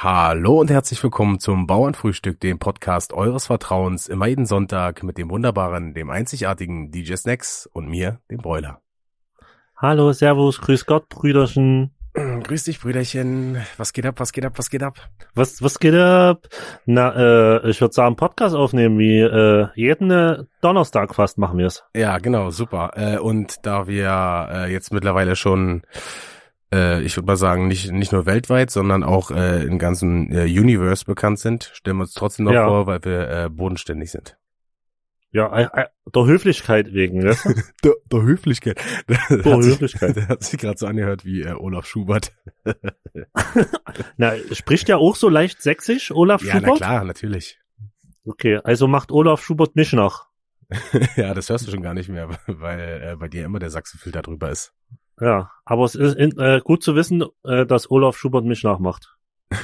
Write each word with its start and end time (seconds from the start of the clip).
Hallo 0.00 0.60
und 0.60 0.70
herzlich 0.70 1.02
willkommen 1.02 1.40
zum 1.40 1.66
Bauernfrühstück, 1.66 2.38
dem 2.38 2.60
Podcast 2.60 3.12
eures 3.12 3.46
Vertrauens, 3.46 4.06
immer 4.06 4.28
jeden 4.28 4.46
Sonntag 4.46 5.02
mit 5.02 5.18
dem 5.18 5.28
wunderbaren, 5.28 5.92
dem 5.92 6.08
einzigartigen 6.08 6.92
DJ 6.92 7.16
Snacks 7.16 7.68
und 7.72 7.88
mir, 7.88 8.20
dem 8.30 8.38
Broiler. 8.38 8.80
Hallo, 9.76 10.12
Servus, 10.12 10.60
Grüß 10.60 10.86
Gott, 10.86 11.08
Brüderchen. 11.08 11.96
Grüß 12.14 12.62
dich, 12.62 12.80
Brüderchen. 12.80 13.60
Was 13.76 13.92
geht 13.92 14.06
ab, 14.06 14.20
was 14.20 14.30
geht 14.30 14.44
ab, 14.44 14.52
was 14.54 14.70
geht 14.70 14.84
ab? 14.84 14.98
Was, 15.34 15.64
was 15.64 15.80
geht 15.80 15.96
ab? 15.96 16.46
Na, 16.86 17.56
äh, 17.56 17.68
ich 17.68 17.80
würde 17.80 17.92
sagen, 17.92 18.14
Podcast 18.14 18.54
aufnehmen, 18.54 19.00
wie 19.00 19.18
äh, 19.18 19.66
jeden 19.74 20.12
äh, 20.12 20.44
Donnerstag 20.60 21.12
fast 21.16 21.38
machen 21.38 21.58
wir 21.58 21.66
es. 21.66 21.82
Ja, 21.92 22.18
genau, 22.18 22.50
super. 22.50 22.92
Äh, 22.94 23.18
und 23.18 23.66
da 23.66 23.88
wir 23.88 24.48
äh, 24.48 24.72
jetzt 24.72 24.92
mittlerweile 24.92 25.34
schon 25.34 25.82
äh, 26.72 27.02
ich 27.02 27.16
würde 27.16 27.26
mal 27.26 27.36
sagen, 27.36 27.68
nicht, 27.68 27.90
nicht 27.92 28.12
nur 28.12 28.26
weltweit, 28.26 28.70
sondern 28.70 29.02
auch 29.04 29.30
äh, 29.30 29.62
im 29.64 29.78
ganzen 29.78 30.30
äh, 30.32 30.44
Universe 30.44 31.04
bekannt 31.04 31.38
sind, 31.38 31.70
stellen 31.74 31.96
wir 31.98 32.02
uns 32.02 32.14
trotzdem 32.14 32.46
noch 32.46 32.52
Ja. 32.52 32.66
vor, 32.68 32.86
weil 32.86 33.04
wir 33.04 33.28
äh, 33.28 33.48
bodenständig 33.50 34.10
sind. 34.10 34.36
Ja, 35.30 35.50
der 36.14 36.24
Höflichkeit 36.24 36.94
wegen, 36.94 37.18
ne? 37.18 37.36
Der, 37.84 37.92
der 38.10 38.22
Höflichkeit. 38.22 38.80
Der, 39.10 39.18
hat 39.28 39.62
sich, 39.62 39.72
Höflichkeit. 39.74 40.16
der 40.16 40.28
hat 40.28 40.42
sich 40.42 40.58
gerade 40.58 40.78
so 40.78 40.86
angehört 40.86 41.26
wie 41.26 41.42
äh, 41.42 41.52
Olaf 41.52 41.84
Schubert. 41.86 42.32
Na, 44.16 44.32
spricht 44.52 44.88
ja 44.88 44.96
auch 44.96 45.16
so 45.16 45.28
leicht 45.28 45.62
sächsisch, 45.62 46.10
Olaf 46.12 46.42
Ja, 46.42 46.54
na 46.54 46.60
Schubert? 46.60 46.76
klar, 46.78 47.04
natürlich. 47.04 47.58
Okay, 48.24 48.58
also 48.64 48.88
macht 48.88 49.10
Olaf 49.12 49.42
Schubert 49.42 49.76
mich 49.76 49.92
nach. 49.92 50.28
ja, 51.16 51.34
das 51.34 51.48
hörst 51.50 51.66
du 51.66 51.70
schon 51.70 51.82
gar 51.82 51.94
nicht 51.94 52.08
mehr, 52.08 52.28
weil 52.46 53.02
äh, 53.12 53.16
bei 53.16 53.28
dir 53.28 53.44
immer 53.44 53.58
der 53.58 53.70
Sachsenfilter 53.70 54.22
drüber 54.22 54.50
ist. 54.50 54.72
Ja, 55.20 55.50
aber 55.64 55.84
es 55.84 55.94
ist 55.94 56.16
in, 56.16 56.38
äh, 56.38 56.60
gut 56.62 56.82
zu 56.82 56.94
wissen, 56.94 57.24
äh, 57.44 57.66
dass 57.66 57.90
Olaf 57.90 58.16
Schubert 58.16 58.44
mich 58.44 58.62
nachmacht. 58.62 59.16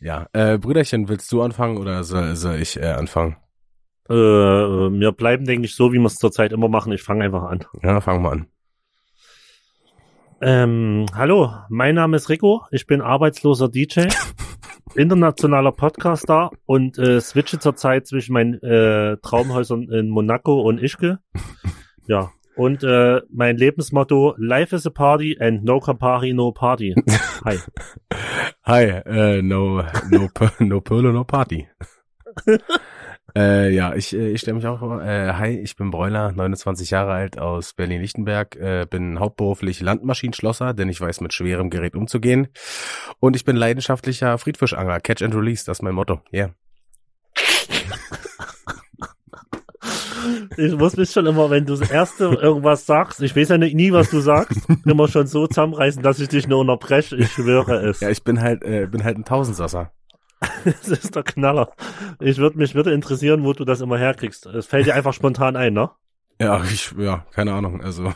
Ja, 0.00 0.26
äh, 0.32 0.58
Brüderchen, 0.58 1.08
willst 1.08 1.30
du 1.32 1.42
anfangen 1.42 1.76
oder 1.76 2.04
soll, 2.04 2.36
soll 2.36 2.56
ich 2.56 2.80
äh, 2.80 2.92
anfangen? 2.92 3.36
Äh, 4.08 4.14
äh, 4.14 4.90
wir 4.90 5.12
bleiben, 5.12 5.44
denke 5.44 5.66
ich, 5.66 5.74
so, 5.74 5.92
wie 5.92 5.98
wir 5.98 6.06
es 6.06 6.16
zurzeit 6.16 6.52
immer 6.52 6.68
machen. 6.68 6.92
Ich 6.92 7.02
fange 7.02 7.24
einfach 7.24 7.42
an. 7.42 7.64
Ja, 7.82 8.00
fangen 8.00 8.22
wir 8.22 8.30
an. 8.30 8.46
Ähm, 10.40 11.06
hallo, 11.14 11.52
mein 11.68 11.96
Name 11.96 12.16
ist 12.16 12.28
Rico, 12.28 12.64
ich 12.70 12.86
bin 12.86 13.00
arbeitsloser 13.00 13.68
DJ, 13.68 14.06
internationaler 14.94 15.72
Podcaster 15.72 16.50
und 16.64 16.96
äh, 16.96 17.20
switche 17.20 17.58
zurzeit 17.58 18.06
zwischen 18.06 18.34
meinen 18.34 18.54
äh, 18.62 19.16
Traumhäusern 19.16 19.90
in 19.90 20.08
Monaco 20.08 20.60
und 20.60 20.80
Ischke. 20.80 21.18
Ja, 22.06 22.30
und 22.58 22.82
äh, 22.82 23.20
mein 23.30 23.56
Lebensmotto, 23.56 24.34
Life 24.36 24.74
is 24.74 24.84
a 24.84 24.90
Party 24.90 25.36
and 25.38 25.64
no 25.64 25.78
Campari, 25.78 26.34
no 26.34 26.50
Party. 26.50 26.92
Hi. 27.44 27.58
Hi, 28.64 28.82
äh, 28.82 29.42
no, 29.42 29.82
no, 30.10 30.28
no 30.58 30.80
Pearl, 30.80 31.12
no 31.12 31.24
Party. 31.24 31.68
äh, 33.36 33.72
ja, 33.72 33.94
ich, 33.94 34.12
äh, 34.12 34.32
ich 34.32 34.40
stelle 34.40 34.56
mich 34.56 34.66
auch 34.66 34.80
vor. 34.80 35.00
Äh, 35.02 35.34
hi, 35.34 35.60
ich 35.60 35.76
bin 35.76 35.90
Bräuler, 35.90 36.32
29 36.32 36.90
Jahre 36.90 37.12
alt 37.12 37.38
aus 37.38 37.74
Berlin-Lichtenberg, 37.74 38.56
äh, 38.56 38.86
bin 38.90 39.20
hauptberuflich 39.20 39.80
Landmaschinenschlosser, 39.80 40.74
denn 40.74 40.88
ich 40.88 41.00
weiß 41.00 41.20
mit 41.20 41.32
schwerem 41.32 41.70
Gerät 41.70 41.94
umzugehen. 41.94 42.48
Und 43.20 43.36
ich 43.36 43.44
bin 43.44 43.54
leidenschaftlicher 43.54 44.36
Friedfischangler, 44.36 44.98
Catch 44.98 45.22
and 45.22 45.34
Release, 45.34 45.64
das 45.64 45.78
ist 45.78 45.82
mein 45.82 45.94
Motto. 45.94 46.20
Yeah. 46.32 46.54
Ich 50.56 50.74
muss 50.76 50.96
mich 50.96 51.10
schon 51.10 51.26
immer, 51.26 51.50
wenn 51.50 51.66
du 51.66 51.76
das 51.76 51.90
erste 51.90 52.24
irgendwas 52.24 52.86
sagst, 52.86 53.20
ich 53.22 53.36
weiß 53.36 53.50
ja 53.50 53.58
nicht, 53.58 53.74
nie, 53.74 53.92
was 53.92 54.10
du 54.10 54.20
sagst, 54.20 54.60
immer 54.84 55.08
schon 55.08 55.26
so 55.26 55.46
zusammenreißen, 55.46 56.02
dass 56.02 56.20
ich 56.20 56.28
dich 56.28 56.48
nur 56.48 56.60
unterbreche. 56.60 57.16
Ich 57.16 57.32
schwöre 57.32 57.88
es. 57.88 58.00
Ja, 58.00 58.10
ich 58.10 58.22
bin 58.22 58.40
halt, 58.40 58.62
äh, 58.62 58.86
bin 58.86 59.04
halt 59.04 59.18
ein 59.18 59.24
Tausendsasser. 59.24 59.92
Das 60.64 60.86
ist 60.86 61.16
der 61.16 61.24
Knaller. 61.24 61.72
Ich 62.20 62.38
würde 62.38 62.58
mich 62.58 62.74
würde 62.74 62.92
interessieren, 62.92 63.44
wo 63.44 63.52
du 63.52 63.64
das 63.64 63.80
immer 63.80 63.98
herkriegst. 63.98 64.46
Es 64.46 64.66
fällt 64.66 64.86
dir 64.86 64.94
einfach 64.94 65.12
spontan 65.12 65.56
ein, 65.56 65.72
ne? 65.72 65.90
Ja, 66.40 66.62
ich, 66.62 66.94
ja, 66.96 67.26
keine 67.32 67.54
Ahnung, 67.54 67.82
also. 67.82 68.12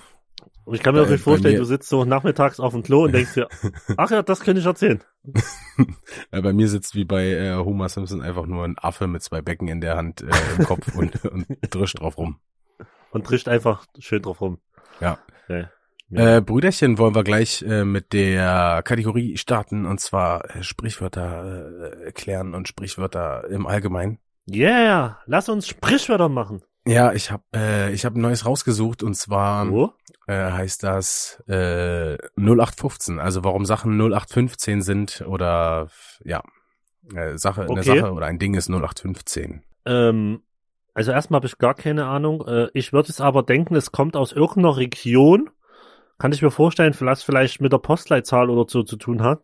Und 0.65 0.75
ich 0.75 0.83
kann 0.83 0.95
mir 0.95 1.01
wirklich 1.01 1.21
bei 1.21 1.25
vorstellen, 1.25 1.57
du 1.57 1.65
sitzt 1.65 1.89
so 1.89 2.05
nachmittags 2.05 2.61
auf 2.61 2.73
dem 2.73 2.83
Klo 2.83 3.05
und 3.05 3.13
denkst 3.15 3.35
dir, 3.35 3.49
ach 3.97 4.11
ja, 4.11 4.23
das 4.23 4.41
könnte 4.41 4.61
ich 4.61 4.67
erzählen. 4.67 5.03
Ja, 6.31 6.43
bei 6.43 6.53
mir 6.53 6.69
sitzt 6.69 6.95
wie 6.95 7.05
bei 7.05 7.31
äh, 7.31 7.57
Homer 7.57 7.89
Simpson 7.89 8.21
einfach 8.21 8.45
nur 8.45 8.65
ein 8.65 8.77
Affe 8.79 9.07
mit 9.07 9.23
zwei 9.23 9.41
Becken 9.41 9.69
in 9.69 9.81
der 9.81 9.97
Hand 9.97 10.21
äh, 10.21 10.27
im 10.59 10.67
Kopf 10.67 10.95
und, 10.95 11.25
und 11.25 11.47
drischt 11.71 11.99
drauf 11.99 12.19
rum. 12.19 12.41
Und 13.11 13.27
trischt 13.27 13.49
einfach 13.49 13.87
schön 13.99 14.21
drauf 14.21 14.43
rum. 14.43 14.59
Ja. 15.01 15.19
Okay. 15.45 15.67
Ja. 16.11 16.37
Äh, 16.37 16.41
Brüderchen 16.43 16.99
wollen 16.99 17.15
wir 17.15 17.25
gleich 17.25 17.63
äh, 17.63 17.85
mit 17.85 18.13
der 18.13 18.83
Kategorie 18.85 19.39
starten 19.39 19.87
und 19.87 19.99
zwar 19.99 20.55
äh, 20.55 20.63
Sprichwörter 20.63 21.95
äh, 22.01 22.05
erklären 22.05 22.55
und 22.55 22.69
Sprichwörter 22.69 23.49
im 23.49 23.67
Allgemeinen. 23.67 24.19
Yeah, 24.47 25.21
lass 25.25 25.49
uns 25.49 25.67
Sprichwörter 25.67 26.29
machen. 26.29 26.63
Ja, 26.87 27.13
ich 27.13 27.31
habe 27.31 27.45
äh, 27.55 27.93
ich 27.93 28.05
hab 28.05 28.15
ein 28.15 28.21
neues 28.21 28.45
rausgesucht 28.45 29.03
und 29.03 29.15
zwar 29.15 29.71
Wo? 29.71 29.93
äh, 30.27 30.51
heißt 30.51 30.83
das 30.83 31.43
äh, 31.49 32.17
0815. 32.37 33.19
Also 33.21 33.45
warum 33.45 33.65
Sachen 33.65 33.97
0815 34.01 34.83
sind 34.83 35.25
oder 35.27 35.89
ja 36.25 36.43
äh, 37.15 37.37
Sache 37.37 37.63
eine 37.63 37.71
Okay. 37.71 37.99
Sache 37.99 38.13
oder 38.13 38.27
ein 38.27 38.39
Ding 38.39 38.55
ist 38.55 38.69
0815. 38.69 39.63
Ähm, 39.87 40.43
also 40.95 41.13
erstmal 41.13 41.39
habe 41.39 41.47
ich 41.47 41.59
gar 41.59 41.75
keine 41.75 42.07
Ahnung. 42.07 42.47
Äh, 42.47 42.69
ich 42.75 42.93
würde 42.93 43.11
es 43.11 43.21
aber 43.21 43.43
denken, 43.43 43.77
es 43.77 43.93
kommt 43.93 44.17
aus 44.17 44.33
irgendeiner 44.33 44.77
Region. 44.77 45.51
Kann 46.19 46.33
ich 46.33 46.43
mir 46.43 46.51
vorstellen, 46.51 46.95
vielleicht 46.95 47.23
vielleicht 47.23 47.61
mit 47.61 47.73
der 47.73 47.79
Postleitzahl 47.79 48.51
oder 48.51 48.69
so 48.69 48.83
zu 48.83 48.97
tun 48.97 49.23
hat. 49.23 49.43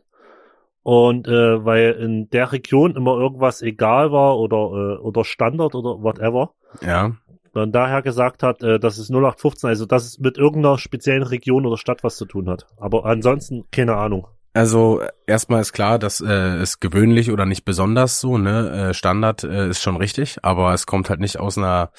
Und 0.82 1.28
äh, 1.28 1.64
weil 1.64 1.92
in 1.92 2.30
der 2.30 2.52
Region 2.52 2.96
immer 2.96 3.18
irgendwas 3.18 3.62
egal 3.62 4.12
war 4.12 4.38
oder 4.38 4.56
äh, 4.56 4.98
oder 4.98 5.24
Standard 5.24 5.74
oder 5.74 6.02
whatever. 6.02 6.54
Ja. 6.80 7.12
Und 7.52 7.72
daher 7.72 8.02
gesagt 8.02 8.42
hat, 8.42 8.62
äh, 8.62 8.78
das 8.78 8.98
ist 8.98 9.10
0815, 9.10 9.68
also 9.68 9.86
dass 9.86 10.04
es 10.04 10.18
mit 10.18 10.38
irgendeiner 10.38 10.78
speziellen 10.78 11.22
Region 11.22 11.66
oder 11.66 11.76
Stadt 11.76 12.04
was 12.04 12.16
zu 12.16 12.24
tun 12.24 12.48
hat. 12.48 12.66
Aber 12.76 13.04
ansonsten 13.04 13.64
keine 13.70 13.96
Ahnung. 13.96 14.28
Also 14.54 15.00
äh, 15.00 15.10
erstmal 15.26 15.60
ist 15.60 15.72
klar, 15.72 15.98
dass 15.98 16.20
äh, 16.20 16.56
es 16.56 16.80
gewöhnlich 16.80 17.30
oder 17.30 17.46
nicht 17.46 17.64
besonders 17.64 18.20
so, 18.20 18.38
ne? 18.38 18.88
Äh, 18.90 18.94
Standard 18.94 19.44
äh, 19.44 19.68
ist 19.68 19.82
schon 19.82 19.96
richtig, 19.96 20.38
aber 20.42 20.72
es 20.74 20.86
kommt 20.86 21.10
halt 21.10 21.20
nicht 21.20 21.38
aus 21.38 21.58
einer 21.58 21.90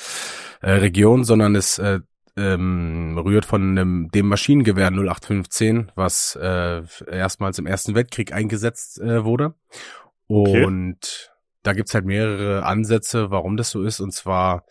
äh, 0.61 0.71
Region, 0.71 1.23
sondern 1.23 1.55
es 1.55 1.77
äh, 1.77 1.99
ähm, 2.35 3.17
rührt 3.17 3.45
von 3.45 3.61
einem, 3.61 4.09
dem 4.11 4.27
Maschinengewehr 4.27 4.87
0815, 4.87 5.91
was 5.95 6.37
äh, 6.41 6.81
erstmals 7.09 7.59
im 7.59 7.65
Ersten 7.65 7.95
Weltkrieg 7.95 8.33
eingesetzt 8.33 8.99
äh, 8.99 9.23
wurde. 9.23 9.53
Okay. 10.27 10.63
Und 10.63 11.31
da 11.63 11.73
gibt's 11.73 11.93
halt 11.93 12.05
mehrere 12.05 12.65
Ansätze, 12.65 13.31
warum 13.31 13.57
das 13.57 13.71
so 13.71 13.83
ist. 13.83 13.99
Und 13.99 14.13
zwar 14.13 14.65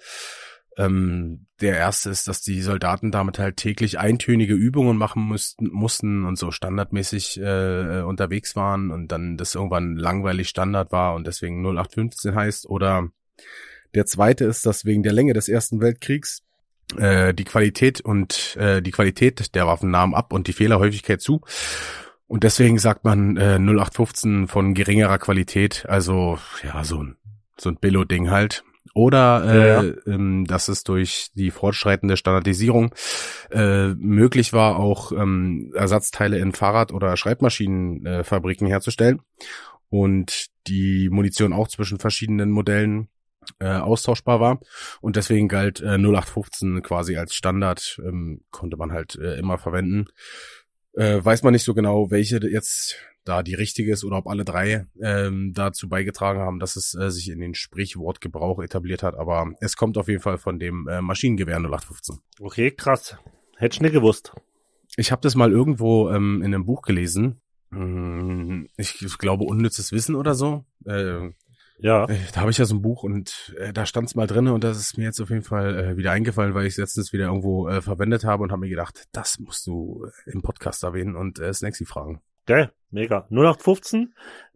ähm, 0.79 1.47
der 1.61 1.77
erste 1.77 2.09
ist, 2.09 2.29
dass 2.29 2.41
die 2.41 2.63
Soldaten 2.63 3.11
damit 3.11 3.39
halt 3.41 3.57
täglich 3.57 3.99
eintönige 3.99 4.55
Übungen 4.55 4.97
machen 4.97 5.23
mussten, 5.23 5.69
mussten 5.69 6.25
und 6.25 6.39
so 6.39 6.53
standardmäßig 6.53 7.41
äh, 7.41 8.03
unterwegs 8.03 8.55
waren 8.55 8.93
und 8.93 9.09
dann 9.09 9.37
das 9.37 9.57
irgendwann 9.57 9.97
langweilig 9.97 10.49
Standard 10.49 10.93
war 10.93 11.15
und 11.15 11.27
deswegen 11.27 11.61
0815 11.67 12.35
heißt. 12.35 12.67
Oder 12.67 13.09
der 13.95 14.07
zweite 14.07 14.45
ist, 14.45 14.65
dass 14.67 14.85
wegen 14.85 15.03
der 15.03 15.13
Länge 15.13 15.33
des 15.33 15.49
Ersten 15.49 15.81
Weltkriegs 15.81 16.43
äh, 16.97 17.35
die 17.35 17.45
Qualität 17.45 18.01
und 18.01 18.57
äh, 18.57 18.81
die 18.81 18.93
Qualität 18.93 19.55
der 19.57 19.67
Waffen 19.67 19.91
nahm 19.91 20.15
ab 20.15 20.33
und 20.33 20.47
die 20.47 20.53
Fehlerhäufigkeit 20.53 21.21
zu. 21.21 21.41
Und 22.29 22.45
deswegen 22.45 22.79
sagt 22.79 23.05
man 23.05 23.37
äh, 23.37 23.59
0815 23.59 24.47
von 24.47 24.75
geringerer 24.75 25.19
Qualität, 25.19 25.87
also 25.89 26.39
ja, 26.63 26.85
so 26.85 27.03
ein, 27.03 27.17
so 27.57 27.69
ein 27.69 27.77
Billo-Ding 27.77 28.31
halt. 28.31 28.63
Oder 28.95 29.45
äh, 29.45 29.87
Ja, 29.87 29.95
Ähm, 30.07 30.45
dass 30.47 30.69
es 30.69 30.85
durch 30.85 31.29
die 31.35 31.51
fortschreitende 31.51 32.17
Standardisierung 32.17 32.95
äh, 33.51 33.89
möglich 33.95 34.53
war, 34.53 34.79
auch 34.79 35.13
ähm, 35.13 35.73
Ersatzteile 35.75 36.39
in 36.39 36.53
Fahrrad- 36.53 36.93
oder 36.93 37.17
Schreibmaschinenfabriken 37.17 38.67
äh, 38.67 38.71
herzustellen 38.71 39.21
und 39.91 40.47
die 40.67 41.09
Munition 41.11 41.53
auch 41.53 41.69
zwischen 41.69 41.99
verschiedenen 41.99 42.51
Modellen 42.51 43.09
äh, 43.61 43.69
austauschbar 43.69 44.41
war 44.41 44.61
und 45.01 45.17
deswegen 45.17 45.49
galt 45.49 45.81
äh, 45.81 45.97
0815 45.97 46.83
quasi 46.83 47.17
als 47.17 47.35
Standard, 47.35 48.01
ähm, 48.05 48.43
konnte 48.51 48.77
man 48.77 48.93
halt 48.93 49.17
äh, 49.17 49.39
immer 49.39 49.59
verwenden. 49.59 50.07
Äh, 50.95 51.25
weiß 51.25 51.43
man 51.43 51.53
nicht 51.53 51.65
so 51.65 51.75
genau, 51.75 52.11
welche 52.11 52.39
jetzt 52.47 52.97
da 53.29 53.43
die 53.43 53.55
richtige 53.55 53.93
ist 53.93 54.05
oder 54.05 54.17
ob 54.19 54.27
alle 54.27 54.45
drei 54.45 54.87
ähm, 55.01 55.53
dazu 55.55 55.89
beigetragen 55.89 56.41
haben, 56.41 56.59
dass 56.59 56.77
es 56.77 56.95
äh, 56.95 57.11
sich 57.11 57.29
in 57.31 57.41
den 57.41 57.55
Sprichwortgebrauch 57.55 58.61
etabliert 58.63 59.03
hat, 59.03 59.15
aber 59.15 59.53
es 59.61 59.77
kommt 59.77 59.99
auf 59.99 60.09
jeden 60.09 60.23
Fall 60.23 60.39
von 60.39 60.59
dem 60.59 60.89
äh, 60.89 61.03
Maschinengewehr 61.03 61.57
0815. 61.57 62.19
Okay, 62.41 62.71
krass. 62.71 63.17
Hätte 63.57 63.75
ich 63.75 63.81
nicht 63.81 63.93
gewusst. 63.93 64.33
Ich 64.97 65.13
habe 65.13 65.21
das 65.23 65.35
mal 65.35 65.53
irgendwo 65.53 66.11
ähm, 66.11 66.41
in 66.43 66.55
einem 66.55 66.65
Buch 66.65 66.83
gelesen. 66.83 67.41
Mm, 67.71 68.65
Ich, 68.77 69.03
ich 69.05 69.19
glaube 69.19 69.45
unnützes 69.45 69.93
Wissen 69.93 70.15
oder 70.15 70.35
so. 70.35 70.65
Äh, 70.87 71.31
Ja. 71.81 72.07
Da 72.07 72.41
habe 72.41 72.51
ich 72.51 72.59
ja 72.59 72.65
so 72.65 72.75
ein 72.75 72.83
Buch 72.83 73.03
und 73.05 73.55
äh, 73.59 73.73
da 73.73 73.87
stand's 73.87 74.15
mal 74.15 74.27
drinne 74.27 74.53
und 74.55 74.65
das 74.65 74.79
ist 74.79 74.97
mir 74.99 75.05
jetzt 75.05 75.21
auf 75.21 75.31
jeden 75.31 75.45
Fall 75.45 75.79
äh, 75.79 75.97
wieder 75.97 76.11
eingefallen, 76.13 76.55
weil 76.55 76.67
ich 76.67 76.73
es 76.73 76.79
letztens 76.79 77.13
wieder 77.13 77.27
irgendwo 77.27 77.69
äh, 77.69 77.83
verwendet 77.83 78.25
habe 78.25 78.43
und 78.43 78.51
habe 78.51 78.61
mir 78.61 78.69
gedacht, 78.71 79.05
das 79.13 79.39
musst 79.39 79.67
du 79.67 80.05
äh, 80.27 80.31
im 80.31 80.43
Podcast 80.43 80.83
erwähnen 80.83 81.15
und 81.15 81.39
äh, 81.39 81.53
Snacksy 81.53 81.85
fragen. 81.85 82.21
Geil, 82.49 82.73
mega. 82.91 83.27
0815 83.31 84.15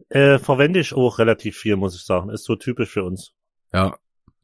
äh, 0.09 0.39
verwende 0.39 0.79
ich 0.79 0.93
auch 0.93 1.19
relativ 1.19 1.57
viel, 1.57 1.75
muss 1.75 1.95
ich 1.95 2.03
sagen. 2.05 2.29
Ist 2.29 2.43
so 2.43 2.55
typisch 2.55 2.89
für 2.89 3.03
uns. 3.03 3.33
Ja. 3.71 3.95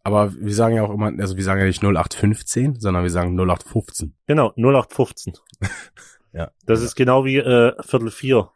Aber 0.03 0.33
wir 0.33 0.53
sagen 0.53 0.75
ja 0.75 0.83
auch 0.83 0.91
immer, 0.91 1.11
also 1.19 1.35
wir 1.35 1.43
sagen 1.43 1.59
ja 1.59 1.65
nicht 1.65 1.83
0815, 1.83 2.79
sondern 2.79 3.03
wir 3.03 3.09
sagen 3.09 3.37
0815. 3.37 4.15
Genau, 4.27 4.53
0815. 4.55 5.33
Ja. 6.31 6.51
Das 6.67 6.83
ist 6.83 6.93
genau 6.93 7.25
wie 7.25 7.37
äh, 7.37 7.73
Viertel 7.81 8.11
vier, 8.11 8.51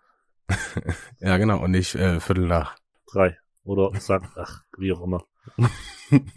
Ja, 1.20 1.38
genau. 1.38 1.60
Und 1.60 1.72
nicht 1.72 1.96
äh, 1.96 2.20
Viertel 2.20 2.46
nach. 2.48 2.76
drei. 3.12 3.38
Oder 3.64 3.92
sagt, 4.00 4.38
ach, 4.38 4.62
wie 4.78 4.94
auch 4.94 5.02
immer. 5.02 5.24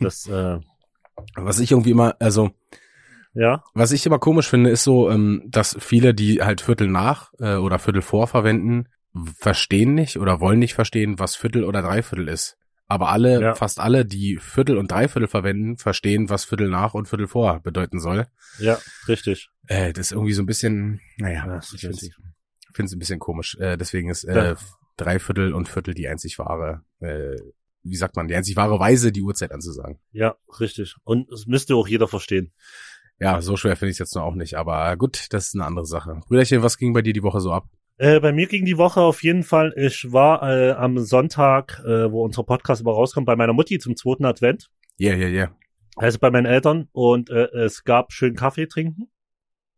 Das, 0.01 0.27
äh, 0.27 0.59
Was 1.35 1.59
ich 1.61 1.73
irgendwie 1.73 1.91
immer, 1.91 2.17
also 2.19 2.51
ja, 3.37 3.63
was 3.75 3.93
ich 3.93 4.05
immer 4.07 4.19
komisch 4.19 4.49
finde, 4.49 4.71
ist 4.71 4.83
so, 4.85 5.11
ähm, 5.11 5.43
dass 5.47 5.77
viele, 5.79 6.15
die 6.15 6.43
halt 6.43 6.61
Viertel 6.61 6.89
nach 6.89 7.33
äh, 7.39 7.55
oder 7.57 7.79
Viertel 7.79 8.03
vor 8.03 8.27
verwenden, 8.27 8.89
verstehen 9.39 9.95
nicht 9.95 10.19
oder 10.19 10.41
wollen 10.41 10.59
nicht 10.59 10.75
verstehen, 10.75 11.19
was 11.19 11.37
Viertel 11.37 11.65
oder 11.65 11.83
Dreiviertel 11.83 12.29
ist. 12.29 12.57
Aber 12.89 13.09
alle, 13.11 13.41
Ja. 13.41 13.55
fast 13.55 13.81
alle, 13.81 14.05
die 14.05 14.37
Viertel 14.39 14.77
und 14.79 14.91
Dreiviertel 14.93 15.27
verwenden, 15.29 15.77
verstehen, 15.77 16.29
was 16.31 16.45
Viertel 16.45 16.69
nach 16.69 16.95
und 16.95 17.09
Viertel 17.09 17.27
vor 17.27 17.61
bedeuten 17.61 17.99
soll. 17.99 18.27
ja, 18.59 18.79
richtig. 19.09 19.49
Äh, 19.67 19.93
das 19.93 20.07
ist 20.07 20.13
irgendwie 20.13 20.33
so 20.35 20.43
ein 20.43 20.47
bisschen, 20.47 21.01
naja, 21.19 21.45
Ja, 21.47 21.59
ich 21.59 21.81
finde 21.81 22.87
es 22.89 22.93
ein 22.93 22.99
bisschen 22.99 23.19
komisch. 23.19 23.57
Äh, 23.59 23.77
deswegen 23.77 24.09
ist 24.11 24.23
Ja. 24.25 24.53
äh, 24.53 24.57
Dreiviertel 24.97 25.53
und 25.53 25.69
Viertel 25.69 25.95
die 25.95 26.09
einzig 26.09 26.39
wahre, 26.39 26.83
äh, 27.01 27.37
wie 27.83 27.97
sagt 27.97 28.17
man, 28.17 28.29
die 28.29 28.35
einzig 28.35 28.57
wahre 28.57 28.79
Weise, 28.79 29.13
die 29.13 29.23
Uhrzeit 29.23 29.51
anzusagen. 29.53 29.99
Ja, 30.13 30.37
richtig. 30.61 30.95
Und 31.05 31.31
es 31.33 31.47
müsste 31.47 31.75
auch 31.75 31.89
jeder 31.89 32.07
verstehen. 32.09 32.53
Ja, 33.19 33.41
so 33.41 33.57
schwer 33.57 33.77
finde 33.77 33.91
ich 33.91 33.95
es 33.95 33.99
jetzt 34.01 34.15
noch 34.15 34.25
auch 34.25 34.35
nicht, 34.35 34.55
aber 34.57 34.97
gut, 34.97 35.27
das 35.33 35.49
ist 35.49 35.55
eine 35.55 35.65
andere 35.65 35.87
Sache. 35.87 36.21
Brüderchen, 36.29 36.63
was 36.63 36.77
ging 36.79 36.93
bei 36.93 37.03
dir 37.03 37.13
die 37.15 37.23
Woche 37.23 37.41
so 37.41 37.53
ab? 37.53 37.65
Äh, 37.99 38.21
bei 38.21 38.33
mir 38.33 38.47
ging 38.47 38.67
die 38.67 38.77
Woche 38.77 39.01
auf 39.01 39.23
jeden 39.23 39.43
Fall, 39.43 39.73
ich 39.77 40.13
war 40.13 40.43
äh, 40.43 40.73
am 40.73 40.99
Sonntag, 40.99 41.81
äh, 41.87 42.11
wo 42.13 42.23
unser 42.25 42.43
Podcast 42.45 42.83
immer 42.83 42.93
rauskommt, 42.93 43.27
bei 43.27 43.37
meiner 43.37 43.55
Mutti 43.55 43.79
zum 43.79 43.97
zweiten 43.97 44.27
Advent, 44.27 44.69
Yeah, 45.01 45.15
yeah, 45.17 45.29
yeah. 45.29 45.57
also 45.97 46.19
bei 46.19 46.31
meinen 46.31 46.45
Eltern 46.47 46.89
und 46.93 47.31
äh, 47.31 47.47
es 47.65 47.85
gab 47.85 48.13
schön 48.13 48.35
Kaffee 48.35 48.67
trinken. 48.67 49.09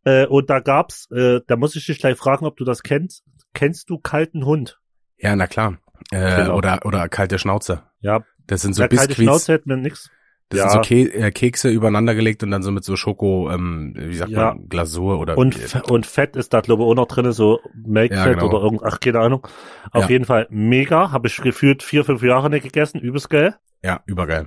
Äh, 0.05 0.27
und 0.27 0.49
da 0.51 0.59
gab's, 0.61 1.09
äh, 1.13 1.41
da 1.47 1.57
muss 1.57 1.77
ich 1.77 1.87
dich 1.87 1.99
gleich 1.99 2.17
fragen, 2.17 2.45
ob 2.47 2.57
du 2.57 2.65
das 2.65 2.83
kennst. 2.83 3.25
Kennst 3.53 3.91
du 3.91 3.99
kalten 3.99 4.45
Hund? 4.47 4.81
Ja, 5.17 5.35
na 5.37 5.47
klar. 5.47 5.79
Äh, 6.13 6.37
Genau. 6.43 6.57
oder, 6.57 6.81
oder 6.85 7.09
kalte 7.09 7.39
Schnauze. 7.39 7.83
Ja, 8.01 8.25
Das 8.47 8.63
sind 8.63 8.75
so 8.75 8.83
der 8.83 8.89
kalte 8.89 9.09
Biskuits, 9.09 9.25
Schnauze 9.25 9.53
hat 9.55 9.67
mir 9.67 9.77
nix. 9.77 10.11
Das 10.51 10.59
ja. 10.61 10.71
sind 10.71 10.85
so 10.85 10.89
Ke 10.89 11.13
äh, 11.13 11.31
Kekse 11.31 11.69
übereinander 11.71 12.15
gelegt 12.15 12.43
und 12.43 12.51
dann 12.51 12.63
so 12.63 12.71
mit 12.71 12.83
so 12.85 12.97
Schoko, 12.97 13.51
ähm, 13.51 13.95
wie 13.97 14.15
sagt 14.15 14.31
Ja. 14.31 14.55
man, 14.55 14.69
Glasur 14.69 15.19
oder 15.21 15.37
Und, 15.37 15.57
F- 15.57 15.83
und 15.91 16.07
Fett 16.07 16.37
ist 16.37 16.53
da, 16.55 16.61
glaube 16.61 16.83
ich, 16.83 16.89
auch 16.89 16.95
noch 16.95 17.07
drin, 17.09 17.31
so 17.33 17.61
Melkfett 17.75 18.19
Ja, 18.27 18.33
genau. 18.35 18.47
oder 18.49 18.63
irgend, 18.63 18.83
ach, 18.85 19.01
keine 19.01 19.21
Ahnung. 19.21 19.47
Auf 19.93 20.05
Ja. 20.05 20.09
jeden 20.11 20.25
Fall 20.25 20.47
mega. 20.51 21.11
Habe 21.13 21.29
ich 21.29 21.37
gefühlt 21.37 21.83
vier, 21.83 22.05
fünf 22.05 22.23
Jahre 22.23 22.49
nicht 22.51 22.63
gegessen. 22.63 22.99
Übelst 23.01 23.29
geil. 23.31 23.57
ja, 23.83 24.01
übergeil. 24.07 24.47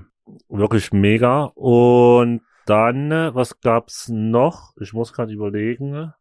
Wirklich 0.50 0.92
mega. 0.92 1.46
Und 1.56 2.42
dann, 2.66 3.12
äh, 3.12 3.36
was 3.36 3.60
gab's 3.60 4.08
noch? 4.10 4.74
Ich 4.80 4.94
muss 4.94 5.14
gerade 5.14 5.34
überlegen. 5.34 6.14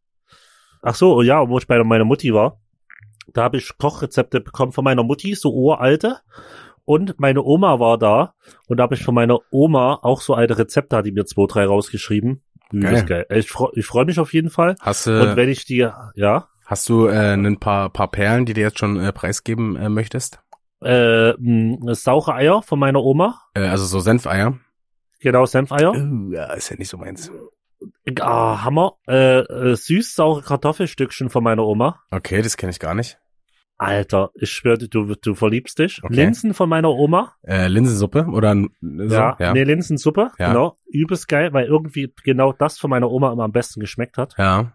Ach 0.82 0.94
so, 0.94 1.22
ja, 1.22 1.48
wo 1.48 1.58
ich 1.58 1.66
bei 1.66 1.82
meiner 1.84 2.04
Mutti 2.04 2.32
war. 2.34 2.58
Da 3.32 3.42
habe 3.44 3.58
ich 3.58 3.76
Kochrezepte 3.78 4.40
bekommen 4.40 4.72
von 4.72 4.82
meiner 4.84 5.02
Mutti, 5.04 5.34
so 5.34 5.52
uralte. 5.54 6.18
Und 6.90 7.20
meine 7.20 7.44
Oma 7.44 7.78
war 7.78 7.98
da. 7.98 8.34
Und 8.66 8.78
da 8.78 8.82
habe 8.82 8.96
ich 8.96 9.04
von 9.04 9.14
meiner 9.14 9.38
Oma 9.52 10.00
auch 10.02 10.20
so 10.20 10.34
alte 10.34 10.58
Rezepte, 10.58 10.96
hat 10.96 11.06
die 11.06 11.12
mir 11.12 11.24
zwei, 11.24 11.46
drei 11.46 11.64
rausgeschrieben. 11.64 12.42
Übelst 12.72 13.06
geil. 13.06 13.26
Ich 13.30 13.48
freue 13.48 13.70
ich 13.74 13.86
freu 13.86 14.04
mich 14.04 14.18
auf 14.18 14.32
jeden 14.32 14.50
Fall. 14.50 14.74
Hast 14.80 15.06
Und 15.06 15.14
du, 15.14 15.36
wenn 15.36 15.48
ich 15.48 15.64
die, 15.64 15.88
ja, 16.16 16.48
hast 16.66 16.88
du 16.88 17.06
äh, 17.06 17.34
ein 17.34 17.60
paar, 17.60 17.90
paar 17.90 18.10
Perlen, 18.10 18.44
die 18.44 18.54
du 18.54 18.60
jetzt 18.60 18.80
schon 18.80 18.98
äh, 18.98 19.12
preisgeben 19.12 19.76
äh, 19.76 19.88
möchtest? 19.88 20.40
äh, 20.82 21.32
mh, 21.38 21.94
saure 21.94 22.34
Eier 22.34 22.60
von 22.62 22.80
meiner 22.80 23.04
Oma. 23.04 23.40
Äh, 23.54 23.68
also 23.68 23.84
so 23.84 24.00
Senfeier? 24.00 24.58
Genau, 25.20 25.46
Senfeier. 25.46 25.92
Uh, 25.94 26.32
ja, 26.32 26.52
ist 26.54 26.70
ja 26.70 26.76
nicht 26.76 26.88
so 26.88 26.96
meins. 26.96 27.30
Ah, 28.20 28.64
Hammer. 28.64 28.94
Äh, 29.06 29.40
äh, 29.40 29.76
süß-saure 29.76 30.42
Kartoffelstückchen 30.42 31.30
von 31.30 31.44
meiner 31.44 31.64
Oma. 31.64 32.00
Okay, 32.10 32.42
das 32.42 32.56
kenne 32.56 32.70
ich 32.70 32.80
gar 32.80 32.94
nicht. 32.94 33.18
Alter, 33.80 34.30
ich 34.34 34.50
schwöre, 34.50 34.76
du, 34.76 35.14
du 35.14 35.34
verliebst 35.34 35.78
dich. 35.78 36.04
Okay. 36.04 36.14
Linsen 36.14 36.52
von 36.52 36.68
meiner 36.68 36.90
Oma. 36.90 37.34
Äh, 37.42 37.68
Linsensuppe 37.68 38.26
oder 38.26 38.54
so? 38.54 38.68
ja, 38.82 39.36
ja. 39.40 39.54
nee, 39.54 39.64
Linsensuppe. 39.64 40.32
Ja. 40.38 40.48
Genau. 40.48 40.78
Übelst 40.86 41.28
geil, 41.28 41.54
weil 41.54 41.64
irgendwie 41.64 42.12
genau 42.22 42.52
das 42.52 42.78
von 42.78 42.90
meiner 42.90 43.10
Oma 43.10 43.32
immer 43.32 43.44
am 43.44 43.52
besten 43.52 43.80
geschmeckt 43.80 44.18
hat. 44.18 44.34
ja. 44.36 44.74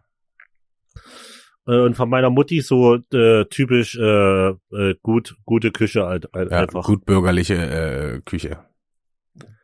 Äh, 1.68 1.82
und 1.82 1.96
von 1.96 2.10
meiner 2.10 2.32
Mutti 2.32 2.62
so 2.62 2.96
äh, 3.14 3.46
typisch 3.46 3.96
äh, 3.96 4.50
äh, 4.50 4.96
gut, 5.04 5.36
gute 5.46 5.72
Küche 5.72 6.06
halt, 6.06 6.28
halt 6.34 6.52
ja 6.52 6.60
einfach. 6.62 6.86
gut 6.86 7.06
bürgerliche 7.06 7.56
äh, 7.56 8.22
Küche. 8.22 8.60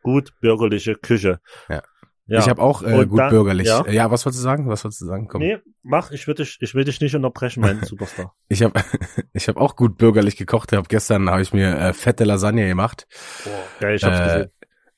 gut 0.02 0.32
bürgerliche 0.40 0.94
Küche. 0.94 1.40
Ja. 1.68 1.82
Ja. 2.26 2.38
Ich 2.38 2.48
habe 2.48 2.62
auch 2.62 2.82
äh, 2.82 3.04
gut 3.06 3.18
dann- 3.18 3.30
bürgerlich. 3.30 3.66
ja. 3.68 3.84
Ja. 3.86 3.92
ja, 3.92 4.10
was 4.10 4.24
wolltest 4.24 4.40
du 4.42 4.44
sagen? 4.44 4.68
Was 4.68 4.84
wolltest 4.84 5.00
du 5.02 5.06
sagen? 5.06 5.28
Komm. 5.28 5.40
Nee, 5.42 5.58
mach, 5.82 6.10
ich 6.12 6.26
will 6.26 6.34
dich, 6.34 6.58
ich 6.60 6.74
will 6.74 6.84
dich 6.84 7.00
nicht 7.00 7.14
unterbrechen, 7.16 7.60
mein 7.60 7.80
Superstar. 7.84 8.34
Ich 8.48 8.62
habe 8.62 8.80
ich 9.32 9.48
hab 9.48 9.56
auch 9.56 9.76
gut 9.76 9.98
bürgerlich 9.98 10.36
gekocht. 10.36 10.72
Hab 10.72 10.88
gestern 10.88 11.28
habe 11.30 11.42
ich 11.42 11.52
mir 11.52 11.76
äh, 11.78 11.92
fette 11.92 12.24
Lasagne 12.24 12.66
gemacht. 12.66 13.06
Boah, 13.44 13.50
geil, 13.80 13.96
ich 13.96 14.04
hab's 14.04 14.18
Äh, 14.18 14.24
gesehen. 14.24 14.50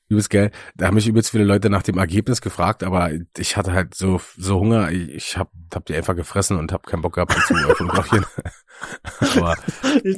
Übelst 0.07 0.29
geil. 0.29 0.51
Da 0.75 0.85
haben 0.85 0.93
mich 0.93 1.07
übelst 1.07 1.31
viele 1.31 1.45
Leute 1.45 1.71
nach 1.71 1.81
dem 1.81 1.97
Ergebnis 1.97 2.39
gefragt, 2.41 2.83
aber 2.83 3.09
ich 3.37 3.57
hatte 3.57 3.73
halt 3.73 3.95
so 3.95 4.21
so 4.37 4.59
Hunger. 4.59 4.91
Ich, 4.91 5.09
ich 5.15 5.37
hab, 5.37 5.49
hab 5.73 5.83
die 5.87 5.95
einfach 5.95 6.15
gefressen 6.15 6.57
und 6.59 6.71
hab 6.71 6.85
keinen 6.85 7.01
Bock 7.01 7.15
gehabt 7.15 7.33
zu 7.47 7.55
äh, 7.55 7.73
fotografieren. 7.73 8.25
aber 9.35 9.55
Ich, 10.03 10.17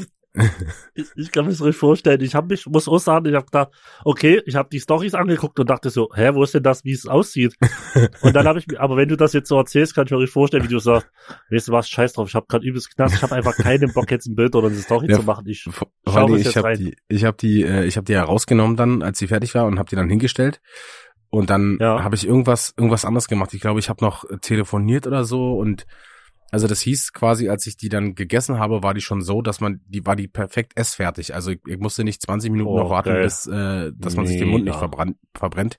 ich, 0.95 1.05
ich 1.15 1.31
kann 1.31 1.45
mir 1.45 1.51
das 1.51 1.61
richtig 1.61 1.77
vorstellen. 1.79 2.21
Ich 2.21 2.35
habe 2.35 2.47
mich, 2.47 2.65
muss 2.67 2.87
auch 2.87 2.99
sagen, 2.99 3.25
ich 3.27 3.35
habe 3.35 3.45
gedacht, 3.45 3.69
okay, 4.03 4.41
ich 4.45 4.55
habe 4.55 4.69
die 4.71 4.79
Stories 4.79 5.13
angeguckt 5.13 5.59
und 5.59 5.69
dachte 5.69 5.89
so, 5.89 6.09
hä, 6.13 6.31
wo 6.33 6.43
ist 6.43 6.53
denn 6.53 6.63
das, 6.63 6.83
wie 6.83 6.91
es 6.93 7.07
aussieht? 7.07 7.55
Und 8.21 8.33
dann 8.35 8.47
habe 8.47 8.59
ich 8.59 8.67
mir, 8.67 8.79
aber 8.79 8.97
wenn 8.97 9.09
du 9.09 9.15
das 9.17 9.33
jetzt 9.33 9.49
so 9.49 9.57
erzählst, 9.57 9.95
kann 9.95 10.05
ich 10.05 10.11
mir 10.11 10.17
richtig 10.17 10.33
vorstellen, 10.33 10.63
wie 10.63 10.67
du 10.67 10.79
sagst, 10.79 11.07
weißt 11.49 11.67
du 11.67 11.71
was, 11.71 11.89
scheiß 11.89 12.13
drauf, 12.13 12.27
ich 12.29 12.35
habe 12.35 12.45
gerade 12.47 12.65
übelst 12.65 12.95
Knast, 12.95 13.15
ich 13.15 13.23
habe 13.23 13.35
einfach 13.35 13.57
keinen 13.57 13.91
Bock 13.93 14.09
jetzt 14.11 14.27
ein 14.27 14.35
Bild 14.35 14.55
oder 14.55 14.67
eine 14.67 14.77
Story 14.77 15.07
Ja, 15.09 15.15
zu 15.15 15.23
machen. 15.23 15.45
Ich 15.47 15.63
vor 15.63 15.89
Schau 16.07 16.19
allem, 16.19 16.31
was 16.33 16.39
ich 16.39 16.45
jetzt 16.45 16.55
habe 16.57 16.67
rein. 16.69 16.77
die 16.77 16.95
ich 17.07 17.25
habe 17.25 17.37
die 17.37 17.63
äh, 17.63 17.85
ich 17.85 17.97
habe 17.97 18.05
die 18.05 18.15
herausgenommen 18.15 18.75
dann, 18.77 19.01
als 19.03 19.19
sie 19.19 19.27
fertig 19.27 19.53
war 19.55 19.65
und 19.65 19.79
habe 19.79 19.89
die 19.89 19.95
dann 19.95 20.09
hingestellt. 20.09 20.61
Und 21.29 21.49
dann 21.49 21.77
Ja. 21.81 22.03
habe 22.03 22.15
ich 22.15 22.25
irgendwas 22.25 22.73
irgendwas 22.77 23.03
anderes 23.05 23.27
gemacht. 23.27 23.53
Ich 23.53 23.61
glaube, 23.61 23.79
ich 23.79 23.89
habe 23.89 24.03
noch 24.03 24.23
telefoniert 24.41 25.05
oder 25.07 25.23
so 25.25 25.53
und 25.57 25.85
also 26.51 26.67
das 26.67 26.81
hieß 26.81 27.13
quasi, 27.13 27.49
als 27.49 27.67
ich 27.67 27.77
die 27.77 27.89
dann 27.89 28.15
gegessen 28.15 28.57
habe, 28.59 28.81
war 28.83 28.93
die 28.93 29.01
schon 29.01 29.21
so, 29.21 29.41
dass 29.41 29.59
man, 29.59 29.81
die 29.87 30.05
war 30.05 30.15
die 30.15 30.27
perfekt 30.27 30.73
essfertig. 30.75 31.35
Also 31.35 31.51
ich, 31.51 31.59
ich 31.67 31.77
musste 31.77 32.03
nicht 32.03 32.21
20 32.21 32.51
Minuten 32.51 32.71
Oh, 32.71 32.79
noch 32.79 32.89
warten, 32.89 33.09
geil. 33.09 33.23
bis, 33.23 33.47
äh, 33.47 33.91
dass 33.95 34.15
man 34.15 34.25
sich 34.27 34.37
den 34.39 34.49
Mund 34.49 34.63
nicht 34.65 34.77
verbrannt, 34.77 35.17
verbrennt. 35.33 35.77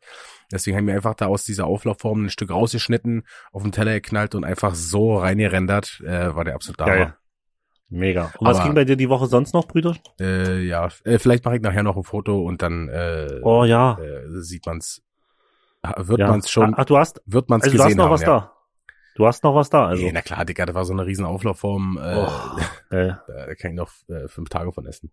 Deswegen 0.52 0.76
haben 0.76 0.86
wir 0.86 0.94
einfach 0.94 1.14
da 1.14 1.26
aus 1.26 1.44
dieser 1.44 1.66
Auflaufform 1.66 2.24
ein 2.26 2.30
Stück 2.30 2.50
rausgeschnitten, 2.50 3.24
auf 3.52 3.62
den 3.62 3.72
Teller 3.72 3.92
geknallt 3.94 4.34
und 4.34 4.44
einfach 4.44 4.74
so 4.74 5.18
reingerendert. 5.18 6.00
Äh, 6.04 6.34
war 6.34 6.44
der 6.44 6.54
absolut 6.54 6.78
Geil. 6.78 7.00
Hammer. 7.00 7.16
mega. 7.90 8.32
Und 8.38 8.46
was 8.46 8.56
Aber- 8.58 8.66
ging 8.66 8.74
bei 8.74 8.84
dir 8.84 8.96
die 8.96 9.08
Woche 9.08 9.26
sonst 9.26 9.54
noch, 9.54 9.66
Brüder? 9.68 9.96
Äh, 10.20 10.60
ja, 10.66 10.88
äh, 11.04 11.18
vielleicht 11.18 11.44
mache 11.44 11.56
ich 11.56 11.62
nachher 11.62 11.82
noch 11.82 11.96
ein 11.96 12.02
Foto 12.04 12.42
und 12.42 12.60
dann 12.62 12.88
äh, 12.88 13.40
Oh 13.42 13.64
ja. 13.64 13.98
äh, 13.98 14.24
sieht 14.42 14.66
man's. 14.66 15.02
Wird 15.96 16.18
ja. 16.20 16.28
man's 16.28 16.50
schon, 16.50 16.74
Ach, 16.76 16.84
du 16.84 16.98
hast, 16.98 17.22
wird 17.24 17.48
man's 17.48 17.64
also 17.64 17.76
du 17.76 17.82
gesehen 17.82 17.90
hast 17.92 17.96
noch 17.96 18.04
haben, 18.06 18.12
was 18.12 18.20
ja. 18.22 18.26
da. 18.26 18.52
Du 19.18 19.26
hast 19.26 19.42
noch 19.42 19.52
was 19.56 19.68
da, 19.68 19.84
also. 19.84 20.04
Nee, 20.04 20.12
na 20.12 20.22
klar, 20.22 20.44
Digga, 20.44 20.64
das 20.64 20.76
war 20.76 20.84
so 20.84 20.92
eine 20.92 21.04
riesen 21.04 21.24
Auflaufform. 21.24 21.98
Äh, 22.00 22.14
Oh, 22.16 22.60
geil. 22.88 23.20
Da 23.26 23.54
kann 23.56 23.72
ich 23.72 23.76
noch 23.76 23.90
äh, 24.08 24.28
fünf 24.28 24.48
Tage 24.48 24.70
von 24.70 24.86
essen. 24.86 25.10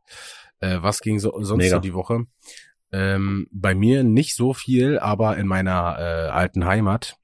Äh, 0.60 0.78
was 0.82 1.00
ging 1.00 1.18
so, 1.18 1.34
sonst 1.42 1.64
Mega. 1.64 1.78
so 1.78 1.82
die 1.82 1.96
Woche? 1.96 2.28
Ähm, 2.92 3.48
bei 3.52 3.74
mir 3.74 4.04
nicht 4.04 4.36
so 4.36 4.54
viel, 4.54 5.00
aber 5.00 5.38
in 5.38 5.48
meiner 5.48 5.98
äh, 5.98 6.30
alten 6.30 6.66
Heimat, 6.66 7.18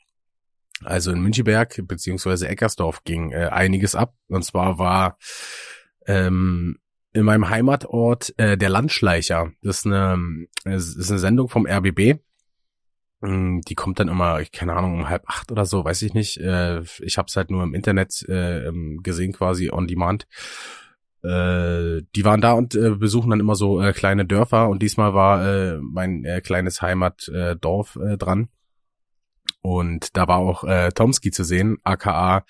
also 0.83 1.11
in 1.11 1.21
Müncheberg 1.21 1.83
beziehungsweise 1.87 2.47
Eckersdorf, 2.47 3.03
ging 3.03 3.31
äh, 3.31 3.49
einiges 3.51 3.93
ab. 3.93 4.15
Und 4.27 4.43
zwar 4.43 4.79
war 4.79 5.19
ähm, 6.07 6.79
in 7.13 7.25
meinem 7.25 7.49
Heimatort 7.49 8.33
äh, 8.39 8.57
der 8.57 8.69
Landschleicher. 8.69 9.51
Das 9.61 9.77
ist 9.77 9.85
eine, 9.85 10.47
das 10.63 10.95
ist 10.95 11.11
eine 11.11 11.19
Sendung 11.19 11.47
vom 11.47 11.67
RBB. 11.67 12.19
Mm, 13.21 13.61
Die 13.61 13.75
kommt 13.75 13.99
dann 13.99 14.07
immer, 14.07 14.43
keine 14.51 14.73
Ahnung, 14.75 14.95
um 14.95 15.09
halb 15.09 15.23
acht 15.27 15.51
oder 15.51 15.65
so, 15.65 15.85
weiß 15.85 16.01
ich 16.01 16.13
nicht. 16.13 16.37
Äh, 16.37 16.81
Ich 16.99 17.17
habe 17.17 17.27
es 17.27 17.35
halt 17.35 17.51
nur 17.51 17.63
im 17.63 17.73
Internet 17.73 18.25
äh, 18.27 18.67
ähm, 18.67 18.99
gesehen, 19.03 19.33
quasi 19.33 19.69
on 19.71 19.87
demand. 19.87 20.27
Äh, 21.23 22.01
die 22.15 22.25
waren 22.25 22.41
da 22.41 22.53
und 22.53 22.73
äh, 22.73 22.91
besuchen 22.95 23.29
dann 23.29 23.39
immer 23.39 23.55
so 23.55 23.79
äh, 23.79 23.93
kleine 23.93 24.25
Dörfer 24.25 24.69
und 24.69 24.81
diesmal 24.81 25.13
war 25.13 25.45
äh, 25.45 25.77
mein 25.79 26.25
äh, 26.25 26.41
kleines 26.41 26.81
Heimatdorf 26.81 27.95
äh, 28.01 28.13
äh, 28.13 28.17
dran. 28.17 28.49
Und 29.61 30.17
da 30.17 30.27
war 30.27 30.37
auch 30.37 30.63
äh, 30.63 30.89
Tomski 30.89 31.31
zu 31.31 31.43
sehen, 31.43 31.77
aka 31.83 32.45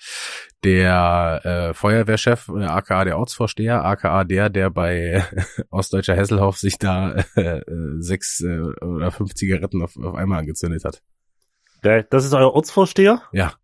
der 0.64 1.40
äh, 1.44 1.74
Feuerwehrchef, 1.74 2.48
äh, 2.48 2.64
aka 2.64 3.04
der 3.04 3.18
Ortsvorsteher, 3.18 3.84
aka 3.84 4.24
der, 4.24 4.48
der 4.48 4.70
bei 4.70 5.24
Ostdeutscher 5.70 6.16
Hesselhoff 6.16 6.56
sich 6.56 6.78
da 6.78 7.16
äh, 7.36 7.58
äh, 7.58 7.62
sechs 7.98 8.40
äh, 8.40 8.60
oder 8.60 9.10
fünf 9.10 9.34
Zigaretten 9.34 9.82
auf, 9.82 9.96
auf 9.96 10.14
einmal 10.14 10.38
angezündet 10.38 10.84
hat. 10.84 11.02
Geil. 11.82 12.06
Das 12.10 12.24
ist 12.24 12.32
euer 12.32 12.54
Ortsvorsteher? 12.54 13.22
Ja, 13.32 13.54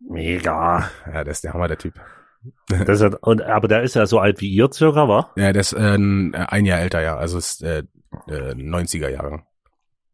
Mega. 0.00 0.90
ja, 1.06 1.24
der 1.24 1.32
ist 1.32 1.44
der 1.44 1.52
Hammer, 1.54 1.68
der 1.68 1.78
Typ. 1.78 1.94
Das 2.68 3.00
ist 3.00 3.14
und, 3.22 3.42
aber 3.42 3.66
der 3.66 3.82
ist 3.82 3.96
ja 3.96 4.06
so 4.06 4.20
alt 4.20 4.40
wie 4.40 4.48
ihr 4.48 4.70
circa, 4.72 5.08
war? 5.08 5.32
Ja, 5.36 5.52
der 5.52 5.60
ist 5.60 5.72
äh, 5.72 5.98
ein 5.98 6.64
Jahr 6.64 6.78
älter, 6.78 7.02
ja. 7.02 7.16
Also 7.16 7.36
ist 7.36 7.62
äh, 7.64 7.82
äh, 8.28 8.52
90er 8.54 9.08
Jahre. 9.08 9.42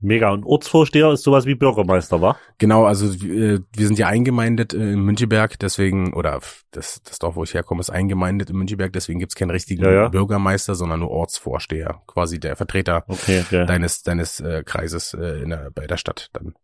Mega. 0.05 0.31
Und 0.31 0.45
Ortsvorsteher 0.45 1.13
ist 1.13 1.23
sowas 1.23 1.47
wie 1.47 1.55
Bürgermeister, 1.55 2.21
war? 2.21 2.37
Genau, 2.59 2.85
also 2.85 3.07
äh, 3.07 3.61
wir 3.75 3.87
sind 3.87 3.99
ja 3.99 4.07
eingemeindet 4.07 4.75
äh, 4.75 4.93
in 4.93 5.01
Müncheberg, 5.01 5.59
deswegen, 5.59 6.13
oder 6.13 6.41
das, 6.73 7.03
das 7.03 7.19
Dorf, 7.19 7.37
wo 7.37 7.43
ich 7.43 7.55
herkomme, 7.55 7.81
ist 7.81 7.89
eingemeindet 7.89 8.51
in 8.51 8.57
Müncheberg, 8.57 8.93
deswegen 8.93 9.19
gibt's 9.19 9.35
keinen 9.35 9.51
richtigen 9.51 9.83
Ja, 9.83 9.93
ja. 9.93 10.09
Bürgermeister, 10.09 10.75
sondern 10.75 11.01
nur 11.01 11.11
Ortsvorsteher, 11.11 12.03
quasi 12.07 12.39
der 12.39 12.55
Vertreter 12.55 13.05
Okay, 13.09 13.41
okay. 13.47 13.65
deines 13.65 14.03
deines 14.03 14.41
äh, 14.41 14.63
Kreises 14.63 15.15
äh, 15.15 15.43
in 15.43 15.49
der, 15.49 15.71
bei 15.75 15.87
der 15.87 15.97
Stadt 15.97 16.29
dann. 16.35 16.55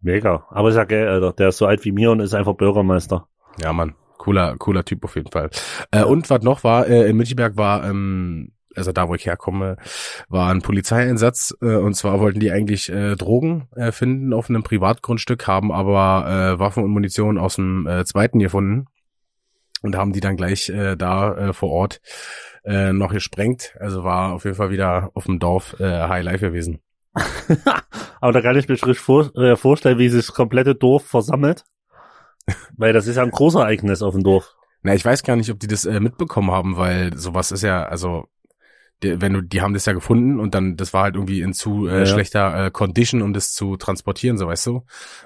Mega. 0.00 0.46
Aber 0.48 0.70
ist 0.70 0.76
ja 0.76 0.84
geil, 0.84 1.06
Alter. 1.06 1.34
Der 1.34 1.48
ist 1.48 1.58
so 1.58 1.66
alt 1.66 1.84
wie 1.84 1.92
mir 1.92 2.10
und 2.10 2.20
ist 2.20 2.34
einfach 2.34 2.54
Bürgermeister. 2.54 3.28
Ja, 3.60 3.74
Mann, 3.74 3.94
cooler 4.16 4.56
cooler 4.56 4.84
Typ 4.86 5.04
auf 5.04 5.16
jeden 5.16 5.30
Fall. 5.30 5.50
Äh, 5.90 6.04
und 6.04 6.30
was 6.30 6.42
noch 6.42 6.64
war, 6.64 6.86
äh, 6.86 7.10
in 7.10 7.16
Müncheberg 7.18 7.58
war 7.58 7.86
ähm, 7.86 8.52
also 8.76 8.92
da, 8.92 9.08
wo 9.08 9.14
ich 9.14 9.26
herkomme, 9.26 9.76
war 10.28 10.50
ein 10.50 10.62
Polizeieinsatz 10.62 11.56
äh, 11.60 11.76
und 11.76 11.94
zwar 11.94 12.20
wollten 12.20 12.40
die 12.40 12.50
eigentlich 12.50 12.88
äh, 12.88 13.16
Drogen 13.16 13.68
äh, 13.74 13.92
finden 13.92 14.32
auf 14.32 14.48
einem 14.48 14.62
Privatgrundstück, 14.62 15.46
haben 15.46 15.72
aber 15.72 16.26
äh, 16.28 16.58
Waffen 16.58 16.84
und 16.84 16.90
Munition 16.90 17.38
aus 17.38 17.56
dem 17.56 17.86
äh, 17.86 18.04
zweiten 18.04 18.38
gefunden 18.38 18.86
und 19.82 19.96
haben 19.96 20.12
die 20.12 20.20
dann 20.20 20.36
gleich 20.36 20.68
äh, 20.68 20.96
da 20.96 21.34
äh, 21.34 21.52
vor 21.52 21.70
Ort 21.70 22.00
äh, 22.64 22.92
noch 22.92 23.12
gesprengt. 23.12 23.74
Also 23.80 24.04
war 24.04 24.32
auf 24.32 24.44
jeden 24.44 24.56
Fall 24.56 24.70
wieder 24.70 25.10
auf 25.14 25.24
dem 25.24 25.38
Dorf 25.38 25.78
äh, 25.80 26.08
High 26.08 26.24
Life 26.24 26.44
gewesen. 26.46 26.80
Aber 28.20 28.32
da 28.32 28.40
kann 28.40 28.56
ich 28.56 28.68
mir 28.68 28.76
vor, 28.76 29.34
äh, 29.36 29.56
vorstellen, 29.56 29.98
wie 29.98 30.08
sich 30.08 30.26
das 30.26 30.34
komplette 30.34 30.74
Dorf 30.74 31.06
versammelt. 31.06 31.64
Weil 32.76 32.92
das 32.92 33.06
ist 33.06 33.16
ja 33.16 33.22
ein 33.22 33.30
großes 33.30 33.60
Ereignis 33.60 34.02
auf 34.02 34.14
dem 34.14 34.22
Dorf. 34.22 34.54
Na, 34.82 34.94
ich 34.94 35.04
weiß 35.04 35.22
gar 35.22 35.36
nicht, 35.36 35.50
ob 35.50 35.58
die 35.58 35.66
das 35.66 35.84
äh, 35.84 35.98
mitbekommen 35.98 36.52
haben, 36.52 36.76
weil 36.76 37.16
sowas 37.16 37.50
ist 37.50 37.62
ja, 37.62 37.84
also 37.86 38.28
die, 39.02 39.20
wenn 39.20 39.32
du, 39.34 39.42
die 39.42 39.60
haben 39.60 39.74
das 39.74 39.86
ja 39.86 39.92
gefunden 39.92 40.40
und 40.40 40.54
dann, 40.54 40.76
das 40.76 40.92
war 40.94 41.02
halt 41.04 41.14
irgendwie 41.16 41.40
in 41.42 41.52
zu 41.52 41.86
äh, 41.88 42.04
Ja, 42.04 42.06
schlechter 42.06 42.66
äh, 42.66 42.70
Condition, 42.70 43.22
um 43.22 43.32
das 43.32 43.52
zu 43.52 43.76
transportieren, 43.76 44.38
so 44.38 44.46
weißt 44.46 44.66
du. 44.66 44.84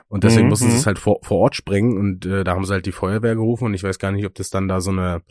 Und 0.08 0.24
deswegen 0.24 0.48
Mhm, 0.48 0.48
mussten 0.48 0.70
sie 0.70 0.76
mhm. 0.76 0.76
es 0.76 0.86
halt 0.86 0.98
vor, 0.98 1.18
vor 1.22 1.38
Ort 1.38 1.56
sprengen 1.56 1.98
und 1.98 2.26
äh, 2.26 2.44
da 2.44 2.54
haben 2.54 2.64
sie 2.64 2.72
halt 2.72 2.86
die 2.86 2.92
Feuerwehr 2.92 3.34
gerufen 3.34 3.66
und 3.66 3.74
ich 3.74 3.84
weiß 3.84 3.98
gar 3.98 4.12
nicht, 4.12 4.26
ob 4.26 4.34
das 4.34 4.50
dann 4.50 4.68
da 4.68 4.80
so 4.80 4.90
eine 4.90 5.22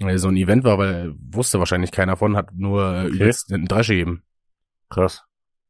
äh, 0.00 0.18
so 0.18 0.28
ein 0.28 0.36
Event 0.36 0.64
war, 0.64 0.78
weil 0.78 1.14
wusste 1.18 1.58
wahrscheinlich 1.58 1.92
keiner 1.92 2.16
von, 2.16 2.36
hat 2.36 2.52
nur 2.54 2.94
äh, 2.94 3.06
Okay. 3.06 3.08
übelst 3.08 3.52
einen 3.52 3.66
Dresche 3.66 3.94
gegeben. 3.94 4.22
Krass. 4.90 5.24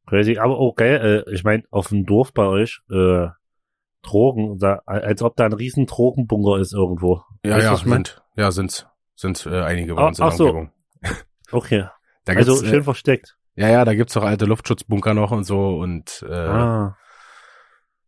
Crazy. 0.07 0.37
Aber 0.37 0.59
okay, 0.59 0.95
äh, 0.95 1.33
ich 1.33 1.43
meine, 1.43 1.63
auf 1.71 1.89
dem 1.89 2.05
Dorf 2.05 2.33
bei 2.33 2.45
euch, 2.45 2.81
äh, 2.89 3.27
Drogen, 4.03 4.59
da, 4.59 4.81
als 4.85 5.21
ob 5.23 5.35
da 5.37 5.45
ein 5.45 5.53
riesen 5.53 5.85
Drogenbunker 5.87 6.59
ist 6.59 6.73
irgendwo. 6.73 7.23
Ja, 7.43 7.57
Weißt 7.57 7.61
ja, 7.61 7.71
was 7.71 7.81
ich 7.81 7.85
mein? 7.85 8.03
sind, 8.03 8.21
ja, 8.35 8.51
sind, 8.51 8.87
sind 9.15 9.45
äh, 9.45 9.61
einige 9.61 9.95
bei 9.95 10.01
Ah, 10.01 10.05
uns 10.05 10.19
in 10.19 10.25
der 10.25 10.29
ach 10.29 10.33
so. 10.33 10.69
Okay. 11.51 11.85
Da 12.25 12.33
gibt's, 12.33 12.49
Also 12.49 12.65
schön 12.65 12.81
äh, 12.81 12.83
versteckt. 12.83 13.37
ja, 13.55 13.69
ja, 13.69 13.85
da 13.85 13.93
gibt's 13.95 14.15
auch 14.17 14.23
alte 14.23 14.45
Luftschutzbunker 14.45 15.13
noch 15.13 15.31
und 15.31 15.43
so 15.45 15.77
und 15.77 16.23
äh, 16.27 16.33
ah. 16.33 16.95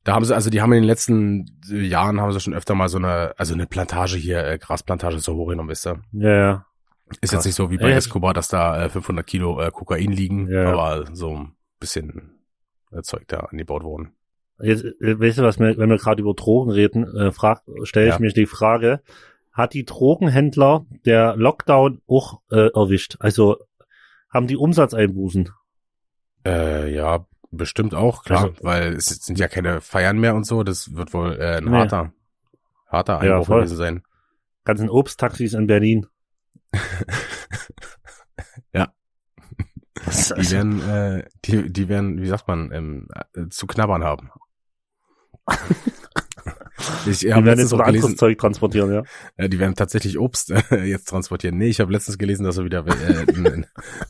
Da 0.03 0.13
haben 0.15 0.25
sie, 0.25 0.33
also 0.33 0.49
die 0.49 0.61
haben 0.61 0.73
in 0.73 0.81
den 0.81 0.87
letzten 0.87 1.45
äh, 1.69 1.75
Jahren 1.81 2.19
haben 2.19 2.31
sie 2.31 2.39
schon 2.39 2.55
öfter 2.55 2.73
mal 2.73 2.89
so 2.89 2.97
eine, 2.97 3.33
also 3.37 3.53
eine 3.53 3.67
Plantage 3.67 4.17
hier, 4.17 4.43
äh, 4.45 4.57
Grasplantage 4.57 5.19
so 5.19 5.35
hochgenommen, 5.35 5.69
wisst 5.69 5.85
ihr. 5.85 6.01
Ja, 6.13 6.29
ja. 6.35 6.65
Ist 7.09 7.19
Krass. 7.21 7.31
jetzt 7.31 7.45
nicht 7.45 7.55
so 7.55 7.69
wie 7.69 7.77
bei 7.77 7.91
Escobar, 7.91 8.33
dass 8.33 8.47
da 8.47 8.85
äh, 8.85 8.89
500 8.89 9.27
Kilo 9.27 9.61
äh, 9.61 9.69
Kokain 9.69 10.11
liegen, 10.11 10.49
Ja. 10.49 10.71
aber 10.73 11.05
so 11.13 11.35
ein 11.35 11.55
bisschen 11.79 12.39
äh, 12.91 13.01
Zeug 13.03 13.27
da 13.27 13.41
angebaut 13.41 13.83
worden. 13.83 14.13
Jetzt, 14.59 14.85
äh, 14.85 15.19
weißt 15.19 15.39
du, 15.39 15.43
was 15.43 15.59
wenn 15.59 15.77
wir 15.89 15.97
gerade 15.97 16.21
über 16.21 16.33
Drogen 16.33 16.71
reden, 16.71 17.05
äh, 17.15 17.31
frag, 17.31 17.61
stelle 17.83 18.07
ich 18.07 18.13
Ja. 18.13 18.19
mir 18.19 18.31
die 18.31 18.45
Frage, 18.47 19.01
hat 19.53 19.73
die 19.73 19.85
Drogenhändler 19.85 20.85
der 21.05 21.35
Lockdown 21.35 22.01
auch 22.07 22.41
äh, 22.51 22.69
erwischt? 22.73 23.17
Also 23.19 23.57
haben 24.29 24.47
die 24.47 24.55
Umsatzeinbußen? 24.57 25.49
Äh, 26.45 26.93
ja, 26.93 27.25
bestimmt 27.51 27.93
auch, 27.93 28.23
klar, 28.23 28.43
Also- 28.45 28.63
weil 28.63 28.93
es 28.93 29.05
sind 29.07 29.37
ja 29.39 29.47
keine 29.47 29.81
Feiern 29.81 30.17
mehr 30.19 30.35
und 30.35 30.45
so, 30.45 30.63
das 30.63 30.93
wird 30.95 31.13
wohl 31.13 31.33
äh, 31.39 31.57
ein 31.57 31.65
Nee. 31.65 31.71
harter, 31.71 32.13
harter 32.87 33.23
Ja, 33.25 33.33
Einbruch 33.33 33.47
voll. 33.47 33.57
gewesen 33.61 33.77
sein. 33.77 34.03
Ganzen 34.63 34.89
Obsttaxis 34.89 35.53
in 35.53 35.67
Berlin. 35.67 36.07
Ja. 38.73 38.93
Die 40.07 40.51
werden, 40.51 40.81
äh, 40.89 41.25
die, 41.45 41.71
die 41.71 41.87
werden, 41.89 42.21
wie 42.21 42.27
sagt 42.27 42.47
man, 42.47 42.71
ähm, 42.71 43.07
äh, 43.35 43.47
zu 43.49 43.67
knabbern 43.67 44.03
haben. 44.03 44.29
ich 47.07 47.19
die 47.19 47.27
werden 47.27 47.59
jetzt 47.59 47.71
noch 47.71 47.79
auch 47.79 47.85
anderes 47.85 48.01
gelesen, 48.01 48.17
Zeug 48.17 48.37
transportieren, 48.37 48.93
ja. 48.93 49.03
Ja, 49.37 49.47
die 49.47 49.59
werden 49.59 49.75
tatsächlich 49.75 50.17
Obst 50.19 50.51
äh, 50.51 50.83
jetzt 50.83 51.05
transportieren. 51.09 51.57
Nee, 51.57 51.67
ich 51.67 51.79
habe 51.79 51.91
letztens 51.91 52.17
gelesen, 52.17 52.43
dass 52.43 52.55
sie 52.55 52.65
wieder 52.65 52.85
äh, 52.87 53.25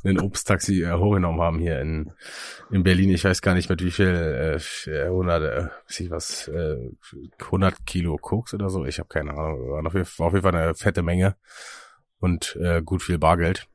ein, 0.04 0.20
Obsttaxi 0.20 0.84
äh, 0.84 0.94
hochgenommen 0.94 1.42
haben 1.42 1.60
hier 1.60 1.80
in, 1.82 2.12
in 2.72 2.84
Berlin. 2.84 3.10
Ich 3.10 3.24
weiß 3.24 3.42
gar 3.42 3.54
nicht 3.54 3.70
mit 3.70 3.84
wie 3.84 3.92
viel, 3.92 4.08
äh, 4.08 4.54
f- 4.56 4.88
äh, 4.88 5.06
100, 5.06 5.44
äh, 5.44 5.68
weiß 5.88 6.00
ich 6.00 6.10
was, 6.12 6.48
äh, 6.48 6.78
100 7.40 7.86
Kilo 7.86 8.18
Koks 8.18 8.54
oder 8.54 8.70
so. 8.70 8.86
Ich 8.86 9.00
habe 9.00 9.10
keine 9.10 9.32
Ahnung. 9.32 9.70
War 9.70 9.86
auf 9.86 9.94
jeden, 9.94 10.06
Fall, 10.06 10.28
auf 10.28 10.34
jeden 10.34 10.44
Fall 10.44 10.56
eine 10.56 10.76
fette 10.76 11.02
Menge 11.04 11.36
und 12.20 12.58
äh, 12.62 12.82
gut 12.84 13.02
viel 13.04 13.18
Bargeld. 13.18 13.68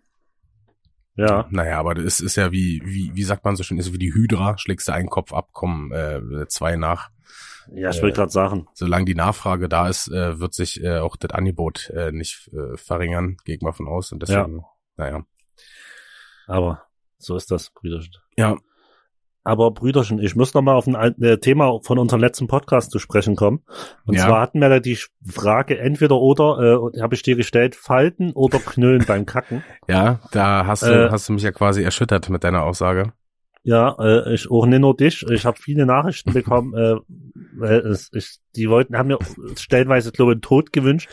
Ja, 1.18 1.46
Naja, 1.50 1.78
aber 1.78 1.94
das 1.94 2.20
ist 2.20 2.36
ja 2.36 2.52
wie, 2.52 2.82
wie, 2.84 3.10
wie 3.14 3.22
sagt 3.22 3.42
man 3.44 3.56
so 3.56 3.62
schön, 3.62 3.78
ist 3.78 3.92
wie 3.94 3.98
die 3.98 4.12
Hydra. 4.12 4.58
Schlägst 4.58 4.86
du 4.88 4.92
einen 4.92 5.08
Kopf 5.08 5.32
ab, 5.32 5.48
kommen 5.52 5.90
äh, 5.90 6.20
zwei 6.48 6.76
nach. 6.76 7.08
Ja, 7.74 7.90
ich 7.90 7.98
Äh, 7.98 8.02
wollte 8.02 8.16
gerade 8.16 8.32
sagen. 8.32 8.68
solange 8.74 9.04
die 9.04 9.14
Nachfrage 9.14 9.68
da 9.68 9.88
ist, 9.88 10.08
äh, 10.08 10.38
wird 10.40 10.54
sich 10.54 10.82
äh, 10.82 10.98
auch 10.98 11.16
das 11.16 11.30
Angebot 11.32 11.90
äh, 11.90 12.12
nicht 12.12 12.50
äh, 12.52 12.76
verringern, 12.76 13.36
gehe 13.44 13.56
ich 13.56 13.62
mal 13.62 13.72
von 13.72 13.88
aus. 13.88 14.12
Und 14.12 14.22
deswegen, 14.22 14.64
naja. 14.96 15.22
Aber 16.46 16.82
so 17.18 17.36
ist 17.36 17.50
das, 17.50 17.70
Brüderchen. 17.70 18.12
Ja, 18.36 18.56
Aber 19.44 19.70
Brüderchen, 19.70 20.18
ich 20.18 20.34
muss 20.36 20.54
noch 20.54 20.62
mal 20.62 20.74
auf 20.74 20.86
ein 20.88 20.94
äh, 21.22 21.38
Thema 21.38 21.78
von 21.82 21.98
unserem 21.98 22.20
letzten 22.20 22.46
Podcast 22.48 22.90
zu 22.90 22.98
sprechen 22.98 23.36
kommen. 23.36 23.62
Und 24.04 24.14
Ja. 24.16 24.26
zwar 24.26 24.40
hatten 24.40 24.60
wir 24.60 24.68
da 24.68 24.80
die 24.80 24.98
Frage 25.24 25.78
entweder 25.78 26.16
oder, 26.16 26.90
äh, 26.94 27.00
habe 27.00 27.14
ich 27.14 27.22
dir 27.22 27.36
gestellt, 27.36 27.74
Falten 27.76 28.32
oder 28.32 28.58
Knüllen 28.58 29.04
beim 29.06 29.24
Kacken. 29.24 29.62
ja, 29.88 30.20
da 30.32 30.66
hast 30.66 30.82
du, 30.82 31.06
Äh, 31.06 31.10
hast 31.10 31.28
du 31.28 31.32
mich 31.32 31.42
ja 31.44 31.52
quasi 31.52 31.82
erschüttert 31.82 32.28
mit 32.28 32.42
deiner 32.44 32.64
Aussage. 32.64 33.12
Ja, 33.62 33.96
äh, 33.98 34.34
ich 34.34 34.50
auch 34.50 34.66
nicht 34.66 34.78
nur 34.80 34.96
dich. 34.96 35.24
Ich 35.30 35.44
habe 35.44 35.58
viele 35.60 35.86
Nachrichten 35.86 36.32
bekommen. 36.32 36.74
äh, 36.76 36.96
ich, 38.12 38.38
die 38.54 38.68
wollten, 38.68 38.96
haben 38.96 39.08
mir 39.08 39.18
stellenweise, 39.56 40.12
glaube 40.12 40.32
ich, 40.32 40.34
einen 40.36 40.42
Tod 40.42 40.72
gewünscht. 40.72 41.08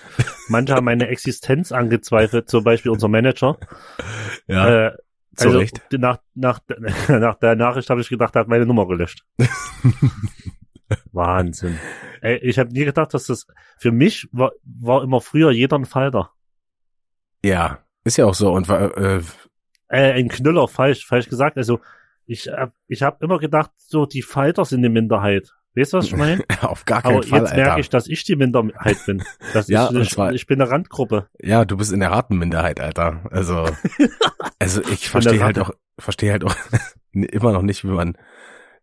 Manche 0.49 0.73
haben 0.75 0.85
meine 0.85 1.07
Existenz 1.07 1.71
angezweifelt, 1.71 2.49
zum 2.49 2.63
Beispiel 2.63 2.91
unser 2.91 3.07
Manager. 3.07 3.57
Ja, 4.47 4.87
äh, 4.87 4.91
also 5.37 5.57
Recht. 5.59 5.81
nach, 5.91 6.19
nach, 6.35 6.59
nach 7.09 7.35
der 7.35 7.55
Nachricht 7.55 7.89
habe 7.89 8.01
ich 8.01 8.09
gedacht, 8.09 8.35
er 8.35 8.41
hat 8.41 8.47
meine 8.47 8.65
Nummer 8.65 8.87
gelöscht. 8.87 9.25
Wahnsinn. 11.11 11.79
Ey, 12.21 12.37
ich 12.37 12.59
habe 12.59 12.71
nie 12.71 12.85
gedacht, 12.85 13.13
dass 13.13 13.25
das 13.25 13.47
für 13.77 13.91
mich 13.91 14.27
war, 14.31 14.51
war 14.63 15.03
immer 15.03 15.21
früher 15.21 15.51
jeder 15.51 15.77
ein 15.77 15.85
Falter. 15.85 16.31
Ja, 17.43 17.79
ist 18.03 18.17
ja 18.17 18.25
auch 18.25 18.33
so. 18.35 18.51
Und 18.53 18.67
wa- 18.69 18.87
äh, 18.87 19.21
Äh, 19.89 20.13
ein 20.13 20.27
Knüller, 20.29 20.67
falsch, 20.67 21.05
falsch 21.05 21.29
gesagt. 21.29 21.57
Also 21.57 21.79
ich 22.25 22.49
ich 22.87 23.03
hab 23.03 23.21
immer 23.21 23.37
gedacht, 23.37 23.71
so 23.77 24.05
die 24.05 24.21
Falter 24.23 24.65
sind 24.65 24.81
die 24.81 24.89
Minderheit. 24.89 25.51
Weißt 25.75 25.93
du, 25.93 25.97
was 25.97 26.05
ich 26.05 26.15
meine? 26.15 26.43
auf 26.61 26.85
gar 26.85 27.01
keinen 27.01 27.17
Aber 27.17 27.23
Fall, 27.23 27.39
jetzt 27.41 27.51
Alter. 27.51 27.63
merke 27.63 27.81
ich, 27.81 27.89
dass 27.89 28.07
ich 28.07 28.23
die 28.23 28.35
Minderheit 28.35 28.97
bin. 29.05 29.23
Das 29.53 29.67
Ja, 29.69 29.89
ich, 29.91 30.11
zwar- 30.11 30.31
ich 30.33 30.45
bin 30.45 30.61
eine 30.61 30.69
Randgruppe. 30.69 31.27
Ja, 31.41 31.65
du 31.65 31.77
bist 31.77 31.91
in 31.91 31.99
der 31.99 32.11
Ratenminderheit, 32.11 32.79
Alter. 32.79 33.25
Also, 33.31 33.67
also 34.59 34.81
ich 34.83 35.09
verstehe 35.09 35.43
halt 35.43 35.57
auch, 35.59 35.71
verstehe 35.97 36.31
halt 36.31 36.43
auch 36.43 36.55
immer 37.11 37.53
noch 37.53 37.63
nicht, 37.63 37.83
wie 37.83 37.87
man, 37.89 38.17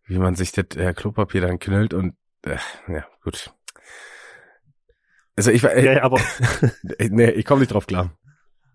wie 0.05 0.17
man 0.17 0.35
sich 0.35 0.51
das 0.51 0.75
äh, 0.75 0.93
Klopapier 0.93 1.41
dann 1.41 1.59
knüllt 1.59 1.93
und 1.93 2.15
äh, 2.45 2.57
ja, 2.87 3.05
gut. 3.23 3.53
Also 5.37 5.51
ich, 5.51 5.63
äh, 5.63 5.85
Ja, 5.85 5.93
ja, 5.93 6.03
aber, 6.03 6.19
nee, 6.99 7.29
ich 7.31 7.45
komme 7.45 7.61
nicht 7.61 7.73
drauf 7.73 7.87
klar. 7.87 8.11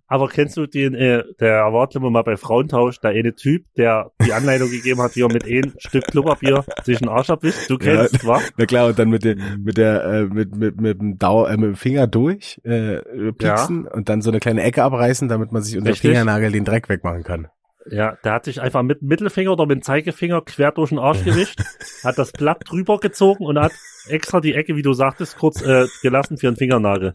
Aber 0.07 0.29
kennst 0.29 0.57
du 0.57 0.67
den, 0.67 0.95
äh, 0.95 1.25
der 1.41 1.55
erwartet 1.55 1.97
immer 1.97 2.11
mal 2.11 2.23
bei 2.23 2.37
Frauentausch, 2.37 3.01
der 3.01 3.11
eine 3.11 3.35
Typ, 3.35 3.65
der 3.77 4.13
die 4.25 4.33
Anleitung 4.33 4.71
gegeben 4.71 5.03
hat, 5.03 5.17
wie 5.17 5.23
er 5.23 5.33
mit 5.33 5.45
einem 5.45 5.73
Stück 5.79 6.07
Klopapier 6.07 6.65
sich 6.85 6.99
den 6.99 7.09
Arsch 7.09 7.31
abwischt? 7.31 7.69
Du 7.69 7.79
kennst, 7.79 8.23
ja. 8.23 8.29
wa? 8.29 8.41
Na 8.57 8.67
klar, 8.67 8.89
und 8.89 8.99
dann 8.99 9.11
mit 9.11 9.25
dem, 9.25 9.41
mit 9.63 9.77
der, 9.77 10.05
äh, 10.05 10.25
mit, 10.25 10.55
mit, 10.57 10.81
mit 10.81 11.01
dem 11.01 11.19
Dau 11.19 11.47
äh, 11.47 11.57
mit 11.57 11.71
dem 11.71 11.77
Finger 11.77 12.07
durch, 12.07 12.61
äh, 12.65 12.99
pieksen 13.33 13.87
und 13.87 14.09
dann 14.09 14.23
so 14.23 14.31
eine 14.31 14.41
kleine 14.41 14.63
Ecke 14.63 14.83
abreißen, 14.83 15.29
damit 15.29 15.53
man 15.53 15.63
sich 15.63 15.77
unter 15.77 15.91
Richtig. 15.91 16.11
Fingernagel 16.11 16.53
den 16.53 16.65
Dreck 16.65 16.89
wegmachen 16.89 17.25
kann. 17.25 17.49
Ja, 17.91 18.17
der 18.25 18.33
hat 18.33 18.45
sich 18.45 18.61
einfach 18.61 18.83
mit 18.83 19.01
dem 19.01 19.09
Mittelfinger 19.09 19.53
oder 19.53 19.67
mit 19.67 19.77
dem 19.79 19.83
Zeigefinger 19.83 20.41
quer 20.43 20.73
durch 20.73 20.91
den 20.91 20.99
Arsch 20.99 21.23
gewischt, 21.25 21.61
hat 22.05 22.19
das 22.19 22.33
Blatt 22.33 22.63
drüber 22.69 22.99
gezogen 22.99 23.45
und 23.45 23.59
hat 23.59 23.73
extra 24.09 24.41
die 24.41 24.55
Ecke, 24.55 24.77
wie 24.77 24.83
du 24.83 24.93
sagtest, 24.93 25.37
kurz 25.39 25.63
äh, 25.63 25.87
gelassen 26.03 26.37
für 26.39 26.49
einen 26.49 26.57
Fingernagel. 26.57 27.13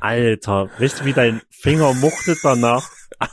Alter, 0.00 0.68
weißt 0.78 1.00
du, 1.00 1.04
wie 1.04 1.12
dein 1.12 1.40
Finger 1.50 1.92
muchtet 1.94 2.38
danach? 2.42 2.88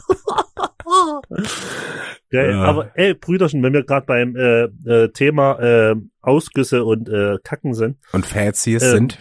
Geil, 2.32 2.52
Ja. 2.52 2.64
aber 2.64 2.92
ey, 2.96 3.14
Brüderchen, 3.14 3.62
wenn 3.64 3.74
wir 3.74 3.84
gerade 3.84 4.06
beim 4.06 4.36
äh, 4.36 4.64
äh, 4.90 5.10
Thema 5.12 5.60
äh, 5.60 5.96
Ausgüsse 6.22 6.84
und 6.84 7.10
äh, 7.10 7.38
Kacken 7.44 7.74
sind, 7.74 7.98
Und 8.14 8.26
Fazies 8.26 8.84
Ähm, 8.84 8.90
sind, 8.92 9.20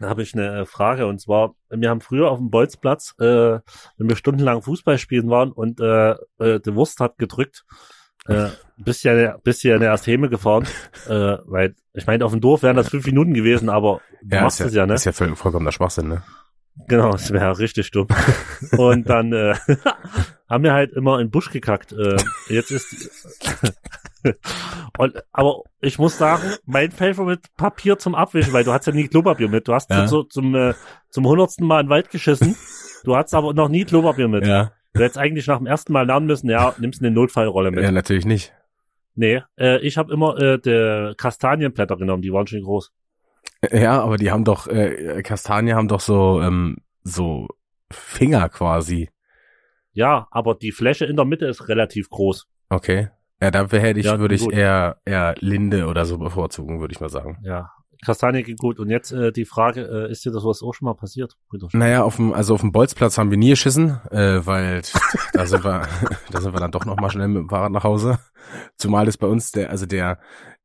Da 0.00 0.08
habe 0.08 0.22
ich 0.22 0.34
eine 0.34 0.60
äh, 0.60 0.66
Frage 0.66 1.06
und 1.06 1.20
zwar, 1.20 1.54
wir 1.70 1.90
haben 1.90 2.00
früher 2.00 2.30
auf 2.30 2.38
dem 2.38 2.50
Bolzplatz, 2.50 3.14
äh, 3.18 3.24
wenn 3.24 4.08
wir 4.08 4.16
stundenlang 4.16 4.62
Fußball 4.62 4.98
spielen 4.98 5.28
waren 5.30 5.52
und 5.52 5.80
äh, 5.80 6.12
äh, 6.38 6.60
die 6.60 6.74
Wurst 6.74 7.00
hat 7.00 7.18
gedrückt, 7.18 7.64
äh, 8.26 8.34
ja, 8.34 8.50
bist 9.42 9.62
ja 9.64 9.74
in 9.74 9.80
der 9.80 9.90
erste 9.90 10.10
Heme 10.10 10.28
gefahren, 10.28 10.66
äh, 11.08 11.38
weil 11.44 11.74
ich 11.92 12.06
meine, 12.06 12.24
auf 12.24 12.32
dem 12.32 12.40
Dorf 12.40 12.62
wären 12.62 12.76
das 12.76 12.88
fünf 12.88 13.06
Minuten 13.06 13.34
gewesen, 13.34 13.68
aber 13.68 14.00
du 14.22 14.36
Ja, 14.36 14.42
machst 14.42 14.60
ist 14.60 14.68
es 14.68 14.74
ja, 14.74 14.86
ne? 14.86 14.94
Ist 14.94 15.04
ja 15.04 15.12
voll, 15.12 15.36
vollkommener 15.36 15.72
Schwachsinn, 15.72 16.08
ne? 16.08 16.22
Genau, 16.88 17.12
das 17.12 17.30
wäre 17.32 17.58
richtig 17.58 17.90
dumm. 17.90 18.08
Und 18.76 19.08
dann 19.08 19.32
äh, 19.32 19.54
haben 20.48 20.64
wir 20.64 20.72
halt 20.72 20.92
immer 20.92 21.18
in 21.20 21.26
den 21.26 21.30
Busch 21.30 21.50
gekackt. 21.50 21.92
Äh, 21.92 22.16
jetzt 22.48 22.70
ist 22.70 23.28
und, 24.98 25.22
aber 25.32 25.62
ich 25.80 25.98
muss 25.98 26.16
sagen, 26.16 26.42
mein 26.64 26.90
Favorite 26.90 27.42
Papier 27.56 27.98
zum 27.98 28.14
Abwischen, 28.14 28.52
weil 28.52 28.64
du 28.64 28.72
hast 28.72 28.86
ja 28.86 28.92
nie 28.92 29.08
Klopapier 29.08 29.48
mit. 29.48 29.68
Du 29.68 29.74
hast 29.74 29.90
Ja. 29.90 30.06
so 30.06 30.22
zum 30.22 30.54
äh, 30.54 30.74
zum 31.10 31.26
hundertsten 31.26 31.66
Mal 31.66 31.80
in 31.80 31.86
den 31.86 31.90
Wald 31.90 32.10
geschissen. 32.10 32.56
Du 33.04 33.16
hast 33.16 33.34
aber 33.34 33.52
noch 33.52 33.68
nie 33.68 33.84
Klopapier 33.84 34.28
mit. 34.28 34.46
Ja. 34.46 34.72
Du 34.94 35.00
hättest 35.00 35.18
eigentlich 35.18 35.46
nach 35.46 35.58
dem 35.58 35.66
ersten 35.66 35.92
Mal 35.92 36.06
lernen 36.06 36.26
müssen, 36.26 36.48
ja, 36.50 36.74
nimmst 36.78 37.00
eine 37.00 37.10
Notfallrolle 37.10 37.70
mit. 37.70 37.82
Ja, 37.82 37.90
natürlich 37.90 38.26
nicht. 38.26 38.52
Nee, 39.14 39.42
äh, 39.58 39.78
ich 39.80 39.98
habe 39.98 40.12
immer 40.12 40.38
äh, 40.38 40.58
der 40.58 41.14
Kastanienblätter 41.16 41.96
genommen, 41.96 42.22
die 42.22 42.32
waren 42.32 42.46
schon 42.46 42.62
groß. 42.62 42.92
Ja, 43.70 44.02
aber 44.02 44.16
die 44.16 44.30
haben 44.30 44.44
doch, 44.44 44.66
äh, 44.66 45.22
Kastanien 45.22 45.76
haben 45.76 45.88
doch 45.88 46.00
so, 46.00 46.40
ähm, 46.42 46.78
so 47.04 47.48
Finger 47.90 48.48
quasi. 48.48 49.10
Ja, 49.92 50.26
aber 50.30 50.54
die 50.54 50.72
Fläche 50.72 51.04
in 51.04 51.16
der 51.16 51.24
Mitte 51.24 51.46
ist 51.46 51.68
relativ 51.68 52.08
groß. 52.08 52.46
Okay. 52.70 53.10
Ja, 53.40 53.50
dafür 53.50 53.80
hätte 53.80 54.00
ich, 54.00 54.06
Ja, 54.06 54.18
würde 54.18 54.34
ich 54.34 54.50
eher, 54.50 55.00
eher 55.04 55.34
Linde 55.40 55.86
oder 55.86 56.04
so 56.06 56.16
bevorzugen, 56.18 56.80
würde 56.80 56.92
ich 56.92 57.00
mal 57.00 57.08
sagen. 57.08 57.38
Ja, 57.42 57.70
Kastanie 58.04 58.42
geht 58.42 58.58
gut. 58.58 58.78
Und 58.78 58.90
jetzt 58.90 59.12
äh, 59.12 59.32
die 59.32 59.44
Frage, 59.44 59.82
äh, 59.82 60.10
ist 60.10 60.24
dir 60.24 60.32
das 60.32 60.44
was 60.44 60.62
auch 60.62 60.72
schon 60.72 60.86
mal 60.86 60.94
passiert? 60.94 61.36
Naja, 61.72 62.02
auf 62.02 62.16
dem, 62.16 62.32
also 62.32 62.54
auf 62.54 62.60
dem 62.60 62.72
Bolzplatz 62.72 63.18
haben 63.18 63.30
wir 63.30 63.38
nie 63.38 63.50
geschissen, 63.50 64.00
äh, 64.10 64.44
weil 64.44 64.82
da 65.32 65.46
sind 65.46 65.64
wir, 65.64 65.88
da 66.30 66.40
sind 66.40 66.52
wir 66.52 66.60
dann 66.60 66.72
doch 66.72 66.84
noch 66.84 66.96
mal 66.96 67.10
schnell 67.10 67.28
mit 67.28 67.42
dem 67.42 67.48
Fahrrad 67.48 67.72
nach 67.72 67.84
Hause. 67.84 68.18
Zumal 68.76 69.06
es 69.08 69.18
bei 69.18 69.26
uns 69.26 69.52
der, 69.52 69.70
also 69.70 69.86
der, 69.86 70.18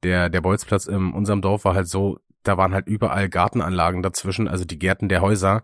der, 0.03 0.29
der 0.29 0.41
Bolzplatz 0.41 0.87
in 0.87 1.13
unserem 1.13 1.41
Dorf 1.41 1.65
war 1.65 1.75
halt 1.75 1.87
so, 1.87 2.19
da 2.47 2.57
waren 2.57 2.73
halt 2.73 2.87
überall 2.87 3.29
Gartenanlagen 3.29 4.01
dazwischen, 4.01 4.47
also 4.47 4.65
die 4.65 4.79
Gärten 4.79 5.09
der 5.09 5.21
Häuser. 5.21 5.63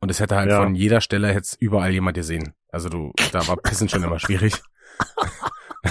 Und 0.00 0.10
es 0.10 0.18
hätte 0.18 0.34
halt 0.36 0.50
Ja. 0.50 0.60
von 0.62 0.74
jeder 0.74 1.00
Stelle 1.00 1.32
jetzt 1.32 1.60
überall 1.60 1.92
jemand 1.92 2.16
gesehen. 2.16 2.54
Also 2.68 2.88
du, 2.88 3.12
da 3.30 3.46
war 3.46 3.56
Pissen 3.56 3.88
schon 3.88 4.02
immer 4.02 4.18
schwierig. 4.18 4.54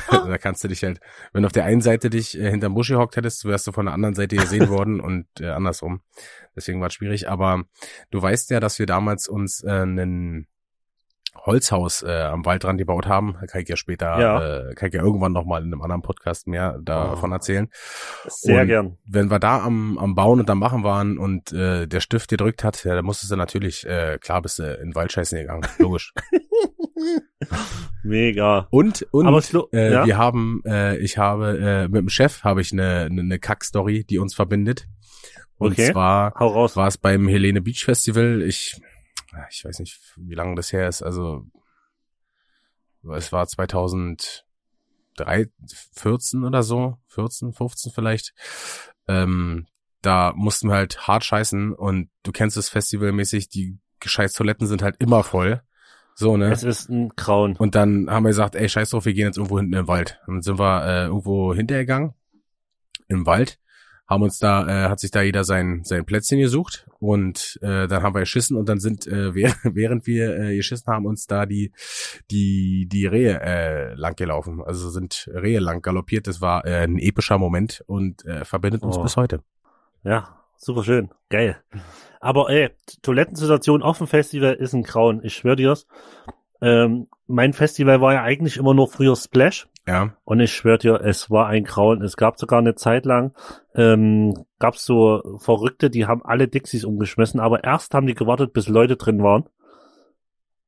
da 0.10 0.38
kannst 0.38 0.63
du 0.63 0.67
dich 0.67 0.83
halt, 0.83 1.00
wenn 1.33 1.43
du 1.43 1.48
auf 1.48 1.53
der 1.53 1.65
einen 1.65 1.81
Seite 1.81 2.10
dich 2.10 2.38
äh, 2.38 2.50
hinterm 2.50 2.74
Busch 2.74 2.89
gehockt 2.89 3.15
hättest, 3.15 3.45
wärst 3.45 3.67
du 3.67 3.71
von 3.71 3.86
der 3.86 3.93
anderen 3.93 4.15
Seite 4.15 4.36
gesehen 4.36 4.69
worden 4.69 5.00
und 5.00 5.27
äh, 5.39 5.50
andersrum. 5.50 6.01
Deswegen 6.55 6.81
war 6.81 6.88
es 6.88 6.93
schwierig. 6.93 7.29
Aber 7.29 7.63
du 8.10 8.21
weißt 8.21 8.50
ja, 8.51 8.60
dass 8.60 8.79
wir 8.79 8.86
damals 8.86 9.27
uns 9.27 9.63
äh, 9.63 9.69
einen 9.71 10.48
Holzhaus 11.45 12.03
äh, 12.03 12.12
am 12.21 12.45
Waldrand 12.45 12.77
gebaut 12.77 13.07
haben. 13.07 13.36
Da 13.39 13.48
kann 13.48 13.62
ich 13.62 13.67
ja 13.69 13.75
später, 13.75 14.19
Ja. 14.19 14.69
Äh, 14.69 14.74
kann 14.75 14.89
ich 14.89 14.93
ja 14.95 15.01
irgendwann 15.01 15.31
nochmal 15.33 15.62
in 15.62 15.67
einem 15.74 15.81
anderen 15.81 16.01
Podcast 16.01 16.48
mehr 16.48 16.77
davon 16.83 17.31
Oh. 17.31 17.33
erzählen. 17.36 17.67
Sehr 18.27 18.62
und- 18.62 18.67
gern. 18.67 18.98
Wenn 19.05 19.31
wir 19.31 19.39
da 19.39 19.62
am, 19.63 19.98
am 19.98 20.13
Bauen 20.15 20.39
und 20.39 20.50
am 20.50 20.60
Machen 20.60 20.83
waren 20.83 21.17
und 21.17 21.51
äh, 21.51 21.88
der 21.88 22.00
Stift 22.00 22.29
gedrückt 22.29 22.63
hat, 22.63 22.83
ja, 22.83 22.93
da 22.95 23.01
musstest 23.01 23.31
du 23.31 23.36
natürlich, 23.36 23.86
äh, 23.88 24.17
klar 24.19 24.41
bist 24.41 24.60
du 24.60 24.63
in 24.75 24.89
den 24.89 24.95
Wald 24.95 25.12
scheißen 25.12 25.38
gegangen. 25.39 25.67
Logisch. 25.79 26.13
Mega. 28.03 28.67
Und, 28.71 29.03
und 29.12 29.27
äh, 29.74 29.91
ja? 29.93 30.05
wir 30.05 30.17
haben, 30.17 30.62
äh, 30.65 30.98
ich 30.98 31.17
habe, 31.17 31.57
äh, 31.60 31.83
mit 31.88 32.01
dem 32.01 32.10
Chef 32.10 32.43
habe 32.43 32.62
ich 32.62 32.71
eine, 32.71 33.01
eine, 33.10 33.21
eine 33.21 33.39
Kack-Story, 33.39 34.03
die 34.03 34.19
uns 34.19 34.33
verbindet. 34.36 34.88
Und 35.57 35.74
Okay. 35.74 35.91
zwar 35.91 36.33
Hau 36.39 36.48
raus. 36.48 36.75
war 36.75 36.88
es 36.88 36.98
beim 36.98 37.27
Helene 37.27 37.62
Beach 37.62 37.83
Festival. 37.86 38.41
Ich, 38.41 38.79
ich 39.50 39.65
weiß 39.65 39.79
nicht, 39.79 40.00
wie 40.17 40.35
lange 40.35 40.55
das 40.55 40.73
her 40.73 40.88
ist. 40.88 41.01
Also 41.01 41.45
es 43.15 43.31
war 43.31 43.47
2014 43.47 46.43
oder 46.43 46.63
so, 46.63 46.97
14, 47.08 47.53
15 47.53 47.91
vielleicht. 47.91 48.34
Ähm, 49.08 49.67
da 50.01 50.34
mussten 50.36 50.69
wir 50.69 50.75
halt 50.75 51.08
hart 51.08 51.23
scheißen 51.23 51.73
und 51.73 52.10
du 52.23 52.32
kennst 52.32 52.58
es 52.58 52.69
festivalmäßig, 52.69 53.49
die 53.49 53.77
scheiß 54.03 54.34
Toiletten 54.34 54.67
sind 54.67 54.82
halt 54.82 54.95
immer 54.99 55.23
voll. 55.23 55.62
So, 56.15 56.38
ne? 56.38 56.51
Es 56.51 56.63
ist 56.63 56.89
ein 56.89 57.10
Grauen. 57.15 57.56
Und 57.56 57.75
dann 57.75 58.10
haben 58.10 58.23
wir 58.23 58.29
gesagt, 58.29 58.56
ey, 58.56 58.67
scheiß 58.67 58.89
drauf, 58.89 59.06
wir 59.06 59.13
gehen 59.13 59.27
jetzt 59.27 59.38
irgendwo 59.38 59.60
hinten 59.60 59.73
im 59.73 59.88
Wald. 59.88 60.19
Und 60.27 60.36
dann 60.36 60.41
sind 60.41 60.60
wir 60.60 60.86
äh, 60.86 61.06
irgendwo 61.06 61.53
hintergegangen, 61.53 62.13
im 63.08 63.25
Wald, 63.25 63.60
haben 64.12 64.24
uns 64.24 64.39
da, 64.39 64.67
äh, 64.67 64.89
hat 64.89 65.00
sich 65.00 65.10
da 65.10 65.21
jeder 65.21 65.43
sein, 65.45 65.82
sein 65.86 66.06
Plätzchen 66.06 66.39
gesucht 66.39 66.86
und 67.00 67.58
äh, 67.62 67.88
dann 67.88 68.04
haben 68.04 68.13
wir 68.13 68.19
geschissen 68.19 68.58
und 68.58 68.67
dann 68.67 68.80
sind, 68.80 69.08
äh, 69.08 69.34
während, 69.34 70.06
wir 70.06 70.38
äh, 70.38 70.56
geschissen 70.58 70.91
haben, 70.91 71.06
uns 71.06 71.28
da 71.28 71.45
die, 71.45 71.71
die, 72.30 72.88
die 72.91 73.06
Rehe 73.08 73.39
äh, 73.41 73.93
lang 73.93 74.15
gelaufen. 74.15 74.62
Also 74.63 74.89
sind 74.89 75.30
Rehe 75.34 75.60
lang 75.60 75.82
galoppiert. 75.82 76.28
Das 76.28 76.41
war 76.41 76.65
äh, 76.65 76.84
ein 76.84 77.00
epischer 77.00 77.38
Moment 77.38 77.84
und 77.88 78.26
äh, 78.26 78.43
verbindet 78.43 78.84
uns 78.84 78.97
Oh. 78.97 79.04
bis 79.04 79.15
heute. 79.15 79.41
Ja, 80.04 80.38
super 80.58 80.84
schön. 80.84 81.10
Geil. 81.30 81.58
Aber 82.19 82.50
ey, 82.50 82.69
Toilettensituation 83.02 83.82
auf 83.82 83.97
dem 84.00 84.08
Festival 84.08 84.54
ist 84.56 84.74
ein 84.74 84.84
Grauen. 84.84 85.21
Ich 85.24 85.36
schwör 85.36 85.56
dir's. 85.56 85.88
Ähm, 86.62 87.08
mein 87.28 87.54
Festival 87.54 88.02
war 88.02 88.13
ja 88.13 88.24
eigentlich 88.24 88.58
immer 88.58 88.74
nur 88.74 88.89
früher 88.89 89.15
Splash. 89.15 89.67
Ja, 89.88 90.13
Und 90.24 90.39
ich 90.39 90.54
schwör 90.54 90.78
dir, 90.78 91.02
es 91.02 91.32
war 91.32 91.48
ein 91.48 91.63
Grauen. 91.63 92.02
Es 92.02 92.15
gab 92.15 92.39
sogar 92.39 92.60
eine 92.60 92.76
Zeit 92.76 93.06
lang, 93.06 93.34
ähm, 93.74 94.46
gab's 94.60 94.86
so 94.86 95.38
Verrückte, 95.39 95.89
die 95.89 96.06
haben 96.06 96.24
alle 96.24 96.48
Dixies 96.48 96.86
umgeschmissen, 96.86 97.39
aber 97.39 97.63
erst 97.63 97.94
haben 97.94 98.06
die 98.06 98.13
gewartet, 98.13 98.54
bis 98.54 98.67
Leute 98.67 98.96
drin 98.96 99.24
waren. 99.24 99.46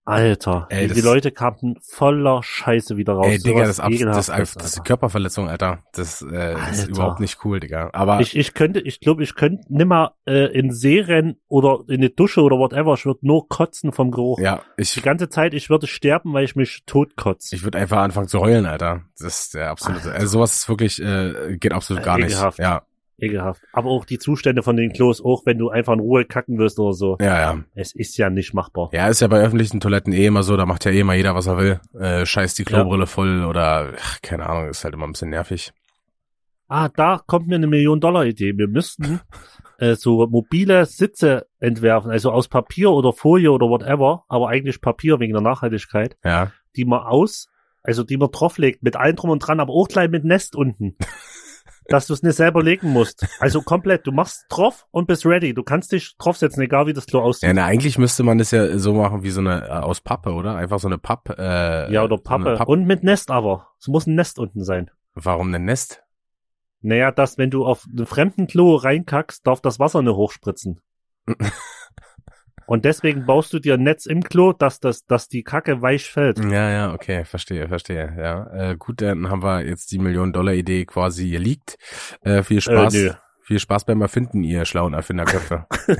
Alter, 0.05 0.67
Ey, 0.69 0.87
die 0.89 0.95
das- 0.95 1.03
Leute 1.03 1.31
kamen 1.31 1.77
voller 1.81 2.43
Scheiße 2.43 2.97
wieder 2.97 3.13
raus. 3.13 3.27
ey, 3.27 3.37
Digga, 3.39 3.65
das, 3.65 3.79
abs- 3.79 3.99
das, 3.99 4.17
ist 4.17 4.29
einfach- 4.29 4.53
das 4.55 4.65
ist 4.65 4.73
Alter. 4.79 4.83
Körperverletzung, 4.83 5.47
Alter. 5.49 5.83
Das 5.93 6.21
äh, 6.21 6.53
ist 6.71 6.79
Alter. 6.81 6.89
überhaupt 6.89 7.19
nicht 7.21 7.39
cool, 7.45 7.59
Digga. 7.61 7.89
Aber 7.93 8.19
Ich, 8.19 8.35
ich 8.35 8.53
könnte, 8.53 8.81
ich 8.81 8.99
glaube, 8.99 9.23
ich 9.23 9.35
könnte 9.35 9.63
nimmer 9.73 10.13
äh, 10.25 10.51
in 10.57 10.71
See 10.73 10.99
rennen 10.99 11.37
oder 11.47 11.79
in 11.87 11.95
eine 12.01 12.09
Dusche 12.09 12.41
oder 12.41 12.57
whatever. 12.57 12.93
Ich 12.95 13.05
würde 13.05 13.19
nur 13.25 13.47
kotzen 13.47 13.93
vom 13.93 14.11
Geruch. 14.11 14.39
ja, 14.39 14.61
ich, 14.75 14.93
Die 14.93 15.01
ganze 15.01 15.29
Zeit, 15.29 15.53
ich 15.53 15.69
würde 15.69 15.87
sterben, 15.87 16.33
weil 16.33 16.43
ich 16.43 16.55
mich 16.57 16.83
tot 16.85 17.15
kotze. 17.15 17.55
Ich 17.55 17.63
würde 17.63 17.77
einfach 17.77 17.99
anfangen 17.99 18.27
zu 18.27 18.39
heulen, 18.41 18.65
Alter. 18.65 19.03
Das 19.17 19.39
ist 19.45 19.53
der 19.53 19.69
absolute. 19.71 20.11
Also 20.11 20.27
sowas 20.27 20.53
ist 20.57 20.67
wirklich, 20.69 21.01
äh, 21.01 21.57
geht 21.57 21.71
absolut 21.71 22.03
gar 22.03 22.17
nicht. 22.17 22.31
Ekelhaft. 22.33 22.59
Ja, 22.59 22.81
Ekelhaft. 23.17 23.62
Aber 23.71 23.89
auch 23.89 24.06
die 24.06 24.17
Zustände 24.19 24.63
von 24.63 24.76
den 24.76 24.91
Klos, 24.91 25.23
auch 25.23 25.43
wenn 25.45 25.58
du 25.58 25.69
einfach 25.69 25.93
in 25.93 25.99
Ruhe 25.99 26.26
kacken 26.26 26.58
wirst 26.58 26.80
oder 26.80 26.93
so. 26.93 27.17
ja, 27.21 27.39
ja. 27.39 27.60
Es 27.76 27.93
ist 27.95 28.17
ja 28.17 28.30
nicht 28.30 28.54
machbar. 28.54 28.89
Ja, 28.91 29.08
ist 29.08 29.21
ja 29.21 29.28
bei 29.28 29.39
öffentlichen 29.41 29.80
Toiletten 29.80 30.13
eh 30.13 30.26
immer 30.26 30.43
so, 30.43 30.58
da 30.58 30.65
macht 30.65 30.86
ja 30.86 30.91
eh 30.91 30.99
immer 31.02 31.13
jeder, 31.13 31.36
was 31.36 31.47
er 31.47 31.58
will. 31.58 31.80
Äh, 31.99 32.26
scheißt 32.26 32.58
die 32.60 32.63
Klobrille 32.63 33.08
voll 33.08 33.45
oder, 33.45 33.93
ach, 33.99 34.21
keine 34.21 34.47
Ahnung, 34.47 34.69
ist 34.69 34.84
halt 34.84 34.93
immer 34.93 35.06
ein 35.06 35.12
bisschen 35.12 35.30
nervig. 35.30 35.71
Ah, 36.67 36.89
da 36.89 37.21
kommt 37.26 37.47
mir 37.47 37.56
eine 37.56 37.67
Million-Dollar-Idee. 37.67 38.58
Wir 38.58 38.67
müssten 38.67 39.19
äh, 39.78 39.95
so 39.95 40.26
mobile 40.28 40.86
Sitze 40.88 41.45
entwerfen, 41.60 42.10
also 42.10 42.32
aus 42.32 42.47
Papier 42.47 42.89
oder 42.89 43.13
Folie 43.13 43.52
oder 43.52 43.67
whatever, 43.67 44.23
aber 44.28 44.49
eigentlich 44.49 44.82
Papier 44.82 45.19
wegen 45.19 45.34
der 45.34 45.41
Nachhaltigkeit, 45.41 46.17
Ja. 46.23 46.52
die 46.76 46.86
man 46.86 47.02
aus, 47.02 47.47
also 47.84 48.04
die 48.04 48.17
man 48.17 48.32
drauflegt, 48.32 48.82
mit 48.82 48.95
allem 48.95 49.15
drum 49.15 49.30
und 49.30 49.39
dran, 49.39 49.60
aber 49.60 49.73
auch 49.73 49.88
gleich 49.88 50.10
mit 50.10 50.23
Nest 50.23 50.56
unten. 50.56 50.95
dass 51.87 52.07
du 52.07 52.13
es 52.13 52.23
nicht 52.23 52.35
selber 52.35 52.63
legen 52.63 52.89
musst. 52.89 53.25
Also 53.39 53.61
komplett, 53.61 54.07
du 54.07 54.11
machst 54.11 54.45
drauf 54.49 54.85
und 54.91 55.07
bist 55.07 55.25
ready. 55.25 55.53
Du 55.53 55.63
kannst 55.63 55.91
dich 55.91 56.15
draufsetzen, 56.17 56.61
egal 56.63 56.87
wie 56.87 56.93
das 56.93 57.05
Klo 57.05 57.21
aussieht. 57.21 57.47
Ja, 57.47 57.53
na, 57.53 57.65
eigentlich 57.65 57.97
müsste 57.97 58.23
man 58.23 58.37
das 58.37 58.51
ja 58.51 58.77
so 58.77 58.93
machen 58.93 59.23
wie 59.23 59.29
so 59.29 59.41
eine, 59.41 59.67
äh, 59.67 59.71
aus 59.71 60.01
Pappe, 60.01 60.31
oder? 60.31 60.55
Einfach 60.55 60.79
so 60.79 60.87
eine 60.87 60.97
Papp, 60.97 61.29
äh, 61.37 61.91
Ja, 61.91 62.03
oder 62.03 62.17
so 62.17 62.23
Pappe. 62.23 62.55
Papp 62.55 62.67
Und 62.67 62.85
mit 62.85 63.03
Nest 63.03 63.31
aber. 63.31 63.67
Es 63.79 63.87
muss 63.87 64.07
ein 64.07 64.15
Nest 64.15 64.39
unten 64.39 64.63
sein. 64.63 64.89
Warum 65.13 65.53
ein 65.53 65.65
Nest? 65.65 66.03
Naja, 66.81 67.11
dass 67.11 67.37
wenn 67.37 67.49
du 67.49 67.65
auf 67.65 67.85
einen 67.89 68.05
fremden 68.05 68.47
Klo 68.47 68.75
reinkackst, 68.75 69.45
darf 69.47 69.61
das 69.61 69.79
Wasser 69.79 70.01
nicht 70.01 70.15
hochspritzen. 70.15 70.81
Und 72.65 72.86
deswegen 72.86 73.26
baust 73.26 73.54
du 73.54 73.60
dir 73.60 73.76
ein 73.76 73.84
Netz 73.84 74.06
im 74.06 74.23
Klo, 74.23 74.54
dass 74.54 74.80
das, 74.80 75.06
dass 75.06 75.28
die 75.28 75.43
Kacke 75.43 75.82
weich 75.82 76.10
fällt. 76.10 76.39
Ja, 76.39 76.69
ja, 76.69 76.93
okay, 76.93 77.26
verstehe, 77.26 77.67
verstehe. 77.67 78.15
Ja, 78.17 78.71
äh, 78.71 78.76
gut, 78.78 79.02
dann 79.02 79.30
haben 79.30 79.43
wir 79.43 79.65
jetzt 79.65 79.91
die 79.91 79.99
Million-Dollar-Idee 79.99 80.86
quasi 80.86 81.30
geleakt. 81.30 81.78
Äh, 82.21 82.43
viel 82.43 82.62
Spaß. 82.62 82.95
Äh. 82.95 83.13
Viel 83.45 83.60
Spaß 83.60 83.86
beim 83.86 84.02
Erfinden, 84.02 84.41
ihr 84.43 84.63
schlauen 84.63 84.93
Erfinderköpfe. 84.93 85.65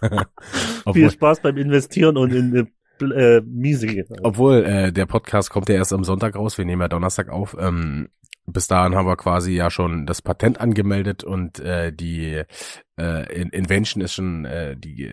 Viel 0.92 1.10
Spaß 1.10 1.40
beim 1.42 1.56
Investieren 1.56 2.16
und 2.16 2.32
in 2.32 2.68
äh, 3.00 3.40
Miese. 3.42 4.04
obwohl 4.22 4.64
äh, 4.64 4.92
der 4.92 5.06
Podcast 5.06 5.50
kommt 5.50 5.68
ja 5.68 5.76
erst 5.76 5.92
am 5.92 6.04
Sonntag 6.04 6.34
raus, 6.34 6.58
wir 6.58 6.64
nehmen 6.64 6.82
ja 6.82 6.88
Donnerstag 6.88 7.28
auf. 7.28 7.56
Ähm, 7.58 8.08
bis 8.46 8.66
dahin 8.66 8.94
haben 8.94 9.06
wir 9.06 9.16
quasi 9.16 9.52
ja 9.52 9.70
schon 9.70 10.06
das 10.06 10.22
Patent 10.22 10.60
angemeldet 10.60 11.22
und 11.22 11.60
äh, 11.60 11.92
die 11.92 12.42
äh, 12.98 13.40
In 13.40 13.50
Invention 13.50 14.02
ist 14.02 14.14
schon, 14.14 14.46
äh, 14.46 14.76
die, 14.76 15.12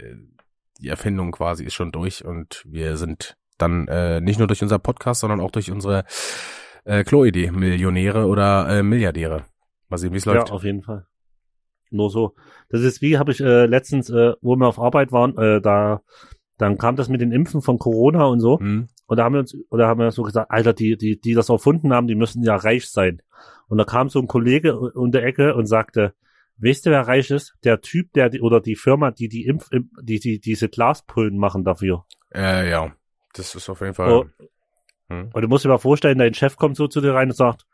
die 0.80 0.90
Erfindung 0.90 1.32
quasi 1.32 1.64
ist 1.64 1.74
schon 1.74 1.92
durch 1.92 2.26
und 2.26 2.64
wir 2.68 2.98
sind 2.98 3.38
dann 3.58 3.88
äh, 3.88 4.20
nicht 4.22 4.40
nur 4.40 4.48
durch 4.48 4.62
unser 4.62 4.80
Podcast, 4.80 5.22
sondern 5.22 5.40
auch 5.40 5.52
durch 5.52 5.72
unsere 5.72 6.04
äh, 6.84 7.04
Klo-Idee 7.04 7.52
Millionäre 7.52 8.26
oder 8.26 8.68
äh, 8.70 8.84
Milliardäre. 8.84 9.46
Mal 9.90 9.98
sehen, 9.98 10.14
wie 10.14 10.18
es 10.18 10.26
Ja, 10.26 10.34
läuft. 10.34 10.52
auf 10.52 10.64
jeden 10.64 10.82
Fall. 10.84 11.06
Nur 11.92 12.10
so. 12.10 12.36
Das 12.70 12.82
ist 12.82 13.02
wie, 13.02 13.18
habe 13.18 13.32
ich 13.32 13.40
äh, 13.40 13.66
letztens, 13.66 14.10
äh, 14.10 14.34
wo 14.42 14.56
wir 14.56 14.68
auf 14.68 14.80
Arbeit 14.80 15.12
waren, 15.12 15.38
äh, 15.38 15.62
da 15.62 16.02
dann 16.58 16.78
kam 16.78 16.96
das 16.96 17.10
mit 17.10 17.22
den 17.22 17.32
Impfen 17.32 17.62
von 17.62 17.80
Corona 17.80 18.26
und 18.26 18.40
so. 18.40 18.60
Hm. 18.60 18.88
Und 19.08 19.18
da 19.18 19.26
haben 19.26 19.34
wir 19.34 19.40
uns, 19.40 19.56
oder 19.70 19.88
haben 19.88 20.00
wir 20.00 20.12
so 20.12 20.24
gesagt, 20.24 20.52
Alter, 20.52 20.74
die, 20.74 20.98
die, 20.98 21.20
die 21.20 21.34
das 21.34 21.50
erfunden 21.50 21.94
haben, 21.94 22.08
die 22.08 22.16
müssen 22.16 22.44
ja 22.44 22.56
reich 22.56 22.90
sein. 22.90 23.22
Und 23.68 23.78
da 23.78 23.84
kam 23.84 24.10
so 24.10 24.20
ein 24.20 24.28
Kollege 24.28 24.80
um 24.80 25.12
der 25.12 25.26
Ecke 25.26 25.56
und 25.56 25.66
sagte, 25.66 26.14
weißt 26.58 26.86
du, 26.86 26.92
wer 26.92 27.08
reich 27.08 27.32
ist? 27.32 27.56
Der 27.64 27.82
Typ, 27.82 28.14
der 28.14 28.30
die, 28.30 28.42
oder 28.42 28.62
die 28.62 28.76
Firma, 28.76 29.12
die 29.12 29.28
die 29.28 29.46
Impf, 29.46 29.70
die, 30.02 30.20
die 30.20 30.40
diese 30.40 30.70
Glaspullen 30.70 31.38
machen 31.38 31.64
dafür. 31.64 32.06
Äh, 32.34 32.70
ja, 32.70 32.94
das 33.34 33.56
ist 33.56 33.70
auf 33.70 33.82
jeden 33.82 33.94
Fall. 33.94 34.12
Oh. 34.12 34.26
Hm. 35.10 35.30
Und 35.34 35.42
du 35.42 35.48
musst 35.48 35.66
dir 35.66 35.70
mal 35.70 35.78
vorstellen, 35.78 36.18
dein 36.18 36.34
Chef 36.34 36.56
kommt 36.56 36.78
so 36.78 36.88
zu 36.88 37.02
dir 37.02 37.14
rein 37.14 37.30
und 37.30 37.36
sagt, 37.36 37.66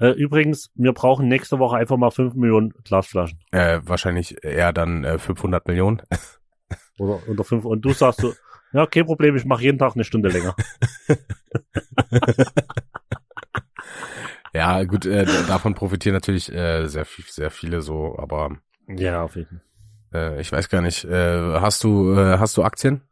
äh, 0.00 0.10
übrigens, 0.10 0.70
wir 0.74 0.92
brauchen 0.92 1.28
nächste 1.28 1.58
Woche 1.58 1.76
einfach 1.76 1.96
mal 1.96 2.10
fünf 2.10 2.34
Millionen 2.34 2.72
Glasflaschen. 2.84 3.38
Äh, 3.52 3.80
wahrscheinlich 3.84 4.42
eher 4.42 4.72
dann 4.72 5.04
äh, 5.04 5.18
500 5.18 5.68
Millionen. 5.68 6.02
Oder 6.98 7.20
unter 7.28 7.44
fünf. 7.44 7.64
Und 7.64 7.82
du 7.82 7.92
sagst 7.92 8.20
so, 8.20 8.32
ja, 8.72 8.86
kein 8.86 9.04
Problem, 9.04 9.36
ich 9.36 9.44
mache 9.44 9.62
jeden 9.62 9.78
Tag 9.78 9.94
eine 9.94 10.04
Stunde 10.04 10.30
länger. 10.30 10.54
ja, 14.52 14.84
gut, 14.84 15.06
äh, 15.06 15.24
davon 15.46 15.74
profitieren 15.74 16.14
natürlich 16.14 16.52
äh, 16.52 16.86
sehr, 16.86 17.06
sehr 17.26 17.50
viele 17.50 17.80
so, 17.82 18.16
aber 18.18 18.58
Ja, 18.88 19.22
auf 19.22 19.36
jeden 19.36 19.60
Fall. 20.12 20.36
äh, 20.36 20.40
ich 20.40 20.50
weiß 20.52 20.68
gar 20.68 20.82
nicht. 20.82 21.04
Äh, 21.04 21.60
hast 21.60 21.82
du 21.84 22.12
äh, 22.14 22.38
hast 22.38 22.56
du 22.56 22.62
Aktien? 22.64 23.02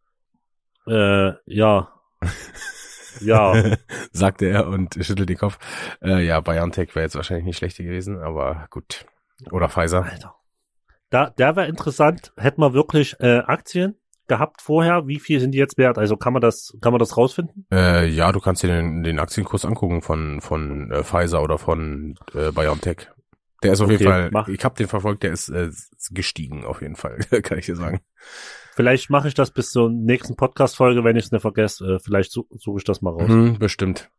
Äh, 0.87 1.33
ja. 1.46 1.92
ja. 3.20 3.77
Sagte 4.12 4.46
er 4.46 4.66
und 4.68 4.94
schüttelt 5.01 5.29
den 5.29 5.37
Kopf. 5.38 5.59
Äh, 6.03 6.24
ja, 6.24 6.40
BioNTech 6.40 6.94
wäre 6.94 7.05
jetzt 7.05 7.16
wahrscheinlich 7.16 7.46
nicht 7.46 7.59
schlechter 7.59 7.85
gewesen, 7.85 8.18
aber 8.22 8.66
gut. 8.70 9.05
Oder 9.51 9.68
Pfizer. 9.68 10.05
Alter. 10.05 10.35
Da, 11.11 11.31
der 11.31 11.57
wäre 11.57 11.68
interessant. 11.68 12.33
Hätten 12.37 12.61
wir 12.61 12.72
wirklich 12.74 13.16
äh, 13.20 13.38
Aktien 13.38 13.96
gehabt 14.29 14.62
vorher? 14.62 15.07
Wie 15.07 15.19
viel 15.19 15.41
sind 15.41 15.53
die 15.53 15.59
jetzt 15.59 15.79
wert? 15.79 15.99
Also 15.99 16.17
kann 16.17 16.33
man 16.33 16.43
das, 16.43 16.77
kann 16.81 16.93
man 16.93 17.01
das 17.01 17.17
rausfinden? 17.17 17.67
Äh, 17.73 18.07
ja, 18.09 18.31
du 18.33 18.41
kannst 18.41 18.62
dir 18.62 18.69
den, 18.69 19.03
den 19.03 19.19
Aktienkurs 19.19 19.64
angucken 19.64 20.03
von 20.03 20.41
von 20.41 20.91
äh, 20.91 21.03
Pfizer 21.03 21.43
oder 21.43 21.59
von 21.59 22.14
äh, 22.35 22.53
BioNTech. 22.53 23.09
Der 23.62 23.73
ist 23.73 23.81
auf 23.81 23.91
jeden 23.91 24.07
Okay, 24.07 24.12
Fall, 24.12 24.31
mach. 24.31 24.47
ich 24.49 24.64
habe 24.64 24.77
den 24.77 24.87
verfolgt, 24.87 25.25
der 25.25 25.33
ist 25.33 25.49
äh, 25.49 25.71
gestiegen 26.11 26.64
auf 26.64 26.81
jeden 26.81 26.95
Fall, 26.95 27.19
kann 27.43 27.59
ich 27.59 27.67
dir 27.67 27.75
sagen. 27.77 28.01
Vielleicht 28.77 29.11
mache 29.11 29.27
ich 29.27 29.35
das 29.35 29.51
bis 29.51 29.73
zur 29.73 29.91
nächsten 29.91 30.37
Podcast-Folge, 30.37 31.03
wenn 31.03 31.17
ich 31.17 31.25
es 31.25 31.33
nicht 31.33 31.43
vergesse. 31.43 31.95
Äh, 31.97 31.99
vielleicht 31.99 32.31
su 32.31 32.47
suche 32.51 32.79
ich 32.79 32.85
das 32.85 33.03
mal 33.03 33.11
raus. 33.11 33.29
Mhm, 33.29 33.59
bestimmt. 33.59 34.11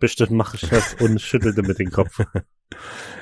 Bestimmt 0.00 0.32
mache 0.32 0.56
ich 0.56 0.68
das 0.68 0.94
und 0.94 1.20
schüttelte 1.20 1.62
mit 1.62 1.78
dem 1.78 1.90
Kopf. 1.90 2.20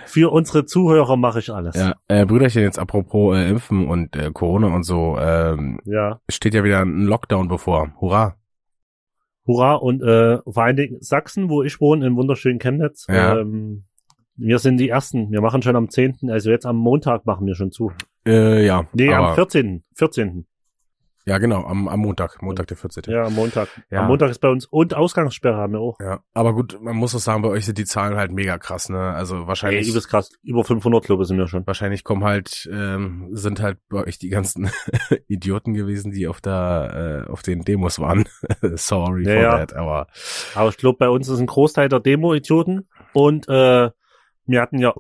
Für 0.07 0.33
unsere 0.33 0.65
Zuhörer 0.65 1.17
mache 1.17 1.41
ich 1.41 1.51
alles. 1.51 1.77
Ja, 1.77 1.97
äh, 2.09 2.25
Brüderchen, 2.25 2.63
jetzt 2.63 2.79
apropos 2.79 3.37
äh, 3.37 3.51
Impfen 3.51 3.89
und 3.89 4.17
äh, 4.17 4.31
Corona 4.33 4.69
und 4.69 4.85
so, 4.85 5.19
ähm, 5.19 5.81
ja. 5.85 6.21
steht 6.31 6.55
ja 6.55 6.65
wieder 6.65 6.81
ein 6.81 7.03
Lockdown 7.03 7.49
bevor. 7.49 7.93
Hurra. 8.01 8.37
Hurra. 9.47 9.75
Und 9.75 10.03
äh, 10.03 10.39
vor 10.47 10.63
allen 10.63 10.77
Dingen 10.77 10.99
Sachsen, 11.01 11.51
wo 11.51 11.63
ich 11.63 11.81
wohne, 11.81 12.07
im 12.07 12.17
wunderschönen 12.17 12.59
Chemnitz. 12.59 13.07
Ja. 13.09 13.41
Ähm, 13.41 13.85
wir 14.37 14.61
sind 14.61 14.79
die 14.79 14.89
Ersten. 14.89 15.33
Wir 15.33 15.41
machen 15.41 15.63
schon 15.63 15.77
am 15.77 15.91
10., 15.91 16.31
also 16.31 16.51
jetzt 16.51 16.65
am 16.65 16.77
Montag 16.77 17.27
machen 17.27 17.47
wir 17.47 17.57
schon 17.57 17.73
zu. 17.73 17.93
Äh, 18.25 18.65
ja. 18.65 18.87
Nee, 18.93 19.13
am 19.13 19.35
14. 19.35 19.83
14. 19.95 20.47
Ja, 21.29 21.37
genau, 21.37 21.65
am, 21.67 21.89
am 21.89 22.01
Montag, 22.01 22.41
Montag 22.41 22.69
der 22.69 22.79
14. 22.79 23.03
Ja, 23.09 23.25
am 23.25 23.35
Montag. 23.35 23.69
Ja. 23.91 24.01
Am 24.01 24.07
Montag 24.09 24.31
ist 24.31 24.39
bei 24.41 24.49
uns 24.49 24.65
und 24.65 24.95
Ausgangssperre 24.95 25.57
haben 25.59 25.75
wir 25.75 25.81
auch. 25.81 25.99
Ja, 26.01 26.21
aber 26.33 26.55
gut, 26.55 26.79
man 26.81 26.97
muss 26.97 27.15
auch 27.15 27.19
sagen, 27.19 27.43
bei 27.43 27.51
euch 27.51 27.67
sind 27.67 27.77
die 27.77 27.85
Zahlen 27.85 28.17
halt 28.17 28.33
mega 28.33 28.57
krass, 28.57 28.89
ne? 28.89 28.99
Also 28.99 29.37
Ey, 29.43 29.47
wahrscheinlich, 29.47 29.89
übelst 29.89 30.09
krass. 30.09 30.31
Über 30.43 30.65
500 30.65 31.05
glaube 31.05 31.23
ich 31.25 31.29
sind 31.29 31.37
wir 31.37 31.47
schon. 31.47 31.67
wahrscheinlich 31.67 32.03
kommen 32.03 32.25
halt, 32.25 32.67
ähm, 32.73 33.29
sind 33.33 33.61
halt 33.61 33.77
bei 33.91 34.05
euch 34.07 34.19
die 34.19 34.31
ganzen 34.31 34.71
Idioten 35.29 35.75
gewesen, 35.75 36.13
die 36.13 36.27
auf 36.29 36.41
der, 36.41 37.25
äh, 37.29 37.31
auf 37.31 37.43
den 37.43 37.61
Demos 37.61 37.99
waren. 37.99 38.25
Sorry 38.77 39.25
Ja, 39.27 39.33
for 39.35 39.43
ja. 39.43 39.59
that, 39.59 39.75
aber 39.75 40.07
Aber 40.55 40.71
ich 40.71 40.79
glaube, 40.79 40.97
bei 40.99 41.11
uns 41.11 41.29
ist 41.29 41.39
ein 41.41 41.47
Großteil 41.47 41.91
der 41.91 42.01
Demo-Idioten. 42.01 42.89
Und 43.13 43.49
äh, 43.49 43.91
wir 44.47 44.61
hatten 44.63 44.79
ja, 44.79 44.95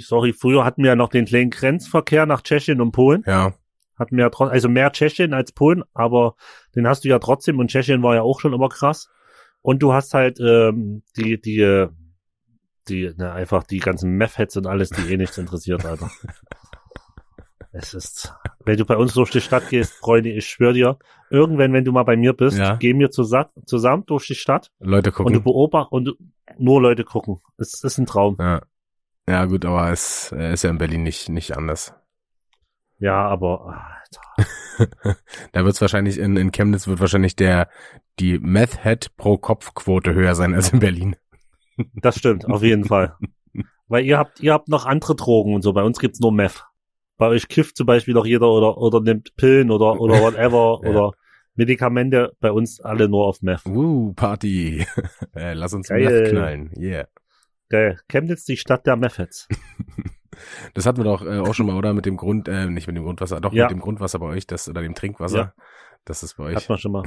sorry, 0.00 0.32
früher 0.32 0.64
hatten 0.64 0.82
wir 0.82 0.88
ja 0.90 0.96
noch 0.96 1.08
den 1.08 1.24
kleinen 1.24 1.50
Grenzverkehr 1.50 2.26
nach 2.26 2.42
Tschechien 2.42 2.80
und 2.80 2.92
Polen. 2.92 3.22
ja, 3.26 3.52
Hatten 4.00 4.16
wir 4.16 4.24
ja 4.24 4.30
trotzdem, 4.30 4.52
also 4.54 4.68
mehr 4.68 4.90
Tschechien 4.90 5.32
als 5.34 5.52
Polen, 5.52 5.84
aber 5.94 6.34
den 6.74 6.88
hast 6.88 7.04
du 7.04 7.08
ja 7.08 7.18
trotzdem 7.20 7.58
und 7.60 7.68
Tschechien 7.70 8.02
war 8.02 8.16
ja 8.16 8.22
auch 8.22 8.40
schon 8.40 8.52
immer 8.52 8.68
krass. 8.68 9.08
Und 9.62 9.82
du 9.82 9.92
hast 9.92 10.14
halt 10.14 10.40
ähm, 10.40 11.02
die, 11.16 11.40
die, 11.40 11.60
äh, 11.60 11.88
die, 12.88 13.12
na, 13.16 13.34
einfach 13.34 13.62
die 13.62 13.78
ganzen 13.78 14.12
Meth-Heads 14.16 14.56
und 14.56 14.66
alles, 14.66 14.88
die 14.90 15.12
eh 15.12 15.16
nichts 15.16 15.38
interessiert, 15.38 15.84
Alter. 15.84 16.10
Es 17.72 17.94
ist, 17.94 18.34
wenn 18.64 18.76
du 18.76 18.84
bei 18.84 18.96
uns 18.96 19.14
durch 19.14 19.30
die 19.30 19.40
Stadt 19.40 19.68
gehst, 19.68 19.92
Freunde, 19.92 20.30
ich 20.30 20.44
schwör 20.46 20.72
dir, 20.72 20.98
irgendwann, 21.30 21.72
wenn 21.72 21.84
du 21.84 21.92
mal 21.92 22.02
bei 22.02 22.16
mir 22.16 22.32
bist, 22.32 22.58
Ja. 22.58 22.74
gehen 22.74 22.98
wir 22.98 23.10
zusammen, 23.12 24.06
durch 24.06 24.26
die 24.26 24.34
Stadt 24.34 24.72
Leute 24.80 25.10
und 25.10 25.16
du 25.18 25.24
gucken. 25.38 25.44
beobachtest 25.44 25.92
und 25.92 26.04
du, 26.06 26.14
nur 26.58 26.82
Leute 26.82 27.04
gucken. 27.04 27.38
Es 27.58 27.84
ist 27.84 27.98
ein 27.98 28.06
Traum. 28.06 28.36
Ja. 28.40 28.62
Ja, 29.28 29.44
gut, 29.44 29.64
aber 29.64 29.92
es 29.92 30.32
äh, 30.32 30.52
ist 30.52 30.64
ja 30.64 30.70
in 30.70 30.78
Berlin 30.78 31.04
nicht, 31.04 31.28
nicht 31.28 31.56
anders. 31.56 31.94
Ja, 33.00 33.26
aber 33.26 33.82
Alter. 34.36 35.16
da 35.52 35.64
wird's 35.64 35.80
wahrscheinlich 35.80 36.18
in, 36.18 36.36
in 36.36 36.52
Chemnitz 36.52 36.86
wird 36.86 37.00
wahrscheinlich 37.00 37.34
der 37.36 37.68
die 38.18 38.38
Meth 38.38 38.82
Head 38.82 39.16
pro 39.16 39.38
Kopf 39.38 39.74
Quote 39.74 40.14
höher 40.14 40.34
sein 40.34 40.54
als 40.54 40.72
in 40.72 40.80
Berlin. 40.80 41.16
das 41.94 42.18
stimmt, 42.18 42.44
auf 42.46 42.62
jeden 42.62 42.84
Fall. 42.84 43.16
Weil 43.88 44.04
ihr 44.04 44.18
habt, 44.18 44.40
ihr 44.40 44.52
habt 44.52 44.68
noch 44.68 44.86
andere 44.86 45.16
Drogen 45.16 45.54
und 45.54 45.62
so. 45.62 45.72
Bei 45.72 45.82
uns 45.82 45.98
gibt's 45.98 46.20
nur 46.20 46.32
Meth. 46.32 46.64
Bei 47.16 47.26
euch 47.28 47.48
kifft 47.48 47.76
zum 47.76 47.86
Beispiel 47.86 48.14
noch 48.14 48.24
jeder 48.26 48.48
oder, 48.48 48.78
oder 48.78 49.00
nimmt 49.00 49.34
Pillen 49.36 49.70
oder, 49.70 50.00
oder 50.00 50.14
whatever 50.22 50.80
Ja. 50.82 50.90
oder 50.90 51.12
Medikamente. 51.54 52.32
Bei 52.40 52.52
uns 52.52 52.80
alle 52.80 53.08
nur 53.08 53.26
auf 53.26 53.42
Meth. 53.42 53.62
Woo, 53.64 54.12
Party. 54.12 54.86
äh, 55.34 55.54
lass 55.54 55.74
uns 55.74 55.88
Geil. 55.88 56.04
Meth 56.04 56.30
knallen. 56.30 56.70
Yeah. 56.76 57.08
Geil. 57.68 57.98
Chemnitz, 58.08 58.44
die 58.44 58.56
Stadt 58.56 58.86
der 58.86 58.96
Methheads. 58.96 59.48
Das 60.74 60.86
hatten 60.86 60.98
wir 60.98 61.04
doch 61.04 61.24
äh, 61.24 61.38
auch 61.40 61.54
schon 61.54 61.66
mal, 61.66 61.76
oder? 61.76 61.92
Mit 61.94 62.06
dem 62.06 62.16
Grund, 62.16 62.48
äh, 62.48 62.66
nicht 62.66 62.86
mit 62.86 62.96
dem 62.96 63.04
Grundwasser, 63.04 63.40
doch 63.40 63.52
Ja. 63.52 63.64
mit 63.64 63.72
dem 63.72 63.80
Grundwasser 63.80 64.18
bei 64.18 64.26
euch, 64.26 64.46
das 64.46 64.68
oder 64.68 64.82
dem 64.82 64.94
Trinkwasser. 64.94 65.38
Ja. 65.38 65.52
Das 66.04 66.22
ist 66.22 66.36
bei 66.36 66.44
euch. 66.44 66.56
Hat 66.56 66.68
man 66.68 66.78
schon 66.78 66.92
mal. 66.92 67.02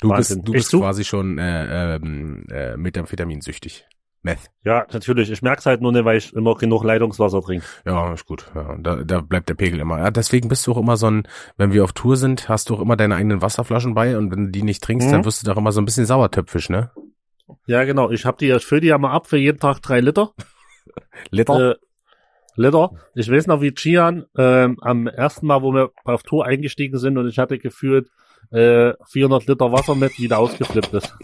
Du 0.00 0.10
Wahnsinn. 0.10 0.38
bist, 0.38 0.48
du 0.48 0.52
bist 0.52 0.70
quasi 0.72 1.04
schon 1.04 1.38
äh, 1.38 1.96
ähm, 1.96 2.44
äh, 2.50 2.76
Methamphetamin-süchtig. 2.76 3.86
Meth. 4.24 4.50
Ja, 4.64 4.86
natürlich. 4.92 5.30
Ich 5.32 5.42
merk's 5.42 5.66
halt 5.66 5.80
nur 5.80 5.90
nicht, 5.90 6.04
weil 6.04 6.16
ich 6.18 6.32
immer 6.32 6.54
genug 6.54 6.84
Leitungswasser 6.84 7.40
trinke. 7.40 7.64
Ja, 7.84 8.12
ist 8.12 8.24
gut. 8.26 8.52
Ja, 8.54 8.76
da, 8.78 8.96
da 9.02 9.20
bleibt 9.20 9.48
der 9.48 9.54
Pegel 9.54 9.80
immer. 9.80 9.98
Ja, 9.98 10.10
deswegen 10.12 10.48
bist 10.48 10.64
du 10.66 10.72
auch 10.72 10.76
immer 10.78 10.96
so 10.96 11.10
ein, 11.10 11.26
wenn 11.56 11.72
wir 11.72 11.82
auf 11.82 11.92
Tour 11.92 12.16
sind, 12.16 12.48
hast 12.48 12.70
du 12.70 12.74
auch 12.76 12.80
immer 12.80 12.94
deine 12.96 13.16
eigenen 13.16 13.42
Wasserflaschen 13.42 13.94
bei 13.94 14.16
und 14.16 14.30
wenn 14.30 14.46
du 14.46 14.50
die 14.52 14.62
nicht 14.62 14.82
trinkst, 14.84 15.08
Mhm. 15.08 15.12
dann 15.12 15.24
wirst 15.24 15.42
du 15.44 15.50
doch 15.50 15.56
immer 15.56 15.72
so 15.72 15.80
ein 15.80 15.86
bisschen 15.86 16.06
sauertöpfisch, 16.06 16.68
ne? 16.68 16.92
Ja, 17.66 17.82
genau. 17.84 18.10
Ich 18.10 18.24
hab 18.24 18.38
die, 18.38 18.50
ich 18.50 18.64
fülle 18.64 18.82
die 18.82 18.86
ja 18.88 18.98
mal 18.98 19.10
ab 19.10 19.26
für 19.26 19.38
jeden 19.38 19.58
Tag 19.58 19.80
drei 19.82 19.98
Liter. 20.00 20.30
Liter? 21.30 21.72
Äh, 21.72 21.74
Liter. 22.56 22.90
Ich 23.14 23.30
weiß 23.30 23.46
noch, 23.46 23.60
wie 23.60 23.72
Gian 23.72 24.26
ähm, 24.36 24.78
am 24.80 25.06
ersten 25.06 25.46
Mal, 25.46 25.62
wo 25.62 25.72
wir 25.72 25.90
auf 26.04 26.22
Tour 26.22 26.44
eingestiegen 26.44 26.98
sind 26.98 27.16
und 27.16 27.28
ich 27.28 27.38
hatte 27.38 27.58
gefühlt 27.58 28.08
äh, 28.50 28.92
400 29.08 29.46
Liter 29.46 29.72
Wasser 29.72 29.94
mit, 29.94 30.18
wieder 30.18 30.38
ausgeflippt 30.38 30.92
ist. 30.92 31.14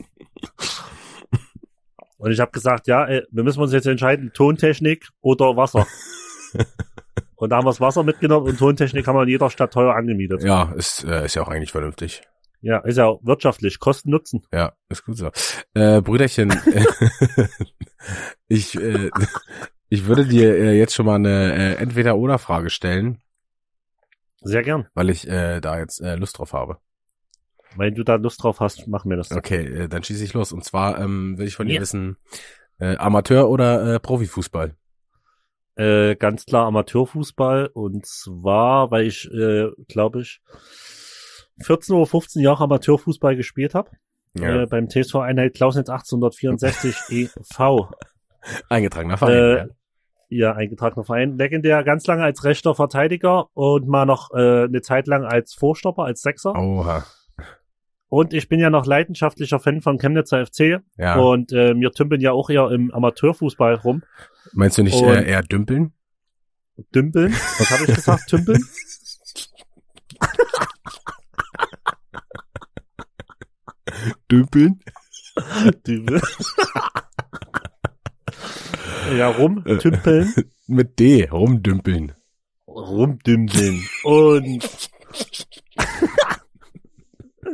Und 2.19 2.33
ich 2.33 2.41
habe 2.41 2.51
gesagt, 2.51 2.89
ja, 2.89 3.05
ey, 3.05 3.23
wir 3.31 3.45
müssen 3.45 3.61
uns 3.61 3.73
jetzt 3.73 3.87
entscheiden, 3.87 4.33
Tontechnik 4.35 5.09
oder 5.21 5.57
Wasser. 5.57 5.87
und 7.37 7.51
da 7.51 7.57
haben 7.57 7.65
wir 7.65 7.71
das 7.71 7.81
Wasser 7.81 8.03
mitgenommen 8.03 8.49
und 8.49 8.59
Tontechnik 8.59 9.07
haben 9.07 9.15
wir 9.15 9.23
in 9.23 9.29
jeder 9.29 9.51
Stadt 9.51 9.73
teuer 9.73 9.95
angemietet. 9.95 10.43
ja, 10.43 10.73
ist, 10.77 11.05
äh, 11.05 11.27
ist 11.27 11.37
ja 11.37 11.43
auch 11.43 11.49
eigentlich 11.49 11.71
vernünftig. 11.71 12.23
Ja, 12.61 12.79
ist 12.79 12.97
ja 12.97 13.07
auch 13.07 13.21
wirtschaftlich, 13.23 13.79
Kosten 13.79 14.11
Nutzen. 14.11 14.43
Ja, 14.53 14.73
ist 14.89 15.05
gut 15.05 15.17
so. 15.17 15.31
Äh, 15.75 16.01
Brüderchen, 16.03 16.51
ich, 18.49 18.75
äh, 18.77 19.11
ich 19.89 20.07
würde 20.07 20.27
dir 20.27 20.57
äh, 20.57 20.79
jetzt 20.79 20.95
schon 20.95 21.07
mal 21.07 21.15
eine 21.17 21.55
äh, 21.55 21.75
Entweder-Oder-Frage 21.77 22.71
stellen, 22.71 23.23
Sehr 24.43 24.63
gern. 24.63 24.89
weil 24.95 25.11
ich 25.11 25.29
äh, 25.29 25.61
da 25.61 25.79
jetzt 25.79 26.01
äh, 26.01 26.17
Lust 26.17 26.39
drauf 26.39 26.53
habe. 26.53 26.79
Wenn 27.77 27.95
du 27.95 28.03
da 28.03 28.17
Lust 28.17 28.43
drauf 28.43 28.61
hast, 28.61 28.89
machen 28.89 29.11
wir 29.11 29.17
das. 29.19 29.31
Okay, 29.31 29.65
äh, 29.85 29.89
dann 29.89 30.03
schieße 30.03 30.25
ich 30.25 30.33
los. 30.33 30.53
Und 30.53 30.65
zwar 30.65 30.99
ähm, 31.01 31.39
will 31.39 31.47
ich 31.47 31.55
von 31.55 31.67
dir 31.69 31.75
Ja. 31.77 31.81
wissen, 31.81 32.17
äh, 32.79 32.97
Amateur 32.97 33.49
oder 33.49 33.95
äh, 33.95 34.01
Profifußball? 34.01 34.75
Äh, 35.77 36.17
ganz 36.17 36.45
klar 36.45 36.67
Amateurfußball 36.67 37.69
und 37.73 38.05
zwar, 38.05 38.91
weil 38.91 39.07
ich, 39.07 39.31
äh, 39.31 39.69
glaube 39.87 40.23
ich, 40.23 40.41
14 41.63 41.95
oder 41.97 42.07
15 42.07 42.43
Jahre 42.43 42.65
Amateurfußball 42.65 43.37
gespielt 43.37 43.75
habe. 43.75 43.91
Äh, 44.39 44.67
beim 44.67 44.89
TSV 44.89 45.17
Einheit 45.17 45.55
Klausnitz 45.55 45.89
1864 45.89 46.97
e.V. 47.11 47.91
Eingetragener 48.69 49.17
Verein. 49.19 49.35
Äh, 49.35 49.57
ja. 49.57 49.67
ja, 50.29 50.53
eingetragener 50.55 51.05
Verein. 51.05 51.37
Legendär 51.37 51.83
ganz 51.83 52.07
lange 52.07 52.23
als 52.23 52.45
rechter 52.45 52.75
Verteidiger 52.75 53.49
und 53.55 53.89
mal 53.89 54.07
noch 54.07 54.31
äh, 54.33 54.65
eine 54.65 54.81
Zeit 54.83 55.07
lang 55.07 55.25
als 55.25 55.55
Vorstopper, 55.55 56.05
als 56.05 56.23
Sechser. 56.23 56.55
Oha. 56.55 57.05
Und 58.11 58.33
ich 58.33 58.49
bin 58.49 58.59
ja 58.59 58.71
noch 58.71 58.87
leidenschaftlicher 58.87 59.59
Fan 59.59 59.83
von 59.83 59.99
Chemnitzer 59.99 60.47
FC. 60.47 60.81
Ja. 60.97 61.17
Und 61.19 61.53
äh, 61.53 61.75
wir 61.75 61.91
tümpeln 61.93 62.21
ja 62.23 62.33
auch 62.33 62.49
eher 62.49 62.71
im 62.71 62.91
Amateurfußball 62.93 63.75
rum. 63.75 64.03
Meinst 64.53 64.79
du 64.79 64.83
nicht 64.83 64.95
Und- 65.03 65.09
äh, 65.15 65.29
eher 65.29 65.43
dümpeln? 65.43 65.93
Dümpeln? 66.95 67.33
Was 67.33 67.71
habe 67.73 67.85
ich 67.89 67.95
gesagt? 67.95 68.27
Tümpeln? 68.29 68.63
Dümpeln? 74.31 74.81
Dümpeln. 75.87 76.21
ja, 79.17 79.29
rumtümpeln. 79.29 80.35
Mit 80.67 80.99
D, 80.99 81.29
rumdümpeln. 81.31 82.13
rumdümpeln. 82.67 83.83
Und 84.05 84.91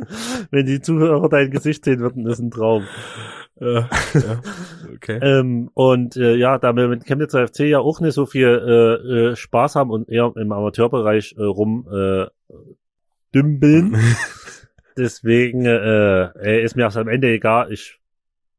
wenn 0.51 0.65
die 0.65 0.81
Zuhörer 0.81 1.29
dein 1.29 1.51
Gesicht 1.51 1.85
sehen 1.85 1.99
würden, 1.99 2.27
ist 2.27 2.39
ein 2.39 2.51
Traum. 2.51 2.83
Äh, 3.59 3.83
ja. 3.83 4.41
Okay. 4.95 5.19
Ähm, 5.21 5.69
und 5.73 6.17
äh, 6.17 6.35
ja, 6.35 6.57
da 6.57 6.75
wir 6.75 6.89
mit 6.89 7.05
Chemnitzer 7.05 7.47
FC 7.47 7.61
ja 7.61 7.79
auch 7.79 8.01
nicht 8.01 8.13
so 8.13 8.25
viel 8.25 8.47
äh, 8.47 9.31
äh, 9.31 9.35
Spaß 9.35 9.75
haben 9.75 9.91
und 9.91 10.09
eher 10.09 10.33
im 10.35 10.51
Amateurbereich 10.51 11.35
äh, 11.37 11.43
rum 11.43 11.87
äh, 11.89 12.25
dümpeln, 13.33 13.97
deswegen 14.97 15.65
äh, 15.65 16.23
äh, 16.41 16.63
ist 16.63 16.75
mir 16.75 16.83
das 16.83 16.97
am 16.97 17.07
Ende 17.07 17.27
egal. 17.29 17.71
Ich 17.71 17.99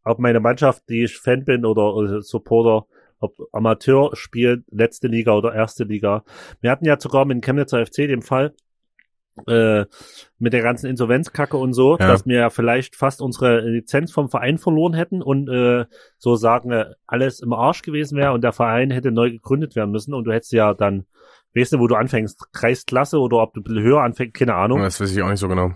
ob 0.05 0.21
meine 0.21 0.39
Mannschaft, 0.39 0.85
die 0.89 1.03
ich 1.03 1.19
Fan 1.19 1.45
bin 1.45 1.65
oder, 1.65 1.93
oder 1.95 2.23
Supporter, 2.23 2.87
ob 3.19 3.35
Amateur 3.53 4.15
spielt, 4.15 4.63
letzte 4.71 5.09
Liga 5.09 5.33
oder 5.33 5.53
erste 5.53 5.83
Liga. 5.83 6.23
Wir 6.61 6.71
hatten 6.71 6.85
ja 6.85 6.97
sogar 7.01 7.25
mit 7.25 7.35
dem 7.35 7.41
Chemnitzer 7.41 7.85
FC 7.85 8.07
den 8.07 8.23
Fall, 8.23 8.55
äh, 9.49 9.85
mit 10.39 10.53
der 10.53 10.63
ganzen 10.63 10.87
Insolvenzkacke 10.87 11.57
und 11.57 11.73
so, 11.73 11.99
Ja. 11.99 12.07
dass 12.07 12.25
wir 12.25 12.39
ja 12.39 12.51
vielleicht 12.51 12.95
fast 12.95 13.21
unsere 13.21 13.61
Lizenz 13.63 14.13
vom 14.13 14.29
Verein 14.29 14.59
verloren 14.59 14.95
hätten 14.95 15.23
und 15.23 15.49
äh, 15.49 15.87
so 16.19 16.37
sagen, 16.37 16.71
äh, 16.71 16.95
alles 17.09 17.41
im 17.41 17.53
Arsch 17.53 17.83
gewesen 17.83 18.17
wäre 18.17 18.33
und 18.33 18.45
der 18.45 18.53
Verein 18.53 18.93
hätte 18.93 19.11
neu 19.11 19.31
gegründet 19.33 19.75
werden 19.75 19.91
müssen 19.91 20.15
und 20.15 20.23
du 20.25 20.33
hättest 20.33 20.53
ja 20.53 20.73
dann, 20.73 21.07
weißt 21.57 21.73
du, 21.73 21.81
wo 21.81 21.89
du 21.89 21.97
anfängst, 21.97 22.53
Kreisklasse 22.53 23.19
oder 23.19 23.39
ob 23.39 23.55
du 23.55 23.61
ein 23.61 23.65
bisschen 23.65 23.83
höher 23.83 24.03
anfängst, 24.03 24.35
keine 24.35 24.55
Ahnung. 24.55 24.81
Das 24.83 25.01
weiß 25.01 25.11
ich 25.15 25.21
auch 25.23 25.31
nicht 25.31 25.41
so 25.41 25.49
genau. 25.49 25.73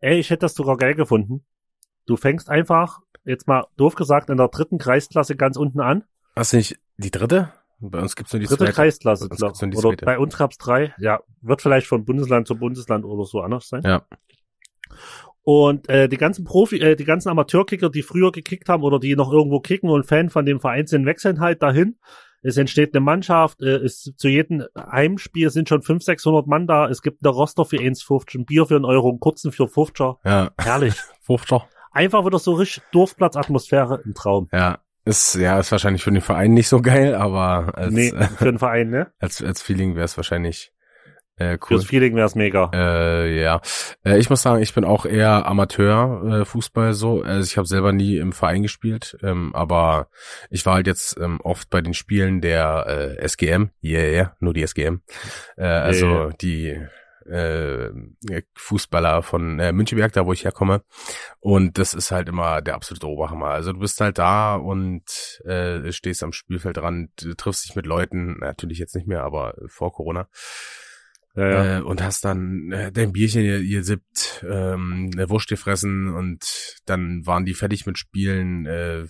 Ey, 0.00 0.18
ich 0.18 0.30
hätte 0.30 0.40
das 0.40 0.54
sogar 0.54 0.76
geil 0.76 0.94
gefunden. 0.94 1.44
Du 2.06 2.16
fängst 2.16 2.48
einfach, 2.48 3.00
jetzt 3.24 3.48
mal 3.48 3.66
doof 3.76 3.94
gesagt, 3.94 4.30
in 4.30 4.36
der 4.36 4.48
dritten 4.48 4.78
Kreisklasse 4.78 5.36
ganz 5.36 5.56
unten 5.56 5.80
an. 5.80 6.04
Hast 6.34 6.52
du 6.52 6.58
nicht 6.58 6.78
die 6.98 7.10
dritte? 7.10 7.52
Bei 7.78 8.00
uns 8.00 8.16
gibt's 8.16 8.32
nur 8.32 8.40
die 8.40 8.46
Dritte 8.46 8.64
zweite. 8.64 8.72
Kreisklasse, 8.72 9.28
die 9.28 9.42
Oder 9.42 9.52
zweite. 9.54 10.04
bei 10.06 10.18
uns 10.18 10.36
gab's 10.36 10.56
drei. 10.56 10.94
Ja, 10.98 11.20
wird 11.42 11.60
vielleicht 11.60 11.86
von 11.86 12.04
Bundesland 12.04 12.46
zu 12.46 12.56
Bundesland 12.56 13.04
oder 13.04 13.24
so 13.24 13.40
anders 13.40 13.68
sein. 13.68 13.82
Ja. 13.84 14.06
Und 15.42 15.88
äh, 15.88 16.08
die 16.08 16.16
ganzen 16.16 16.44
Profi, 16.44 16.80
äh, 16.80 16.96
die 16.96 17.04
ganzen 17.04 17.28
Amateurkicker, 17.28 17.90
die 17.90 18.02
früher 18.02 18.32
gekickt 18.32 18.68
haben 18.68 18.82
oder 18.82 18.98
die 18.98 19.14
noch 19.14 19.30
irgendwo 19.30 19.60
kicken 19.60 19.90
und 19.90 20.04
Fan 20.04 20.30
von 20.30 20.46
dem 20.46 20.58
Verein 20.58 20.86
sind, 20.86 21.06
wechseln 21.06 21.40
halt 21.40 21.62
dahin. 21.62 21.98
Es 22.46 22.56
entsteht 22.56 22.94
eine 22.94 23.00
Mannschaft, 23.00 23.60
äh, 23.60 23.76
es 23.76 24.12
zu 24.16 24.28
jedem 24.28 24.64
Heimspiel 24.78 25.50
sind 25.50 25.68
schon 25.68 25.82
500, 25.82 26.04
600 26.04 26.46
Mann 26.46 26.68
da. 26.68 26.88
Es 26.88 27.02
gibt 27.02 27.24
eine 27.24 27.32
Roster 27.32 27.64
für 27.64 27.76
1,50, 27.76 28.38
ein 28.38 28.44
Bier 28.44 28.66
für 28.66 28.76
einen 28.76 28.84
Euro, 28.84 29.10
einen 29.10 29.18
kurzen 29.18 29.50
für 29.50 29.66
50. 29.66 30.18
Ja. 30.24 30.50
Herrlich. 30.56 30.94
50. 31.22 31.62
Einfach 31.90 32.24
wieder 32.24 32.38
so 32.38 32.52
richtig 32.52 32.84
Dorfplatzatmosphäre, 32.92 34.00
ein 34.04 34.14
Traum. 34.14 34.48
Ja. 34.52 34.78
Ist, 35.04 35.36
ja, 35.36 35.58
ist 35.58 35.70
wahrscheinlich 35.70 36.02
für 36.02 36.10
den 36.10 36.20
Verein 36.20 36.52
nicht 36.52 36.68
so 36.68 36.80
geil, 36.80 37.14
aber 37.14 37.72
als, 37.78 37.92
nee, 37.92 38.10
für 38.10 38.44
den 38.44 38.58
Verein, 38.58 38.90
ne? 38.90 39.12
als, 39.20 39.40
als 39.40 39.62
Feeling 39.62 39.94
wäre 39.94 40.04
es 40.04 40.16
wahrscheinlich 40.16 40.72
äh, 41.38 41.58
cool. 41.62 41.78
Fürs 41.78 41.84
Feeling 41.84 42.16
wär's 42.16 42.34
mega. 42.34 42.70
Äh, 42.72 43.40
ja, 43.40 43.60
äh, 44.04 44.18
ich 44.18 44.30
muss 44.30 44.42
sagen, 44.42 44.62
ich 44.62 44.72
bin 44.72 44.84
auch 44.84 45.04
eher 45.04 45.46
Amateur 45.46 46.40
äh, 46.40 46.44
Fußball 46.44 46.94
so. 46.94 47.22
Also 47.22 47.44
ich 47.44 47.58
habe 47.58 47.66
selber 47.66 47.92
nie 47.92 48.16
im 48.16 48.32
Verein 48.32 48.62
gespielt, 48.62 49.18
ähm, 49.22 49.54
aber 49.54 50.08
ich 50.50 50.64
war 50.64 50.74
halt 50.74 50.86
jetzt 50.86 51.18
ähm, 51.20 51.40
oft 51.42 51.68
bei 51.68 51.82
den 51.82 51.92
Spielen 51.92 52.40
der 52.40 53.16
äh, 53.18 53.28
SGM, 53.28 53.70
yeah, 53.82 54.02
yeah, 54.02 54.36
nur 54.40 54.54
die 54.54 54.62
SGM. 54.62 55.02
Äh, 55.56 55.64
also 55.64 56.06
Yeah. 56.06 56.32
die 56.40 56.86
äh, 57.28 57.90
Fußballer 58.54 59.22
von 59.22 59.58
äh, 59.58 59.72
Münchenberg, 59.72 60.12
da 60.12 60.26
wo 60.26 60.32
ich 60.32 60.44
herkomme. 60.44 60.82
Und 61.40 61.78
das 61.78 61.92
ist 61.92 62.10
halt 62.10 62.28
immer 62.28 62.62
der 62.62 62.74
absolute 62.74 63.08
Oberhammer. 63.08 63.48
Also 63.48 63.72
du 63.72 63.80
bist 63.80 64.00
halt 64.00 64.18
da 64.18 64.54
und 64.54 65.40
äh, 65.44 65.92
stehst 65.92 66.22
am 66.22 66.32
Spielfeldrand, 66.32 67.10
du 67.22 67.34
triffst 67.34 67.68
dich 67.68 67.76
mit 67.76 67.84
Leuten, 67.86 68.38
natürlich 68.38 68.78
jetzt 68.78 68.94
nicht 68.94 69.06
mehr, 69.08 69.24
aber 69.24 69.54
vor 69.66 69.92
Corona 69.92 70.28
Ja, 71.36 71.48
ja. 71.48 71.78
äh, 71.78 71.82
und 71.82 72.02
hast 72.02 72.24
dann 72.24 72.72
äh, 72.72 72.90
dein 72.90 73.12
Bierchen 73.12 73.42
ihr, 73.42 73.60
ihr 73.60 73.84
sippt, 73.84 74.44
ähm, 74.48 75.10
eine 75.12 75.28
Wurst 75.28 75.48
gefressen 75.48 76.14
und 76.14 76.80
dann 76.86 77.26
waren 77.26 77.44
die 77.44 77.54
fertig 77.54 77.84
mit 77.84 77.98
Spielen 77.98 78.64
äh, 78.64 79.04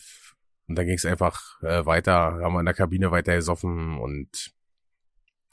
und 0.68 0.76
dann 0.76 0.86
ging 0.86 0.96
es 0.96 1.06
einfach 1.06 1.62
äh, 1.62 1.86
weiter, 1.86 2.40
haben 2.42 2.54
wir 2.54 2.60
in 2.60 2.66
der 2.66 2.74
Kabine 2.74 3.12
weiter 3.12 3.36
gesoffen 3.36 3.98
und, 3.98 4.52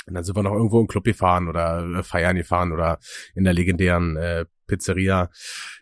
und 0.08 0.14
dann 0.14 0.24
sind 0.24 0.36
wir 0.36 0.42
noch 0.42 0.54
irgendwo 0.54 0.82
im 0.82 0.88
Club 0.88 1.04
gefahren 1.04 1.48
oder 1.48 1.86
äh, 2.00 2.04
feiern 2.04 2.36
gefahren 2.36 2.72
oder 2.72 2.98
in 3.36 3.44
der 3.44 3.54
legendären 3.54 4.18
äh, 4.18 4.46
Pizzeria 4.66 5.30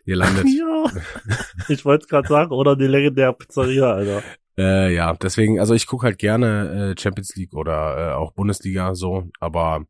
gelandet. 0.04 0.46
ja. 0.46 0.84
Ich 1.68 1.84
wollte 1.84 2.02
es 2.02 2.08
gerade 2.08 2.28
sagen, 2.28 2.50
oder 2.50 2.76
die 2.76 2.86
legendäre 2.86 3.32
Pizzeria, 3.32 3.92
Alter. 3.92 4.22
Äh, 4.58 4.94
ja, 4.94 5.14
deswegen, 5.14 5.58
also 5.60 5.72
ich 5.72 5.86
gucke 5.86 6.04
halt 6.04 6.18
gerne 6.18 6.92
äh, 6.92 7.00
Champions 7.00 7.34
League 7.36 7.54
oder 7.54 7.96
äh, 7.96 8.12
auch 8.12 8.32
Bundesliga 8.32 8.94
so, 8.94 9.30
aber 9.40 9.86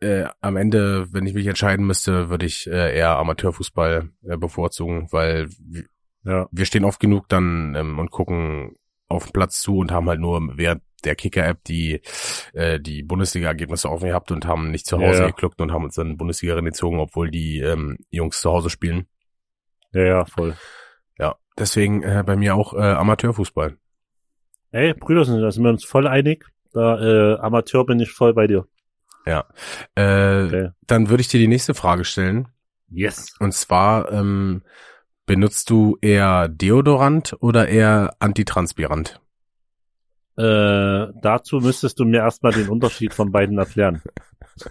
äh, 0.00 0.26
am 0.40 0.56
Ende, 0.56 1.12
wenn 1.12 1.26
ich 1.26 1.34
mich 1.34 1.46
entscheiden 1.46 1.86
müsste, 1.86 2.28
würde 2.30 2.46
ich 2.46 2.66
äh, 2.66 2.96
eher 2.96 3.16
Amateurfußball 3.18 4.10
äh, 4.28 4.36
bevorzugen, 4.36 5.08
weil 5.10 5.48
wir, 5.60 5.84
Ja. 6.24 6.48
wir 6.50 6.64
stehen 6.66 6.84
oft 6.84 7.00
genug 7.00 7.28
dann 7.28 7.74
ähm, 7.74 7.98
und 7.98 8.10
gucken 8.10 8.76
auf 9.08 9.24
den 9.24 9.32
Platz 9.32 9.60
zu 9.60 9.78
und 9.78 9.90
haben 9.90 10.08
halt 10.08 10.20
nur 10.20 10.40
während 10.56 10.82
der 11.04 11.14
Kicker-App 11.14 11.62
die 11.64 12.00
äh, 12.52 12.78
die 12.80 13.02
Bundesliga-Ergebnisse 13.02 13.88
offen 13.90 14.08
gehabt 14.08 14.30
und 14.32 14.46
haben 14.46 14.70
nicht 14.70 14.86
zu 14.86 14.98
Hause 14.98 15.22
Ja. 15.22 15.26
geguckt 15.30 15.60
und 15.60 15.72
haben 15.72 15.84
uns 15.84 15.94
dann 15.94 16.16
Bundesliga 16.16 16.58
gezogen, 16.60 16.98
obwohl 16.98 17.30
die 17.30 17.60
ähm, 17.60 17.98
Jungs 18.10 18.40
zu 18.40 18.50
Hause 18.50 18.68
spielen. 18.70 19.06
Ja, 19.92 20.02
ja, 20.02 20.24
voll. 20.26 20.54
Ja, 21.18 21.36
deswegen 21.58 22.02
äh, 22.02 22.22
bei 22.26 22.36
mir 22.36 22.54
auch 22.56 22.74
äh, 22.74 22.78
Amateurfußball. 22.78 23.76
Ey, 24.70 24.92
Brüder, 24.94 25.24
da 25.24 25.50
sind 25.50 25.62
wir 25.64 25.70
uns 25.70 25.84
voll 25.84 26.06
einig. 26.06 26.44
Da 26.72 27.00
äh, 27.00 27.38
Amateur 27.38 27.86
bin 27.86 28.00
ich 28.00 28.10
voll 28.10 28.34
bei 28.34 28.46
dir. 28.46 28.66
Ja. 29.28 29.44
Äh, 29.94 30.44
Okay. 30.46 30.70
Dann 30.86 31.10
würde 31.10 31.20
ich 31.20 31.28
dir 31.28 31.38
die 31.38 31.48
nächste 31.48 31.74
Frage 31.74 32.04
stellen. 32.04 32.48
Yes. 32.90 33.34
Und 33.38 33.52
zwar, 33.52 34.10
ähm, 34.10 34.62
benutzt 35.26 35.68
du 35.68 35.98
eher 36.00 36.48
Deodorant 36.48 37.36
oder 37.40 37.68
eher 37.68 38.14
Antitranspirant? 38.18 39.20
Äh, 40.38 41.08
dazu 41.20 41.58
müsstest 41.58 41.98
du 41.98 42.04
mir 42.06 42.20
erstmal 42.20 42.52
den 42.52 42.68
Unterschied 42.68 43.12
von 43.12 43.30
beiden 43.30 43.58
erklären. 43.58 44.00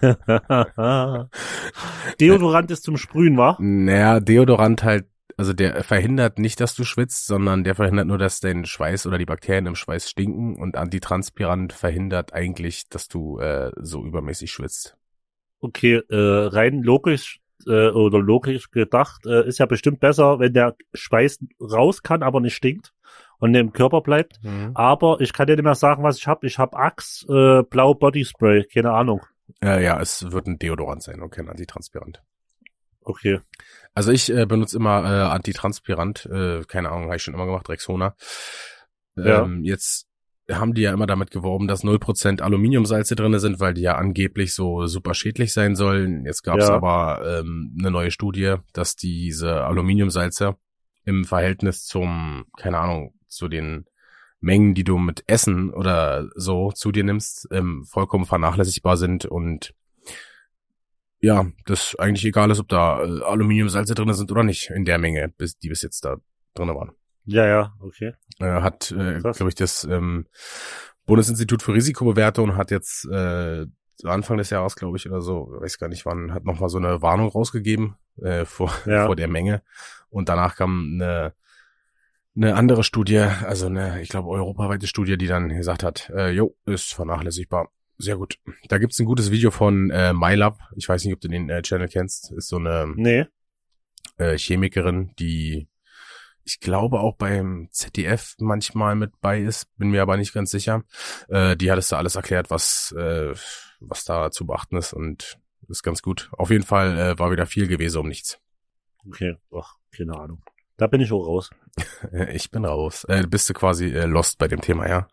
Deodorant 2.20 2.70
ist 2.70 2.82
zum 2.82 2.96
Sprühen, 2.96 3.36
wa? 3.36 3.56
Naja, 3.60 4.18
Deodorant 4.18 4.82
halt, 4.82 5.06
also 5.38 5.52
der 5.52 5.84
verhindert 5.84 6.40
nicht, 6.40 6.60
dass 6.60 6.74
du 6.74 6.82
schwitzt, 6.82 7.28
sondern 7.28 7.62
der 7.62 7.76
verhindert 7.76 8.08
nur, 8.08 8.18
dass 8.18 8.40
dein 8.40 8.64
Schweiß 8.64 9.06
oder 9.06 9.18
die 9.18 9.24
Bakterien 9.24 9.66
im 9.66 9.76
Schweiß 9.76 10.10
stinken 10.10 10.56
und 10.56 10.76
Antitranspirant 10.76 11.72
verhindert 11.72 12.34
eigentlich, 12.34 12.88
dass 12.88 13.06
du 13.06 13.38
äh, 13.38 13.70
so 13.76 14.04
übermäßig 14.04 14.50
schwitzt. 14.50 14.96
Okay, 15.60 16.02
äh, 16.08 16.16
rein 16.48 16.82
logisch 16.82 17.40
äh, 17.66 17.90
oder 17.90 18.18
logisch 18.18 18.72
gedacht 18.72 19.26
äh, 19.26 19.46
ist 19.46 19.58
ja 19.58 19.66
bestimmt 19.66 20.00
besser, 20.00 20.40
wenn 20.40 20.54
der 20.54 20.74
Schweiß 20.92 21.38
raus 21.60 22.02
kann, 22.02 22.24
aber 22.24 22.40
nicht 22.40 22.56
stinkt 22.56 22.92
und 23.38 23.54
im 23.54 23.72
Körper 23.72 24.00
bleibt. 24.00 24.40
Aber 24.74 25.20
ich 25.20 25.32
kann 25.32 25.46
dir 25.46 25.54
nicht 25.54 25.64
mehr 25.64 25.76
sagen, 25.76 26.02
was 26.02 26.18
ich 26.18 26.26
habe. 26.26 26.48
Ich 26.48 26.58
habe 26.58 26.76
Axe, 26.76 27.26
äh, 27.28 27.62
blau 27.62 27.94
Body 27.94 28.24
Spray, 28.24 28.64
keine 28.64 28.90
Ahnung. 28.90 29.24
Äh, 29.62 29.84
ja, 29.84 30.00
es 30.00 30.32
wird 30.32 30.48
ein 30.48 30.58
Deodorant 30.58 31.02
sein 31.04 31.20
und 31.22 31.30
kein 31.30 31.48
Antitranspirant. 31.48 32.22
Okay. 33.08 33.40
Also 33.94 34.12
ich 34.12 34.30
äh, 34.30 34.44
benutze 34.44 34.76
immer 34.76 35.02
äh, 35.02 35.30
Antitranspirant, 35.30 36.26
äh, 36.26 36.62
keine 36.68 36.90
Ahnung, 36.90 37.06
habe 37.06 37.16
ich 37.16 37.22
schon 37.22 37.34
immer 37.34 37.46
gemacht, 37.46 37.68
Rexona. 37.68 38.14
Ja. 39.16 39.42
Ähm, 39.44 39.64
jetzt 39.64 40.06
haben 40.50 40.74
die 40.74 40.82
ja 40.82 40.92
immer 40.92 41.06
damit 41.06 41.30
geworben, 41.30 41.68
dass 41.68 41.84
0% 41.84 42.40
Aluminiumsalze 42.42 43.16
drinne 43.16 43.40
sind, 43.40 43.60
weil 43.60 43.74
die 43.74 43.80
ja 43.82 43.96
angeblich 43.96 44.54
so 44.54 44.86
super 44.86 45.14
schädlich 45.14 45.52
sein 45.52 45.74
sollen. 45.74 46.24
Jetzt 46.26 46.42
gab 46.42 46.58
es 46.58 46.68
Ja. 46.68 46.74
aber 46.74 47.40
ähm, 47.40 47.74
eine 47.78 47.90
neue 47.90 48.10
Studie, 48.10 48.56
dass 48.72 48.94
diese 48.94 49.64
Aluminiumsalze 49.64 50.56
im 51.04 51.24
Verhältnis 51.24 51.84
zum, 51.84 52.44
keine 52.58 52.78
Ahnung, 52.78 53.14
zu 53.26 53.48
den 53.48 53.86
Mengen, 54.40 54.74
die 54.74 54.84
du 54.84 54.98
mit 54.98 55.24
Essen 55.26 55.72
oder 55.72 56.28
so 56.34 56.72
zu 56.72 56.92
dir 56.92 57.04
nimmst, 57.04 57.48
ähm, 57.50 57.84
vollkommen 57.84 58.26
vernachlässigbar 58.26 58.96
sind 58.98 59.24
und 59.24 59.74
ja, 61.20 61.46
das 61.66 61.96
eigentlich 61.98 62.24
egal 62.24 62.50
ist, 62.50 62.60
ob 62.60 62.68
da 62.68 63.02
äh, 63.02 63.22
Aluminiumsalze 63.22 63.94
drinne 63.94 64.14
sind 64.14 64.30
oder 64.30 64.44
nicht, 64.44 64.70
in 64.70 64.84
der 64.84 64.98
Menge, 64.98 65.32
bis, 65.36 65.58
die 65.58 65.68
bis 65.68 65.82
jetzt 65.82 66.04
da 66.04 66.16
drinne 66.54 66.74
waren. 66.74 66.92
Ja, 67.24 67.46
ja, 67.46 67.74
okay. 67.80 68.14
Äh, 68.38 68.62
hat, 68.62 68.90
äh, 68.92 69.20
glaube 69.20 69.48
ich, 69.48 69.54
das 69.54 69.84
ähm, 69.84 70.26
Bundesinstitut 71.06 71.62
für 71.62 71.74
Risikobewertung 71.74 72.56
hat 72.56 72.70
jetzt 72.70 73.04
äh, 73.06 73.66
Anfang 74.04 74.38
des 74.38 74.50
Jahres, 74.50 74.76
glaube 74.76 74.96
ich, 74.96 75.08
oder 75.08 75.20
so, 75.20 75.48
weiß 75.58 75.78
gar 75.78 75.88
nicht 75.88 76.06
wann, 76.06 76.32
hat 76.32 76.44
nochmal 76.44 76.68
so 76.68 76.78
eine 76.78 77.02
Warnung 77.02 77.28
rausgegeben, 77.28 77.96
äh, 78.22 78.44
vor, 78.44 78.72
Ja. 78.86 79.06
vor 79.06 79.16
der 79.16 79.28
Menge. 79.28 79.62
Und 80.08 80.28
danach 80.28 80.56
kam 80.56 80.92
eine, 80.94 81.34
eine 82.36 82.54
andere 82.54 82.84
Studie, 82.84 83.18
also 83.18 83.66
eine, 83.66 84.00
ich 84.00 84.08
glaube, 84.08 84.28
europaweite 84.28 84.86
Studie, 84.86 85.18
die 85.18 85.26
dann 85.26 85.48
gesagt 85.48 85.82
hat, 85.82 86.10
äh, 86.14 86.30
jo, 86.30 86.56
ist 86.64 86.94
vernachlässigbar. 86.94 87.70
Sehr 87.98 88.16
gut. 88.16 88.38
Da 88.68 88.78
gibt's 88.78 88.98
ein 89.00 89.06
gutes 89.06 89.30
Video 89.30 89.50
von 89.50 89.90
äh, 89.90 90.12
MyLab. 90.12 90.58
Ich 90.76 90.88
weiß 90.88 91.04
nicht, 91.04 91.14
ob 91.14 91.20
du 91.20 91.28
den 91.28 91.50
äh, 91.50 91.62
Channel 91.62 91.88
kennst. 91.88 92.30
Ist 92.32 92.48
so 92.48 92.56
eine 92.56 92.86
Nee. 92.94 93.26
äh, 94.18 94.38
Chemikerin, 94.38 95.14
die 95.18 95.68
ich 96.44 96.60
glaube 96.60 97.00
auch 97.00 97.16
beim 97.16 97.68
ZDF 97.72 98.34
manchmal 98.38 98.94
mit 98.94 99.20
bei 99.20 99.40
ist, 99.40 99.66
bin 99.76 99.90
mir 99.90 100.00
aber 100.00 100.16
nicht 100.16 100.32
ganz 100.32 100.50
sicher. 100.50 100.84
Äh, 101.28 101.56
die 101.56 101.70
hat 101.70 101.78
es 101.78 101.88
da 101.88 101.98
alles 101.98 102.14
erklärt, 102.14 102.50
was 102.50 102.92
äh, 102.96 103.34
was 103.80 104.04
da 104.04 104.30
zu 104.30 104.46
beachten 104.46 104.76
ist 104.76 104.92
und 104.94 105.38
ist 105.68 105.82
ganz 105.82 106.00
gut. 106.00 106.30
Auf 106.32 106.50
jeden 106.50 106.64
Fall 106.64 106.98
äh, 106.98 107.18
war 107.18 107.30
wieder 107.30 107.46
viel 107.46 107.66
gewesen 107.66 107.98
um 107.98 108.08
nichts. 108.08 108.38
Okay. 109.06 109.36
Ach, 109.54 109.74
keine 109.94 110.16
Ahnung. 110.16 110.42
Da 110.78 110.86
bin 110.86 111.00
ich 111.00 111.10
auch 111.12 111.26
raus. 111.26 111.50
Ich 112.32 112.50
bin 112.50 112.64
raus. 112.64 113.04
Äh, 113.04 113.26
bist 113.26 113.48
du 113.50 113.54
quasi 113.54 113.86
äh, 113.86 114.06
lost 114.06 114.38
bei 114.38 114.48
dem 114.48 114.60
Thema, 114.60 114.88
ja? 114.88 115.08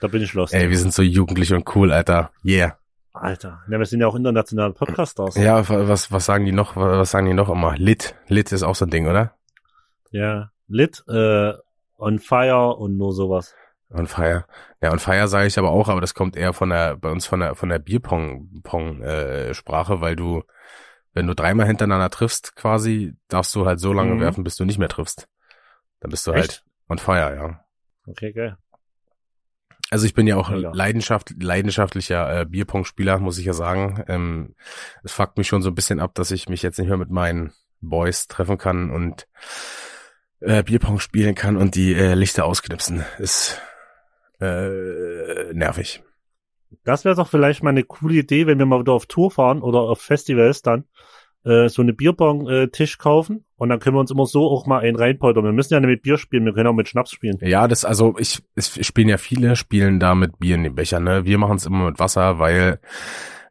Da 0.00 0.08
bin 0.08 0.22
ich 0.22 0.34
lost. 0.34 0.54
Ey, 0.54 0.68
wir 0.70 0.78
sind 0.78 0.92
so 0.92 1.02
jugendlich 1.02 1.52
und 1.52 1.74
cool, 1.74 1.92
Alter. 1.92 2.30
Yeah. 2.44 2.78
Alter. 3.12 3.62
Ja, 3.70 3.78
wir 3.78 3.86
sind 3.86 4.00
ja 4.00 4.06
auch 4.08 4.14
internationale 4.14 4.74
Podcasters. 4.74 5.36
Ja, 5.36 5.66
wa- 5.68 5.88
was 5.88 6.12
was 6.12 6.26
sagen 6.26 6.44
die 6.44 6.52
noch? 6.52 6.76
wa- 6.76 6.98
Was 6.98 7.12
sagen 7.12 7.26
die 7.26 7.34
noch 7.34 7.48
immer? 7.48 7.76
Lit, 7.78 8.14
Lit 8.28 8.52
ist 8.52 8.62
auch 8.62 8.74
so 8.74 8.84
ein 8.84 8.90
Ding, 8.90 9.08
oder? 9.08 9.34
Ja. 10.10 10.50
Lit, 10.68 11.02
äh, 11.08 11.54
on 11.96 12.18
fire 12.18 12.76
und 12.76 12.98
nur 12.98 13.14
sowas. 13.14 13.54
On 13.90 14.06
Fire. 14.06 14.44
Ja, 14.82 14.92
on 14.92 14.98
Fire 14.98 15.28
sage 15.28 15.46
ich 15.46 15.58
aber 15.58 15.70
auch, 15.70 15.88
aber 15.88 16.00
das 16.00 16.14
kommt 16.14 16.36
eher 16.36 16.52
von 16.52 16.70
der, 16.70 16.96
bei 16.96 17.10
uns 17.10 17.24
von 17.24 17.40
der, 17.40 17.54
von 17.54 17.68
der 17.68 17.78
Bierpong-Sprache, 17.78 20.00
weil 20.00 20.16
du, 20.16 20.42
wenn 21.14 21.26
du 21.26 21.34
dreimal 21.34 21.66
hintereinander 21.66 22.10
triffst, 22.10 22.56
quasi, 22.56 23.14
darfst 23.28 23.54
du 23.54 23.64
halt 23.66 23.80
so 23.80 23.92
lange 23.92 24.14
Mhm. 24.14 24.20
werfen, 24.20 24.44
bis 24.44 24.56
du 24.56 24.64
nicht 24.64 24.78
mehr 24.78 24.88
triffst. 24.88 25.28
Dann 26.00 26.10
bist 26.10 26.26
du 26.26 26.32
Echt? 26.32 26.40
halt 26.48 26.64
on 26.88 26.98
Fire, 26.98 27.34
ja. 27.36 27.60
Okay, 28.08 28.32
geil. 28.32 28.56
Also 29.90 30.06
ich 30.06 30.14
bin 30.14 30.26
ja 30.26 30.36
auch 30.36 30.50
Mega. 30.50 30.72
Leidenschaft, 30.72 31.34
leidenschaftlicher 31.40 32.40
äh, 32.40 32.44
Bierpong-Spieler, 32.44 33.18
muss 33.18 33.38
ich 33.38 33.46
ja 33.46 33.52
sagen. 33.52 34.04
Ähm, 34.08 34.54
es 35.04 35.12
fuckt 35.12 35.38
mich 35.38 35.46
schon 35.46 35.62
so 35.62 35.70
ein 35.70 35.74
bisschen 35.74 36.00
ab, 36.00 36.14
dass 36.14 36.30
ich 36.30 36.48
mich 36.48 36.62
jetzt 36.62 36.78
nicht 36.78 36.88
mehr 36.88 36.96
mit 36.96 37.10
meinen 37.10 37.52
Boys 37.80 38.26
treffen 38.26 38.58
kann 38.58 38.90
und 38.90 39.28
äh, 40.40 40.62
Bierpong 40.62 40.98
spielen 40.98 41.34
kann 41.34 41.56
und 41.56 41.74
die 41.74 41.94
äh, 41.94 42.14
Lichter 42.14 42.46
ausknipsen. 42.46 43.04
Ist 43.18 43.60
äh, 44.40 45.52
nervig. 45.52 46.02
Das 46.84 47.04
wäre 47.04 47.14
doch 47.14 47.28
vielleicht 47.28 47.62
mal 47.62 47.70
eine 47.70 47.84
coole 47.84 48.14
Idee, 48.14 48.46
wenn 48.46 48.58
wir 48.58 48.66
mal 48.66 48.80
wieder 48.80 48.92
auf 48.92 49.06
Tour 49.06 49.30
fahren 49.30 49.62
oder 49.62 49.80
auf 49.80 50.00
Festivals 50.00 50.62
dann 50.62 50.84
äh, 51.46 51.68
so 51.68 51.80
eine 51.80 51.92
Bierbong-Tisch 51.92 52.98
kaufen 52.98 53.44
und 53.56 53.68
dann 53.68 53.78
können 53.78 53.96
wir 53.96 54.00
uns 54.00 54.10
immer 54.10 54.26
so 54.26 54.50
auch 54.50 54.66
mal 54.66 54.80
einen 54.80 54.96
reinpoltern. 54.96 55.44
Wir 55.44 55.52
müssen 55.52 55.74
ja 55.74 55.80
nicht 55.80 55.88
mit 55.88 56.02
Bier 56.02 56.18
spielen, 56.18 56.44
wir 56.44 56.52
können 56.52 56.66
auch 56.66 56.74
mit 56.74 56.88
Schnaps 56.88 57.12
spielen. 57.12 57.38
Ja, 57.40 57.68
das, 57.68 57.84
also 57.84 58.16
ich, 58.18 58.42
es 58.56 58.84
spielen 58.84 59.08
ja 59.08 59.16
viele, 59.16 59.56
spielen 59.56 60.00
da 60.00 60.14
mit 60.14 60.38
Bier 60.38 60.56
in 60.56 60.64
den 60.64 60.74
Bechern, 60.74 61.04
ne? 61.04 61.24
Wir 61.24 61.38
machen 61.38 61.56
es 61.56 61.66
immer 61.66 61.86
mit 61.86 61.98
Wasser, 61.98 62.38
weil, 62.38 62.80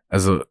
also, 0.10 0.44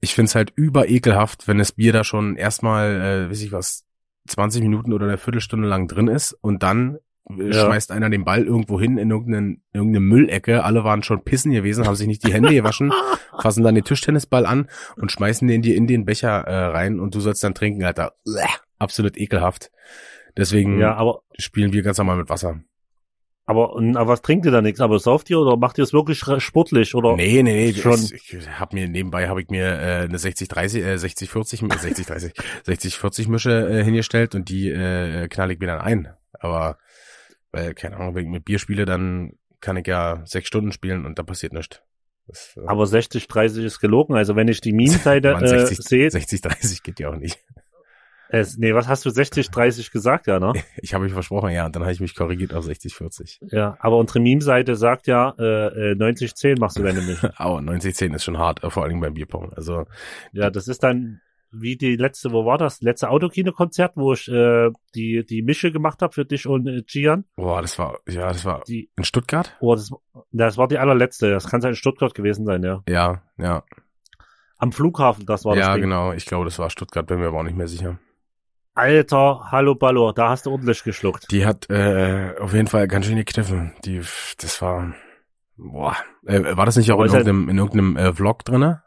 ich 0.00 0.14
find's 0.14 0.34
halt 0.34 0.52
überekelhaft, 0.54 1.48
wenn 1.48 1.58
das 1.58 1.72
Bier 1.72 1.92
da 1.92 2.04
schon 2.04 2.36
erstmal, 2.36 3.00
äh, 3.00 3.30
weiß 3.30 3.42
ich 3.42 3.52
was, 3.52 3.84
20 4.28 4.62
Minuten 4.62 4.92
oder 4.92 5.06
eine 5.06 5.18
Viertelstunde 5.18 5.66
lang 5.66 5.88
drin 5.88 6.06
ist 6.06 6.32
und 6.32 6.62
dann 6.62 6.96
äh, 6.96 6.98
Ja. 7.38 7.66
schmeißt 7.66 7.92
einer 7.92 8.10
den 8.10 8.24
Ball 8.24 8.44
irgendwo 8.44 8.80
hin 8.80 8.98
in 8.98 9.10
irgendeine, 9.10 9.56
irgendeine 9.72 10.00
Müllecke. 10.00 10.64
Alle 10.64 10.84
waren 10.84 11.02
schon 11.02 11.22
pissen 11.22 11.52
gewesen, 11.52 11.86
haben 11.86 11.94
sich 11.94 12.06
nicht 12.06 12.26
die 12.26 12.32
Hände 12.32 12.52
gewaschen, 12.54 12.92
fassen 13.40 13.62
dann 13.64 13.74
den 13.74 13.84
Tischtennisball 13.84 14.46
an 14.46 14.68
und 14.96 15.12
schmeißen 15.12 15.46
den 15.48 15.62
dir 15.62 15.76
in 15.76 15.86
den 15.86 16.04
Becher 16.04 16.30
äh, 16.46 16.64
rein 16.66 17.00
und 17.00 17.14
du 17.14 17.20
sollst 17.20 17.42
dann 17.44 17.54
trinken, 17.54 17.84
Alter. 17.84 18.12
Uäh, 18.26 18.44
Absolut 18.78 19.16
ekelhaft. 19.16 19.70
Deswegen 20.36 20.78
Ja, 20.78 20.94
aber 20.94 21.22
spielen 21.38 21.72
wir 21.72 21.82
ganz 21.82 21.98
normal 21.98 22.16
mit 22.16 22.28
Wasser. 22.30 22.60
aber, 23.46 23.74
aber 23.76 24.06
was 24.06 24.22
trinkt 24.22 24.46
ihr 24.46 24.52
da 24.52 24.62
nichts? 24.62 24.80
Aber 24.80 24.98
sauft 25.00 25.28
ihr 25.28 25.40
oder 25.40 25.56
macht 25.56 25.76
ihr 25.76 25.82
es 25.84 25.92
wirklich 25.92 26.18
sportlich 26.38 26.94
oder? 26.94 27.16
Nee, 27.16 27.42
nee, 27.42 27.72
nee. 27.72 27.72
Schon. 27.74 27.98
Ich, 28.00 28.32
ich 28.32 28.48
hab 28.60 28.72
mir 28.72 28.88
nebenbei 28.88 29.28
habe 29.28 29.42
ich 29.42 29.48
mir 29.48 29.64
äh, 29.66 30.04
eine 30.04 30.18
60-30, 30.18 30.82
äh, 30.82 30.94
60-40, 30.94 31.68
60-30, 31.68 32.32
60-40 32.64 33.28
Mische 33.28 33.68
äh, 33.68 33.82
hingestellt 33.84 34.36
und 34.36 34.48
die 34.48 34.70
äh, 34.70 35.26
knall 35.28 35.50
ich 35.50 35.58
mir 35.58 35.66
dann 35.66 35.80
ein. 35.80 36.08
Aber 36.38 36.78
weil, 37.52 37.74
keine 37.74 37.96
Ahnung, 37.96 38.14
wenn 38.14 38.24
ich 38.24 38.30
mit 38.30 38.44
Bier 38.44 38.58
spiele, 38.58 38.84
dann 38.84 39.34
kann 39.60 39.76
ich 39.76 39.86
ja 39.86 40.22
sechs 40.24 40.48
Stunden 40.48 40.72
spielen 40.72 41.04
und 41.04 41.18
da 41.18 41.22
passiert 41.22 41.52
nichts. 41.52 41.82
Das, 42.26 42.56
äh, 42.56 42.66
Aber 42.66 42.86
60, 42.86 43.28
30 43.28 43.64
ist 43.64 43.80
gelogen. 43.80 44.14
Also 44.14 44.36
wenn 44.36 44.48
ich 44.48 44.60
die 44.60 44.72
Meme-Seite 44.72 45.30
äh, 45.42 45.48
60, 45.66 45.78
sehe, 45.78 46.10
60, 46.10 46.40
30 46.40 46.82
geht 46.82 47.00
ja 47.00 47.10
auch 47.10 47.16
nicht. 47.16 47.38
es, 48.28 48.56
nee, 48.56 48.72
was 48.74 48.88
hast 48.88 49.04
du 49.04 49.10
60, 49.10 49.50
30 49.50 49.90
gesagt, 49.90 50.26
ja, 50.26 50.38
ne? 50.38 50.52
Ich 50.76 50.94
habe 50.94 51.04
mich 51.04 51.12
versprochen, 51.12 51.50
ja, 51.50 51.66
und 51.66 51.74
dann 51.74 51.82
habe 51.82 51.92
ich 51.92 52.00
mich 52.00 52.14
korrigiert 52.14 52.54
auf 52.54 52.64
60, 52.64 52.94
40. 52.94 53.40
Ja, 53.50 53.76
aber 53.80 53.96
unsere 53.96 54.20
Meme-Seite 54.20 54.76
sagt 54.76 55.06
ja, 55.06 55.34
äh, 55.38 55.92
äh, 55.92 55.94
90, 55.96 56.34
10 56.34 56.58
machst 56.58 56.78
du 56.78 56.82
deine 56.82 57.02
Mische. 57.02 57.32
Aber 57.36 57.60
90, 57.60 57.94
10 57.94 58.14
ist 58.14 58.24
schon 58.24 58.38
hart, 58.38 58.62
äh, 58.62 58.70
vor 58.70 58.84
allen 58.84 58.90
Dingen 58.90 59.02
beim 59.02 59.14
Bierpong. 59.14 59.52
Also 59.52 59.86
Ja, 60.32 60.50
das 60.50 60.68
ist 60.68 60.82
dann 60.82 61.20
wie 61.52 61.76
die 61.76 61.96
letzte, 61.96 62.30
wo 62.32 62.44
war 62.46 62.58
das? 62.58 62.80
Letzte 62.80 63.08
Autokino-Konzert, 63.10 63.96
wo 63.96 64.12
ich 64.12 64.28
äh, 64.28 64.70
die 64.94 65.24
die 65.28 65.42
Mische 65.42 65.72
gemacht 65.72 66.00
habe 66.02 66.12
für 66.12 66.24
dich 66.24 66.46
und 66.46 66.66
äh, 66.68 66.82
Gian. 66.86 67.24
boah, 67.36 67.60
das 67.62 67.78
war, 67.78 67.98
ja, 68.08 68.28
das 68.28 68.44
war 68.44 68.62
Die, 68.68 68.90
in 68.96 69.04
Stuttgart? 69.04 69.56
oh, 69.60 69.74
das, 69.74 69.90
das 70.32 70.56
war 70.58 70.68
die 70.68 70.78
allerletzte. 70.78 71.30
Das 71.30 71.48
kann 71.48 71.60
sein 71.60 71.70
in 71.70 71.76
Stuttgart 71.76 72.14
gewesen 72.14 72.44
sein, 72.46 72.62
ja. 72.62 72.82
Ja, 72.88 73.22
ja. 73.36 73.64
Am 74.58 74.72
Flughafen, 74.72 75.26
das 75.26 75.44
war 75.44 75.56
das 75.56 75.66
ja, 75.66 75.76
genau. 75.76 76.12
Ich 76.12 76.26
glaube, 76.26 76.44
das 76.44 76.58
war 76.58 76.68
Stuttgart, 76.70 77.06
bin 77.06 77.18
mir 77.18 77.28
aber 77.28 77.38
auch 77.38 77.42
nicht 77.44 77.56
mehr 77.56 77.68
sicher. 77.68 77.98
Alter, 78.74 79.40
hallo 79.50 79.74
Ballo, 79.74 80.12
da 80.12 80.28
hast 80.30 80.46
du 80.46 80.50
ordentlich 80.52 80.84
geschluckt. 80.84 81.26
Die 81.32 81.44
hat 81.44 81.68
äh, 81.70 82.34
auf 82.38 82.52
jeden 82.54 82.68
Fall 82.68 82.86
ganz 82.86 83.06
schön 83.06 83.16
gekniffen. 83.16 83.72
Die, 83.84 84.00
das 84.38 84.62
war, 84.62 84.94
boah, 85.56 85.96
äh, 86.26 86.56
war 86.56 86.66
das 86.66 86.76
nicht 86.76 86.92
auch 86.92 87.02
in 87.02 87.10
halt- 87.10 87.26
irgendeinem, 87.26 87.48
in 87.48 87.58
irgendeinem 87.58 87.96
äh, 87.96 88.12
Vlog 88.14 88.44
drinne? 88.44 88.82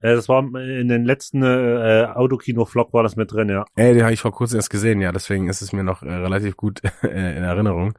Äh, 0.00 0.14
das 0.14 0.28
war 0.28 0.40
in 0.42 0.88
den 0.88 1.04
letzten 1.04 1.42
äh, 1.42 2.06
Autokino-Vlog 2.14 2.92
war 2.92 3.02
das 3.02 3.16
mit 3.16 3.32
drin, 3.32 3.48
ja. 3.48 3.64
Ey, 3.76 3.94
den 3.94 4.02
habe 4.02 4.12
ich 4.12 4.20
vor 4.20 4.32
kurzem 4.32 4.56
erst 4.56 4.70
gesehen, 4.70 5.00
ja, 5.00 5.12
deswegen 5.12 5.48
ist 5.48 5.62
es 5.62 5.72
mir 5.72 5.84
noch 5.84 6.02
äh, 6.02 6.10
relativ 6.12 6.56
gut 6.56 6.80
äh, 7.02 7.36
in 7.36 7.42
Erinnerung. 7.44 7.94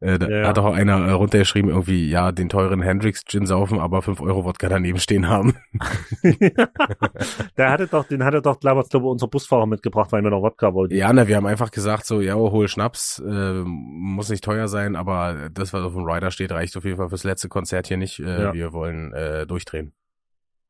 Äh, 0.00 0.18
da 0.18 0.28
Ja, 0.28 0.46
hat 0.48 0.58
auch 0.58 0.72
einer 0.74 1.08
äh, 1.08 1.10
runtergeschrieben, 1.10 1.70
irgendwie, 1.70 2.08
ja, 2.08 2.30
den 2.30 2.48
teuren 2.48 2.80
Hendrix 2.82 3.24
Gin 3.24 3.46
saufen, 3.46 3.80
aber 3.80 4.00
5 4.02 4.20
Euro 4.20 4.44
Wodka 4.44 4.68
daneben 4.68 4.98
stehen 5.00 5.28
haben. 5.28 5.56
Der 7.56 7.70
hatte 7.70 7.86
doch, 7.88 8.04
den 8.06 8.24
hatte 8.24 8.40
doch 8.42 8.56
damals, 8.56 8.88
glaube 8.90 9.06
ich, 9.06 9.10
unser 9.10 9.28
Busfahrer 9.28 9.66
mitgebracht, 9.66 10.12
weil 10.12 10.22
wir 10.22 10.30
noch 10.30 10.42
Wodka 10.42 10.72
wollten. 10.74 10.94
Ja, 10.94 11.12
ne, 11.12 11.26
wir 11.28 11.36
haben 11.36 11.46
einfach 11.46 11.70
gesagt, 11.70 12.06
so, 12.06 12.20
ja, 12.20 12.34
hol 12.34 12.68
Schnaps, 12.68 13.22
äh, 13.26 13.62
muss 13.64 14.28
nicht 14.28 14.44
teuer 14.44 14.68
sein, 14.68 14.96
aber 14.96 15.48
das, 15.52 15.72
was 15.72 15.82
auf 15.82 15.94
dem 15.94 16.04
Rider 16.04 16.30
steht, 16.30 16.52
reicht 16.52 16.76
auf 16.76 16.84
jeden 16.84 16.96
Fall 16.96 17.08
fürs 17.08 17.24
letzte 17.24 17.48
Konzert 17.48 17.88
hier 17.88 17.96
nicht. 17.96 18.20
Äh, 18.20 18.42
Ja. 18.42 18.52
Wir 18.52 18.72
wollen 18.72 19.12
äh, 19.14 19.46
durchdrehen. 19.46 19.92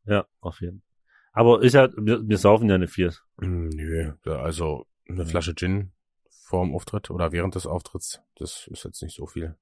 Ja, 0.09 0.27
auf 0.41 0.61
jeden 0.61 0.81
Fall. 0.81 0.89
Aber 1.33 1.63
ist 1.63 1.75
ja, 1.75 1.89
wir, 1.97 2.27
wir 2.27 2.39
saufen 2.39 2.69
ja 2.69 2.79
nicht 2.79 2.93
viel. 2.93 3.13
Hm, 3.41 3.69
Nö, 3.69 4.13
also 4.25 4.87
eine 5.09 5.25
Flasche 5.25 5.55
Gin 5.55 5.93
vor 6.29 6.65
dem 6.65 6.75
Auftritt 6.75 7.11
oder 7.11 7.31
während 7.33 7.55
des 7.55 7.67
Auftritts, 7.67 8.21
das 8.37 8.67
ist 8.69 8.85
jetzt 8.85 9.03
nicht 9.03 9.15
so 9.15 9.27
viel. 9.27 9.57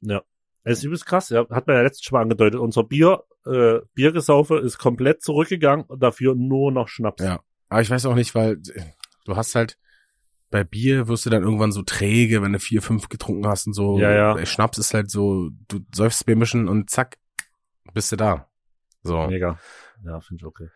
Ja. 0.00 0.22
Es 0.64 0.78
ist 0.78 0.84
übelst 0.84 1.06
krass, 1.06 1.28
ja. 1.28 1.48
Hat 1.50 1.66
man 1.66 1.76
ja 1.76 1.82
letztes 1.82 2.10
Mal 2.12 2.22
angedeutet. 2.22 2.60
Unser 2.60 2.84
Bier, 2.84 3.24
äh, 3.46 3.80
Biergesaufe 3.94 4.58
ist 4.58 4.78
komplett 4.78 5.22
zurückgegangen 5.22 5.84
und 5.86 6.02
dafür 6.02 6.34
nur 6.34 6.70
noch 6.70 6.88
Schnaps. 6.88 7.22
Ja. 7.22 7.40
Aber 7.68 7.82
ich 7.82 7.90
weiß 7.90 8.06
auch 8.06 8.14
nicht, 8.14 8.34
weil 8.34 8.60
du 9.24 9.36
hast 9.36 9.54
halt 9.54 9.78
bei 10.50 10.62
Bier 10.62 11.08
wirst 11.08 11.26
du 11.26 11.30
dann 11.30 11.42
irgendwann 11.42 11.72
so 11.72 11.82
träge, 11.82 12.42
wenn 12.42 12.52
du 12.52 12.60
vier, 12.60 12.82
fünf 12.82 13.08
getrunken 13.08 13.46
hast 13.48 13.66
und 13.66 13.72
so. 13.72 13.98
Ja, 13.98 14.12
ja. 14.12 14.34
Bei 14.34 14.44
Schnaps 14.44 14.78
ist 14.78 14.94
halt 14.94 15.10
so, 15.10 15.50
du 15.68 15.80
säufst 15.94 16.26
Bier 16.26 16.36
mischen 16.36 16.68
und 16.68 16.90
zack, 16.90 17.18
bist 17.94 18.12
du 18.12 18.16
da. 18.16 18.48
So. 19.02 19.26
Mega. 19.26 19.58
Ja, 20.04 20.20
finde 20.20 20.40
ich 20.42 20.46
okay. 20.46 20.68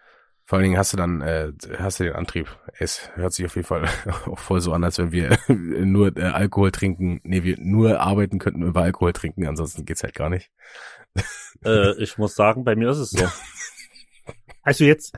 Vor 0.44 0.58
allen 0.58 0.64
Dingen 0.64 0.78
hast 0.78 0.92
du 0.92 0.96
dann, 0.96 1.22
äh, 1.22 1.52
hast 1.78 1.98
du 1.98 2.04
den 2.04 2.12
Antrieb. 2.12 2.46
Es 2.78 3.10
hört 3.14 3.32
sich 3.32 3.44
auf 3.44 3.56
jeden 3.56 3.66
Fall 3.66 3.88
auch 4.26 4.38
voll 4.38 4.60
so 4.60 4.72
an, 4.72 4.84
als 4.84 4.98
wenn 4.98 5.10
wir 5.10 5.36
nur 5.48 6.16
äh, 6.16 6.22
Alkohol 6.22 6.70
trinken. 6.70 7.20
Nee, 7.24 7.42
wir 7.42 7.56
nur 7.58 8.00
arbeiten 8.00 8.38
könnten 8.38 8.62
über 8.62 8.82
Alkohol 8.82 9.12
trinken, 9.12 9.46
ansonsten 9.48 9.84
geht's 9.84 10.04
halt 10.04 10.14
gar 10.14 10.30
nicht. 10.30 10.52
äh, 11.64 12.00
ich 12.00 12.16
muss 12.16 12.36
sagen, 12.36 12.64
bei 12.64 12.76
mir 12.76 12.90
ist 12.90 12.98
es 12.98 13.10
so. 13.10 13.26
Also 14.62 14.82
jetzt. 14.82 15.14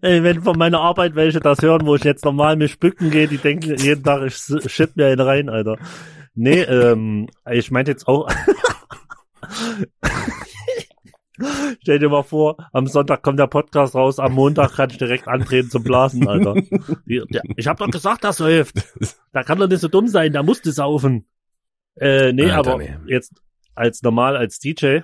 Ey, 0.00 0.22
wenn 0.22 0.42
von 0.42 0.56
meiner 0.56 0.80
Arbeit 0.80 1.14
welche 1.14 1.40
das 1.40 1.60
hören, 1.60 1.84
wo 1.84 1.94
ich 1.94 2.04
jetzt 2.04 2.24
normal 2.24 2.56
mich 2.56 2.78
bücken 2.78 3.10
gehe, 3.10 3.28
die 3.28 3.36
denken 3.36 3.76
jeden 3.76 4.02
Tag, 4.02 4.22
ich 4.22 4.36
shit 4.72 4.96
mir 4.96 5.08
einen 5.08 5.20
rein, 5.20 5.50
Alter. 5.50 5.76
Nee, 6.34 6.62
ähm, 6.62 7.28
ich 7.50 7.70
meinte 7.70 7.90
jetzt 7.90 8.08
auch. 8.08 8.30
Stell 11.82 11.98
dir 11.98 12.08
mal 12.08 12.22
vor, 12.22 12.56
am 12.72 12.86
Sonntag 12.86 13.22
kommt 13.22 13.38
der 13.38 13.46
Podcast 13.46 13.94
raus, 13.94 14.18
am 14.18 14.32
Montag 14.32 14.74
kann 14.74 14.90
ich 14.90 14.98
direkt 14.98 15.28
antreten 15.28 15.70
zum 15.70 15.82
Blasen, 15.82 16.28
Alter. 16.28 16.54
Ich 17.56 17.66
hab 17.66 17.78
doch 17.78 17.90
gesagt, 17.90 18.24
das 18.24 18.38
läuft. 18.38 18.76
Da 19.32 19.42
kann 19.42 19.58
doch 19.58 19.68
nicht 19.68 19.80
so 19.80 19.88
dumm 19.88 20.08
sein, 20.08 20.32
da 20.32 20.42
musste 20.42 20.72
saufen. 20.72 21.26
Äh, 21.96 22.32
nee, 22.32 22.50
Alter, 22.50 22.72
aber 22.72 22.78
nee. 22.78 22.96
jetzt 23.06 23.40
als 23.74 24.02
normal 24.02 24.36
als 24.36 24.58
DJ, 24.58 25.00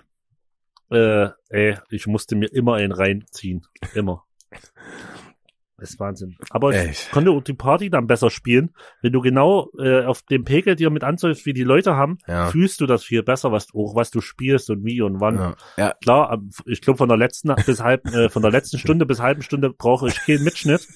äh, 0.90 1.28
ey, 1.48 1.78
ich 1.90 2.06
musste 2.06 2.36
mir 2.36 2.52
immer 2.52 2.74
einen 2.74 2.92
reinziehen. 2.92 3.66
Immer. 3.94 4.24
Das 5.78 5.90
ist 5.90 6.00
Wahnsinn. 6.00 6.36
Aber 6.48 6.74
ich 6.74 7.10
konnte 7.10 7.30
auch 7.30 7.42
die 7.42 7.52
Party 7.52 7.90
dann 7.90 8.06
besser 8.06 8.30
spielen. 8.30 8.70
Wenn 9.02 9.12
du 9.12 9.20
genau 9.20 9.68
äh, 9.78 10.04
auf 10.06 10.22
dem 10.22 10.42
Pegel 10.44 10.74
dir 10.74 10.88
mit 10.88 11.04
anzeigst, 11.04 11.44
wie 11.44 11.52
die 11.52 11.64
Leute 11.64 11.94
haben, 11.96 12.16
Ja. 12.26 12.46
fühlst 12.48 12.80
du 12.80 12.86
das 12.86 13.04
viel 13.04 13.22
besser, 13.22 13.52
was 13.52 13.68
auch 13.74 13.94
was 13.94 14.10
du 14.10 14.22
spielst 14.22 14.70
und 14.70 14.84
wie 14.86 15.02
und 15.02 15.20
wann. 15.20 15.34
Ja. 15.36 15.56
ja. 15.76 15.94
Klar, 16.02 16.30
am- 16.30 16.48
ich 16.64 16.80
glaube 16.80 16.96
von 16.96 17.08
der 17.10 17.18
letzten 17.18 17.54
bis 17.66 17.82
halb, 17.82 18.06
äh, 18.06 18.30
von 18.30 18.40
der 18.40 18.50
letzten 18.50 18.78
Stunde 18.78 19.04
bis 19.04 19.20
halben 19.20 19.42
Stunde 19.42 19.68
brauche 19.70 20.08
ich 20.08 20.16
keinen 20.24 20.44
Mitschnitt, 20.44 20.88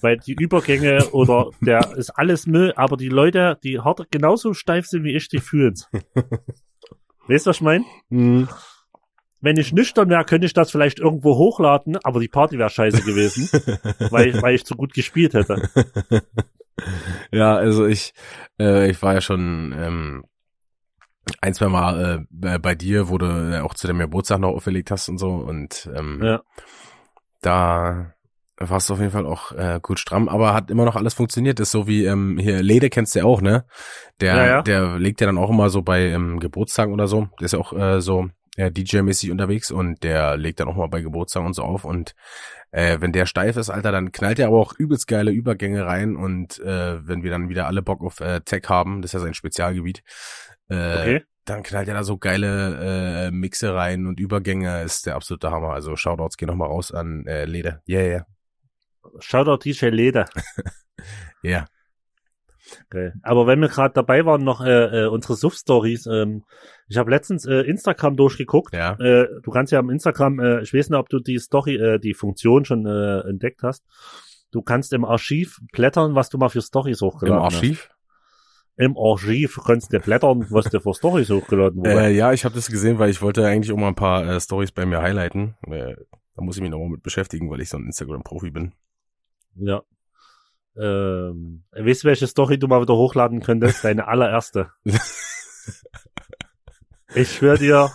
weil 0.00 0.16
die 0.18 0.34
Übergänge 0.34 1.08
oder 1.10 1.50
der 1.60 1.96
ist 1.96 2.10
alles 2.10 2.46
Müll, 2.46 2.72
aber 2.76 2.96
die 2.96 3.08
Leute, 3.08 3.58
die 3.64 3.80
hart 3.80 4.06
genauso 4.12 4.54
steif 4.54 4.86
sind 4.86 5.02
wie 5.02 5.16
ich, 5.16 5.28
die 5.28 5.40
fühlen's. 5.40 5.88
Weißt 7.26 7.46
du, 7.46 7.50
was 7.50 7.56
ich 7.56 7.62
meine? 7.62 7.84
Mhm. 8.10 8.48
Wenn 9.44 9.58
ich 9.58 9.72
nüchtern 9.72 10.08
wäre, 10.08 10.24
könnte 10.24 10.46
ich 10.46 10.54
das 10.54 10.70
vielleicht 10.70 10.98
irgendwo 10.98 11.36
hochladen, 11.36 11.98
aber 12.02 12.18
die 12.18 12.28
Party 12.28 12.58
wäre 12.58 12.70
scheiße 12.70 13.02
gewesen, 13.02 13.48
weil, 14.10 14.28
ich- 14.28 14.42
weil 14.42 14.54
ich 14.54 14.64
zu 14.64 14.74
gut 14.74 14.94
gespielt 14.94 15.34
hätte. 15.34 15.68
ja, 17.30 17.54
also 17.54 17.86
ich, 17.86 18.14
äh, 18.60 18.90
ich 18.90 19.00
war 19.02 19.14
ja 19.14 19.20
schon 19.20 19.74
ähm, 19.76 20.24
ein, 21.40 21.54
zwei 21.54 21.68
Mal 21.68 22.26
äh, 22.42 22.58
bei- 22.58 22.74
dir, 22.74 23.08
wo 23.08 23.18
du 23.18 23.26
äh, 23.26 23.60
auch 23.60 23.74
zu 23.74 23.86
deinem 23.86 23.98
Geburtstag 24.00 24.40
noch 24.40 24.50
auferlegt 24.54 24.90
hast 24.90 25.08
und 25.08 25.18
so 25.18 25.28
und 25.30 25.88
ähm, 25.94 26.20
Ja. 26.22 26.42
da 27.40 28.12
warst 28.58 28.88
du 28.88 28.94
auf 28.94 29.00
jeden 29.00 29.10
Fall 29.12 29.26
auch 29.26 29.52
äh, 29.52 29.80
gut 29.82 29.98
stramm, 29.98 30.28
aber 30.28 30.54
hat 30.54 30.70
immer 30.70 30.84
noch 30.84 30.96
alles 30.96 31.14
funktioniert. 31.14 31.58
Ist 31.60 31.72
so 31.72 31.86
wie 31.88 32.04
ähm, 32.04 32.38
hier 32.38 32.62
Lede 32.62 32.88
kennst 32.88 33.14
du 33.14 33.18
ja 33.18 33.24
auch, 33.24 33.40
ne? 33.42 33.64
Der, 34.20 34.36
Ja, 34.36 34.46
ja. 34.46 34.62
der 34.62 34.98
legt 34.98 35.20
ja 35.20 35.26
dann 35.26 35.38
auch 35.38 35.50
immer 35.50 35.70
so 35.70 35.82
bei 35.82 36.02
ähm, 36.06 36.38
Geburtstagen 36.38 36.92
oder 36.92 37.08
so. 37.08 37.28
Der 37.40 37.46
ist 37.46 37.52
ja 37.52 37.58
auch 37.58 37.72
äh, 37.72 38.00
so 38.00 38.28
äh, 38.56 38.70
DJ-mäßig 38.70 39.30
unterwegs 39.30 39.70
und 39.70 40.02
der 40.02 40.36
legt 40.36 40.60
dann 40.60 40.68
auch 40.68 40.76
mal 40.76 40.88
bei 40.88 41.00
Geburtstagen 41.00 41.46
und 41.46 41.54
so 41.54 41.62
auf 41.62 41.84
und 41.84 42.14
äh, 42.70 43.00
wenn 43.00 43.12
der 43.12 43.26
steif 43.26 43.56
ist, 43.56 43.70
Alter, 43.70 43.92
dann 43.92 44.12
knallt 44.12 44.38
er 44.38 44.48
aber 44.48 44.58
auch 44.60 44.74
übelst 44.76 45.06
geile 45.06 45.30
Übergänge 45.30 45.86
rein 45.86 46.16
und 46.16 46.58
äh, 46.60 47.06
wenn 47.06 47.22
wir 47.22 47.30
dann 47.30 47.48
wieder 47.48 47.66
alle 47.66 47.82
Bock 47.82 48.02
auf 48.02 48.20
äh, 48.20 48.40
Tech 48.40 48.64
haben, 48.68 49.02
das 49.02 49.10
ist 49.10 49.14
ja 49.14 49.20
sein 49.20 49.34
Spezialgebiet, 49.34 50.02
äh, 50.68 50.74
Okay. 50.74 51.22
dann 51.44 51.62
knallt 51.62 51.88
er 51.88 51.94
da 51.94 52.04
so 52.04 52.16
geile 52.18 53.26
äh, 53.26 53.30
Mixe 53.30 53.74
rein 53.74 54.06
und 54.06 54.18
Übergänge, 54.18 54.82
ist 54.82 55.06
der 55.06 55.14
absolute 55.16 55.50
Hammer. 55.50 55.70
Also 55.74 55.94
Shoutouts 55.94 56.36
gehen 56.36 56.48
nochmal 56.48 56.68
raus 56.68 56.90
an 56.90 57.26
äh, 57.26 57.44
Lede. 57.44 57.82
Yeah, 57.88 58.02
yeah. 58.02 58.26
Shoutout 59.20 59.58
DJ 59.64 59.86
Leder. 59.88 60.26
Ja. 61.42 61.66
Okay. 62.86 63.12
Aber 63.22 63.46
wenn 63.46 63.60
wir 63.60 63.68
gerade 63.68 63.94
dabei 63.94 64.24
waren, 64.24 64.42
noch 64.42 64.64
äh, 64.64 65.04
äh, 65.04 65.06
unsere 65.06 65.36
Suff-Stories. 65.36 66.06
Ähm, 66.06 66.44
ich 66.88 66.96
habe 66.96 67.10
letztens 67.10 67.46
äh, 67.46 67.60
Instagram 67.60 68.16
durchgeguckt. 68.16 68.74
Ja. 68.74 68.94
Äh, 68.98 69.28
du 69.42 69.50
kannst 69.50 69.72
ja 69.72 69.78
am 69.78 69.90
Instagram, 69.90 70.40
äh, 70.40 70.62
ich 70.62 70.72
weiß 70.72 70.90
nicht, 70.90 70.98
ob 70.98 71.08
du 71.08 71.18
die 71.18 71.38
Story, 71.38 71.76
äh, 71.76 71.98
die 71.98 72.14
Funktion 72.14 72.64
schon 72.64 72.86
äh, 72.86 73.20
entdeckt 73.28 73.62
hast. 73.62 73.84
Du 74.50 74.62
kannst 74.62 74.92
im 74.92 75.04
Archiv 75.04 75.58
blättern, 75.72 76.14
was 76.14 76.28
du 76.28 76.38
mal 76.38 76.48
für 76.48 76.62
Stories 76.62 77.00
Im 77.00 77.08
hochgeladen 77.08 77.42
Archiv? 77.42 77.88
hast. 77.88 77.94
Im 78.76 78.96
Archiv 78.96 79.60
kannst 79.64 79.92
du 79.92 80.00
blättern, 80.00 80.46
was 80.50 80.66
du 80.66 80.80
für 80.80 80.94
Stories 80.94 81.30
hochgeladen 81.30 81.78
wurden. 81.78 81.98
Äh, 81.98 82.10
ja, 82.10 82.32
ich 82.32 82.44
habe 82.44 82.54
das 82.54 82.68
gesehen, 82.68 82.98
weil 82.98 83.10
ich 83.10 83.22
wollte 83.22 83.46
eigentlich 83.46 83.72
auch 83.72 83.76
mal 83.76 83.88
ein 83.88 83.94
paar 83.94 84.28
äh, 84.28 84.40
Stories 84.40 84.72
bei 84.72 84.84
mir 84.84 85.00
highlighten. 85.00 85.56
Äh, 85.68 85.94
da 86.34 86.42
muss 86.42 86.56
ich 86.56 86.62
mich 86.62 86.70
nochmal 86.70 86.88
mit 86.88 87.02
beschäftigen, 87.02 87.50
weil 87.50 87.60
ich 87.60 87.68
so 87.68 87.76
ein 87.76 87.86
Instagram-Profi 87.86 88.50
bin. 88.50 88.72
Ja. 89.56 89.82
Ähm, 90.76 91.64
weißt 91.72 92.04
du, 92.04 92.08
welche 92.08 92.26
Story 92.26 92.58
du 92.58 92.66
mal 92.66 92.82
wieder 92.82 92.94
hochladen 92.94 93.40
könntest? 93.40 93.84
Deine 93.84 94.08
allererste. 94.08 94.70
Ich 97.16 97.32
schwör 97.32 97.56
dir, 97.56 97.90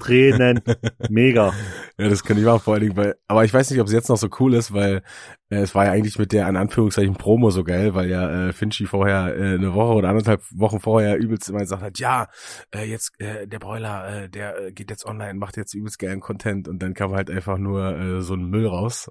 Tränen, 0.00 0.60
mega. 1.08 1.54
Ja, 1.96 2.08
das 2.10 2.22
kann 2.22 2.36
ich 2.36 2.44
machen, 2.44 2.60
vor 2.60 2.74
allen 2.74 2.82
Dingen, 2.82 2.96
weil, 2.96 3.14
aber 3.26 3.44
ich 3.44 3.54
weiß 3.54 3.70
nicht, 3.70 3.80
ob 3.80 3.86
es 3.86 3.94
jetzt 3.94 4.10
noch 4.10 4.18
so 4.18 4.28
cool 4.40 4.52
ist, 4.52 4.74
weil 4.74 5.02
äh, 5.48 5.60
es 5.60 5.74
war 5.74 5.86
ja 5.86 5.92
eigentlich 5.92 6.18
mit 6.18 6.32
der, 6.32 6.46
in 6.48 6.56
Anführungszeichen, 6.56 7.14
Promo 7.14 7.50
so 7.50 7.64
geil, 7.64 7.94
weil 7.94 8.10
ja 8.10 8.48
äh, 8.48 8.52
Finchi 8.52 8.84
vorher 8.84 9.34
äh, 9.34 9.54
eine 9.54 9.72
Woche 9.72 9.94
oder 9.94 10.10
anderthalb 10.10 10.42
Wochen 10.50 10.80
vorher 10.80 11.16
übelst 11.16 11.48
immer 11.48 11.60
gesagt 11.60 11.82
hat, 11.82 11.98
ja, 11.98 12.28
äh, 12.74 12.84
jetzt 12.84 13.18
äh, 13.20 13.46
der 13.46 13.58
Broiler, 13.58 14.24
äh, 14.24 14.28
der 14.28 14.60
äh, 14.60 14.72
geht 14.72 14.90
jetzt 14.90 15.06
online, 15.06 15.34
macht 15.34 15.56
jetzt 15.56 15.72
übelst 15.72 15.98
geilen 15.98 16.20
Content 16.20 16.68
und 16.68 16.82
dann 16.82 16.92
kam 16.92 17.12
halt 17.12 17.30
einfach 17.30 17.56
nur 17.56 17.96
äh, 17.98 18.20
so 18.20 18.34
ein 18.34 18.50
Müll 18.50 18.66
raus. 18.66 19.10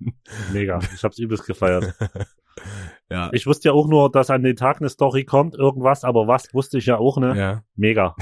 Mega. 0.52 0.78
Ich 0.94 1.02
hab's 1.04 1.18
übelst 1.18 1.46
gefeiert. 1.46 1.94
Ja, 3.08 3.30
Ich 3.32 3.46
wusste 3.46 3.68
ja 3.68 3.72
auch 3.72 3.86
nur, 3.86 4.10
dass 4.10 4.30
an 4.30 4.42
den 4.42 4.56
Tag 4.56 4.78
eine 4.80 4.88
Story 4.88 5.24
kommt, 5.24 5.54
irgendwas, 5.54 6.02
aber 6.02 6.26
was 6.26 6.52
wusste 6.52 6.78
ich 6.78 6.86
ja 6.86 6.98
auch, 6.98 7.16
ne? 7.18 7.38
ja. 7.38 7.62
Mega. 7.76 8.16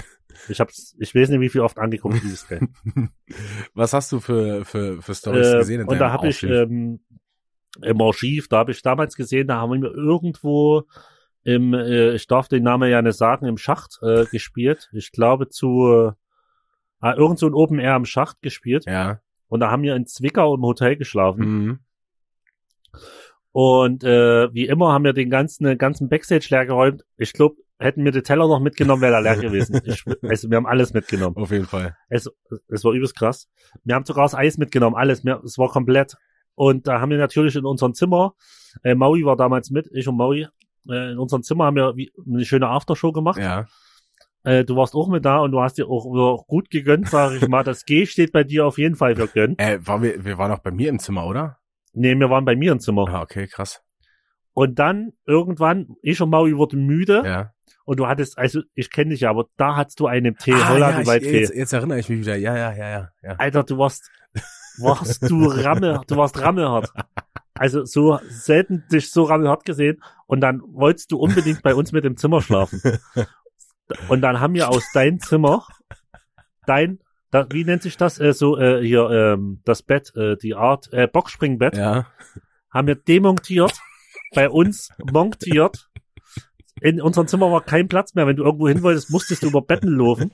Ich 0.51 0.61
hab's, 0.61 0.95
ich 1.01 1.14
weiß 1.14 1.31
nicht, 1.31 1.41
wie 1.41 1.49
viel 1.49 1.62
oft 1.62 1.79
angeguckt 1.79 2.22
dieses 2.22 2.47
Game. 2.47 2.74
Was 3.74 3.95
hast 3.95 4.12
du 4.12 4.20
für, 4.20 4.66
für, 4.66 5.01
für 5.01 5.14
Stories 5.14 5.47
Äh, 5.49 5.57
gesehen? 5.61 5.81
in 5.81 5.89
und 5.89 5.99
da 5.99 6.12
habe 6.12 6.29
ich 6.29 6.43
ähm, 6.43 7.01
im 7.81 8.01
Archiv, 8.03 8.47
da 8.49 8.59
habe 8.59 8.72
ich 8.72 8.83
damals 8.83 9.16
gesehen, 9.16 9.49
da 9.49 9.57
haben 9.57 9.81
wir 9.83 9.91
irgendwo 9.95 10.83
im, 11.43 11.72
äh, 11.72 12.12
ich 12.12 12.27
darf 12.27 12.49
den 12.49 12.62
Namen 12.64 12.91
ja 12.91 13.01
nicht 13.01 13.16
sagen, 13.16 13.47
im 13.47 13.57
Schacht 13.57 13.99
äh, 14.03 14.27
gespielt. 14.27 14.91
Ich 14.93 15.11
glaube 15.12 15.49
zu 15.49 16.12
äh, 17.03 17.16
irgend 17.16 17.39
so 17.39 17.47
ein 17.47 17.55
Open 17.55 17.79
Air 17.79 17.97
im 17.97 18.05
Schacht 18.05 18.43
gespielt. 18.43 18.85
ja. 18.85 19.20
Und 19.49 19.61
da 19.61 19.70
haben 19.70 19.82
wir 19.82 19.94
in 19.94 20.07
Zwickau 20.07 20.55
im 20.55 20.62
Hotel 20.62 20.97
geschlafen. 20.97 21.44
Mhm. 21.44 21.78
Und 23.53 24.05
äh, 24.05 24.53
wie 24.53 24.66
immer 24.66 24.92
haben 24.92 25.05
wir 25.05 25.12
den 25.12 25.30
ganzen, 25.30 25.64
den 25.64 25.78
ganzen 25.78 26.09
Backstage 26.09 26.49
leer 26.51 26.66
geräumt. 26.66 27.05
Ich 27.16 27.32
glaube, 27.32 27.57
hätten 27.78 28.05
wir 28.05 28.12
den 28.12 28.22
Teller 28.22 28.49
noch 28.49 28.61
mitgenommen, 28.61 29.03
wäre 29.03 29.14
er 29.14 29.22
leer 29.22 29.36
gewesen. 29.36 29.80
Ich, 29.86 30.05
also 30.22 30.51
wir 30.51 30.57
haben 30.57 30.66
alles 30.66 30.92
mitgenommen. 30.92 31.36
Auf 31.36 31.51
jeden 31.51 31.66
Fall. 31.66 31.97
Es, 32.09 32.28
es 32.68 32.84
war 32.84 32.92
übelst 32.92 33.16
krass. 33.16 33.49
Wir 33.84 33.94
haben 33.94 34.05
sogar 34.05 34.24
das 34.24 34.34
Eis 34.34 34.59
mitgenommen, 34.59 34.97
alles. 34.97 35.24
Wir, 35.24 35.40
es 35.44 35.59
war 35.59 35.68
komplett. 35.68 36.16
Und 36.55 36.86
da 36.86 37.01
haben 37.01 37.11
wir 37.11 37.18
natürlich 37.18 37.55
in 37.57 37.64
unserem 37.64 37.94
Zimmer, 37.94 38.34
äh, 38.82 38.94
Maui 38.94 39.24
war 39.24 39.36
damals 39.36 39.70
mit, 39.70 39.88
ich 39.92 40.09
und 40.09 40.16
Maui, 40.16 40.49
äh, 40.88 41.12
in 41.12 41.18
unserem 41.18 41.42
Zimmer 41.42 41.64
haben 41.64 41.76
wir 41.76 41.97
wie, 41.97 42.12
eine 42.26 42.44
schöne 42.44 42.68
Aftershow 42.68 43.12
gemacht. 43.12 43.38
Ja. 43.38 43.66
Äh, 44.47 44.64
du 44.64 44.76
warst 44.76 44.94
auch 44.94 45.09
mit 45.09 45.24
da 45.24 45.38
und 45.38 45.51
du 45.51 45.61
hast 45.61 45.76
dir 45.76 45.88
auch, 45.88 46.07
auch 46.07 46.47
gut 46.47 46.70
gegönnt, 46.70 47.09
sage 47.09 47.36
ich 47.36 47.49
mal. 47.49 47.64
Das 47.64 47.84
G 47.84 48.07
steht 48.07 48.30
bei 48.30 48.44
dir 48.44 48.64
auf 48.64 48.78
jeden 48.78 48.94
Fall 48.94 49.16
für 49.16 49.26
gönn. 49.26 49.59
Äh, 49.59 49.78
waren 49.84 50.03
wir, 50.03 50.24
wir 50.24 50.38
waren 50.38 50.53
auch 50.53 50.61
bei 50.61 50.70
mir 50.70 50.88
im 50.88 51.01
Zimmer, 51.01 51.26
oder? 51.26 51.59
Nee, 51.92 52.14
wir 52.14 52.30
waren 52.30 52.44
bei 52.44 52.55
mir 52.55 52.70
im 52.70 52.78
Zimmer. 52.78 53.07
Ah, 53.09 53.22
okay, 53.22 53.49
krass. 53.49 53.82
Und 54.53 54.78
dann 54.78 55.12
irgendwann, 55.26 55.97
ich 56.01 56.20
und 56.22 56.30
Maui 56.30 56.57
wurden 56.57 56.86
müde 56.86 57.22
Ja. 57.26 57.51
und 57.86 57.99
du 57.99 58.07
hattest, 58.07 58.38
also 58.38 58.61
ich 58.74 58.90
kenne 58.90 59.11
dich 59.11 59.20
ja, 59.22 59.30
aber 59.30 59.47
da 59.57 59.74
hattest 59.76 59.99
du 59.99 60.07
einen 60.07 60.36
Tee, 60.36 60.53
Ah, 60.55 60.68
Holland 60.68 61.07
ja, 61.09 61.14
ich, 61.16 61.22
Tee. 61.24 61.40
jetzt, 61.40 61.55
jetzt 61.55 61.72
erinnere 61.72 61.99
ich 61.99 62.09
mich 62.09 62.20
wieder. 62.20 62.36
Ja, 62.36 62.57
ja, 62.57 62.72
ja, 62.72 62.88
ja. 62.88 63.09
ja. 63.24 63.34
Alter, 63.38 63.64
du 63.64 63.78
warst, 63.78 64.09
warst 64.78 65.28
du 65.28 65.44
Ramme, 65.47 66.03
du 66.07 66.16
warst 66.16 66.40
rammelhart. 66.40 66.92
Also 67.55 67.84
so 67.84 68.20
selten 68.28 68.84
dich 68.92 69.11
so 69.11 69.24
rammelhart 69.24 69.64
gesehen 69.64 70.03
und 70.26 70.40
dann 70.40 70.61
wolltest 70.68 71.11
du 71.11 71.18
unbedingt 71.18 71.62
bei 71.62 71.74
uns 71.74 71.90
mit 71.90 72.05
im 72.05 72.16
Zimmer 72.16 72.40
schlafen. 72.42 72.80
Und 74.09 74.20
dann 74.20 74.41
haben 74.41 74.55
wir 74.55 74.68
aus 74.68 74.84
deinem 74.93 75.20
Zimmer 75.20 75.66
dein, 76.66 76.99
da, 77.30 77.47
wie 77.51 77.64
nennt 77.64 77.82
sich 77.82 77.97
das, 77.97 78.18
äh, 78.20 78.32
so 78.32 78.59
äh, 78.59 78.84
hier 78.84 79.09
ähm, 79.11 79.61
das 79.64 79.82
Bett, 79.82 80.12
äh, 80.16 80.37
die 80.37 80.55
Art 80.55 80.93
äh, 80.93 81.07
Boxspringbett, 81.07 81.76
Ja. 81.76 82.07
haben 82.70 82.87
wir 82.89 82.97
demontiert, 82.97 83.72
bei 84.34 84.49
uns 84.51 84.91
montiert. 85.12 85.89
In 86.80 87.01
unserem 87.01 87.26
Zimmer 87.26 87.51
war 87.51 87.62
kein 87.64 87.89
Platz 87.89 88.14
mehr. 88.14 88.26
Wenn 88.26 88.37
du 88.37 88.45
irgendwo 88.45 88.68
hin 88.68 88.82
wolltest, 88.82 89.11
musstest 89.11 89.43
du 89.43 89.49
über 89.49 89.62
Betten 89.62 89.97
laufen. 89.97 90.30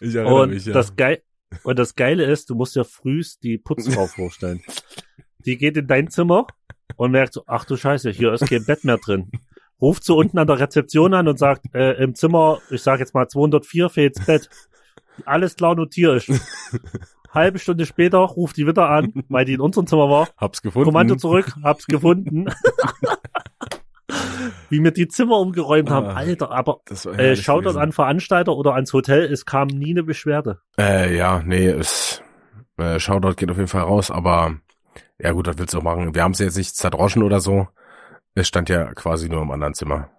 Ich 0.00 0.14
erinnere 0.14 0.42
Und 0.42 0.50
mich, 0.50 0.66
ja. 0.66 0.72
das 0.72 0.94
Geil 0.96 1.22
und 1.62 1.78
das 1.78 1.94
Geile 1.94 2.24
ist, 2.24 2.50
du 2.50 2.54
musst 2.54 2.76
dir 2.76 2.84
frühst 2.84 3.42
die 3.42 3.56
Putzfrau 3.58 4.06
vorstellen. 4.06 4.62
Die 5.46 5.56
geht 5.56 5.76
in 5.76 5.86
dein 5.86 6.10
Zimmer 6.10 6.46
und 6.96 7.12
merkt 7.12 7.32
so, 7.32 7.44
ach 7.46 7.64
du 7.64 7.76
Scheiße, 7.76 8.10
hier 8.10 8.32
ist 8.32 8.46
kein 8.48 8.64
Bett 8.66 8.84
mehr 8.84 8.98
drin. 8.98 9.30
Ruft 9.80 10.04
so 10.04 10.16
unten 10.16 10.38
an 10.38 10.46
der 10.46 10.58
Rezeption 10.58 11.14
an 11.14 11.28
und 11.28 11.38
sagt, 11.38 11.74
äh, 11.74 11.92
im 12.02 12.14
Zimmer, 12.14 12.58
ich 12.70 12.82
sag 12.82 13.00
jetzt 13.00 13.14
mal 13.14 13.28
204 13.28 13.88
fehlt's 13.90 14.24
Bett. 14.26 14.48
Alles 15.24 15.56
klar 15.56 15.74
notiere 15.74 16.16
ich. 16.16 16.28
Halbe 17.30 17.58
Stunde 17.58 17.86
später 17.86 18.18
ruft 18.18 18.56
die 18.56 18.66
wieder 18.66 18.88
an, 18.88 19.12
weil 19.28 19.44
die 19.44 19.52
in 19.54 19.60
unserem 19.60 19.86
Zimmer 19.86 20.08
war. 20.08 20.28
Hab's 20.36 20.62
gefunden. 20.62 20.86
Kommando 20.86 21.16
zurück, 21.16 21.54
hab's 21.62 21.86
gefunden. 21.86 22.46
Wie 24.70 24.82
wir 24.82 24.90
die 24.92 25.08
Zimmer 25.08 25.38
umgeräumt 25.38 25.90
haben. 25.90 26.06
Ah. 26.08 26.14
Alter, 26.14 26.50
aber 26.50 26.80
äh, 27.16 27.36
schaut 27.36 27.66
das 27.66 27.76
an 27.76 27.92
Veranstalter 27.92 28.56
oder 28.56 28.74
ans 28.74 28.92
Hotel, 28.92 29.24
es 29.24 29.44
kam 29.44 29.68
nie 29.68 29.90
eine 29.90 30.02
Beschwerde. 30.02 30.60
Äh, 30.78 31.16
ja, 31.16 31.42
nee, 31.44 31.66
es, 31.66 32.22
äh, 32.78 32.98
Shoutout 32.98 33.34
geht 33.34 33.50
auf 33.50 33.56
jeden 33.56 33.68
Fall 33.68 33.82
raus, 33.82 34.10
aber 34.10 34.56
ja 35.18 35.32
gut, 35.32 35.46
das 35.46 35.58
willst 35.58 35.74
du 35.74 35.78
auch 35.78 35.82
machen. 35.82 36.14
Wir 36.14 36.22
haben 36.22 36.32
es 36.32 36.38
jetzt 36.38 36.56
nicht 36.56 36.76
zerdroschen 36.76 37.22
oder 37.22 37.40
so. 37.40 37.68
Es 38.34 38.48
stand 38.48 38.68
ja 38.68 38.92
quasi 38.94 39.28
nur 39.28 39.42
im 39.42 39.50
anderen 39.50 39.74
Zimmer. 39.74 40.10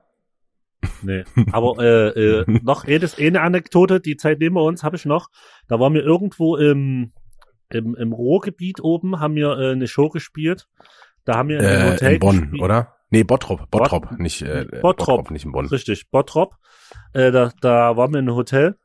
Nee. 1.01 1.23
Aber 1.51 1.77
äh, 1.83 2.09
äh, 2.41 2.45
noch 2.63 2.87
eh 2.87 2.99
eine 3.27 3.41
Anekdote, 3.41 3.99
die 3.99 4.17
Zeit 4.17 4.39
nehmen 4.39 4.55
wir 4.55 4.63
uns, 4.63 4.83
habe 4.83 4.95
ich 4.95 5.05
noch. 5.05 5.29
Da 5.67 5.79
waren 5.79 5.93
wir 5.93 6.03
irgendwo 6.03 6.55
im, 6.57 7.11
im, 7.69 7.95
im 7.95 8.13
Ruhrgebiet 8.13 8.81
oben, 8.81 9.19
haben 9.19 9.35
wir 9.35 9.57
äh, 9.57 9.71
eine 9.71 9.87
Show 9.87 10.09
gespielt. 10.09 10.67
Da 11.25 11.35
haben 11.37 11.49
wir 11.49 11.59
Äh, 11.59 11.91
Hotel 11.91 12.13
in 12.13 12.19
Bonn, 12.19 12.41
gespielt. 12.41 12.61
oder? 12.61 12.95
Nee, 13.11 13.23
Bottrop, 13.23 13.69
Bottrop, 13.71 14.09
Bot- 14.09 14.19
nicht 14.19 14.41
äh, 14.41 14.61
äh, 14.61 14.81
Bottrop. 14.81 15.31
nicht 15.31 15.43
in 15.45 15.51
Bonn. 15.51 15.65
Richtig, 15.67 16.09
Bottrop. 16.11 16.55
Äh, 17.13 17.31
da, 17.31 17.51
da 17.61 17.97
waren 17.97 18.11
wir 18.13 18.19
in 18.19 18.27
einem 18.27 18.35
Hotel 18.37 18.77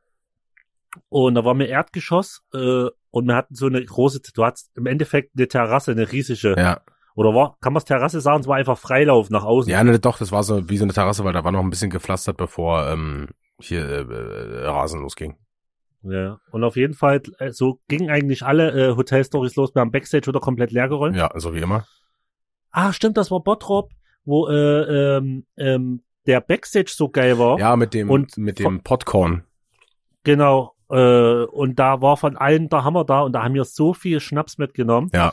und 1.09 1.35
da 1.35 1.45
waren 1.45 1.59
wir 1.59 1.68
Erdgeschoss 1.68 2.43
äh, 2.55 2.87
und 3.11 3.27
wir 3.27 3.35
hatten 3.37 3.55
so 3.55 3.66
eine 3.66 3.85
große, 3.85 4.20
du 4.35 4.45
hattest 4.45 4.70
im 4.77 4.87
Endeffekt 4.87 5.33
eine 5.37 5.47
Terrasse, 5.49 5.93
eine 5.93 6.11
riesige. 6.11 6.55
Ja, 6.59 6.81
Oder 7.14 7.34
war, 7.34 7.56
kann 7.60 7.72
man 7.72 7.78
es 7.78 7.84
Terrasse 7.84 8.20
sagen, 8.20 8.40
es 8.40 8.48
war 8.48 8.56
einfach 8.56 8.76
Freilauf 8.76 9.30
nach 9.30 9.44
außen. 9.44 9.70
Ja, 9.70 9.84
ne, 9.84 9.98
doch, 9.98 10.18
das 10.18 10.32
war 10.32 10.42
so 10.42 10.68
wie 10.68 10.76
so 10.76 10.84
eine 10.84 10.92
Terrasse, 10.92 11.24
weil 11.24 11.32
da 11.32 11.44
war 11.44 11.52
noch 11.52 11.60
ein 11.60 11.70
bisschen 11.70 11.90
gepflastert, 11.90 12.36
bevor 12.36 12.88
ähm, 12.88 13.28
hier 13.60 13.88
äh, 13.88 14.00
äh, 14.02 14.66
Rasen 14.66 15.00
losging. 15.00 15.36
Ja. 16.02 16.38
Und 16.50 16.64
auf 16.64 16.76
jeden 16.76 16.94
Fall, 16.94 17.22
äh, 17.38 17.52
so 17.52 17.80
gingen 17.88 18.10
eigentlich 18.10 18.42
alle 18.42 18.72
äh, 18.72 18.96
Hotelstories 18.96 19.54
los. 19.56 19.74
Wir 19.74 19.80
haben 19.80 19.92
Backstage 19.92 20.26
wieder 20.26 20.40
komplett 20.40 20.72
leer 20.72 20.88
geräumt. 20.88 21.16
Ja, 21.16 21.30
so 21.36 21.54
wie 21.54 21.60
immer. 21.60 21.86
Ah, 22.70 22.92
stimmt, 22.92 23.16
das 23.16 23.30
war 23.30 23.40
Bottrop, 23.40 23.90
wo 24.24 24.48
äh, 24.48 25.16
ähm, 25.16 25.46
ähm, 25.56 26.02
der 26.26 26.40
Backstage 26.40 26.92
so 26.94 27.08
geil 27.08 27.38
war. 27.38 27.58
Ja, 27.58 27.76
mit 27.76 27.94
dem 27.94 28.10
Und 28.10 28.36
mit 28.36 28.58
dem 28.58 28.82
Popcorn. 28.82 29.44
Genau. 30.24 30.74
Äh, 30.90 31.44
und 31.44 31.78
da 31.78 32.00
war 32.02 32.16
von 32.16 32.36
allen 32.36 32.68
der 32.68 32.84
Hammer 32.84 33.04
da 33.04 33.20
und 33.20 33.32
da 33.32 33.44
haben 33.44 33.54
wir 33.54 33.64
so 33.64 33.94
viel 33.94 34.20
Schnaps 34.20 34.58
mitgenommen. 34.58 35.10
Ja. 35.14 35.32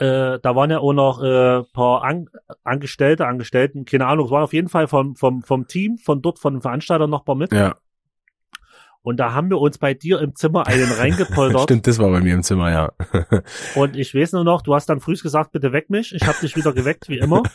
Äh, 0.00 0.40
da 0.40 0.56
waren 0.56 0.70
ja 0.70 0.78
auch 0.78 0.94
noch 0.94 1.22
äh, 1.22 1.62
paar 1.74 2.02
An 2.02 2.30
Angestellte, 2.64 3.26
Angestellten, 3.26 3.84
keine 3.84 4.06
Ahnung, 4.06 4.24
es 4.24 4.30
waren 4.30 4.42
auf 4.42 4.54
jeden 4.54 4.70
Fall 4.70 4.88
vom, 4.88 5.14
vom, 5.14 5.42
vom 5.42 5.66
Team, 5.66 5.98
von 5.98 6.22
dort, 6.22 6.38
von 6.38 6.54
den 6.54 6.62
Veranstaltern 6.62 7.10
noch 7.10 7.20
ein 7.20 7.24
paar 7.26 7.34
mit. 7.34 7.52
Ja, 7.52 7.74
Und 9.02 9.18
da 9.18 9.34
haben 9.34 9.50
wir 9.50 9.58
uns 9.58 9.76
bei 9.76 9.92
dir 9.92 10.20
im 10.20 10.34
Zimmer 10.34 10.66
einen 10.66 10.90
reingepoltert. 10.90 11.62
stimmt, 11.64 11.86
das 11.86 11.98
war 11.98 12.10
bei 12.10 12.20
mir 12.20 12.32
im 12.32 12.42
Zimmer, 12.42 12.70
ja. 12.70 12.92
Und 13.74 13.94
ich 13.94 14.14
weiß 14.14 14.32
nur 14.32 14.44
noch, 14.44 14.62
du 14.62 14.74
hast 14.74 14.88
dann 14.88 15.00
früh 15.00 15.16
gesagt, 15.16 15.52
bitte 15.52 15.72
weck 15.72 15.90
mich. 15.90 16.14
Ich 16.14 16.26
habe 16.26 16.38
dich 16.40 16.56
wieder 16.56 16.72
geweckt, 16.72 17.08
wie 17.08 17.18
immer. 17.18 17.42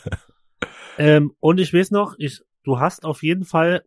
Ähm, 0.98 1.34
und 1.40 1.60
ich 1.60 1.74
weiß 1.74 1.90
noch, 1.90 2.14
ich, 2.16 2.40
du 2.64 2.80
hast 2.80 3.04
auf 3.04 3.22
jeden 3.22 3.44
Fall, 3.44 3.82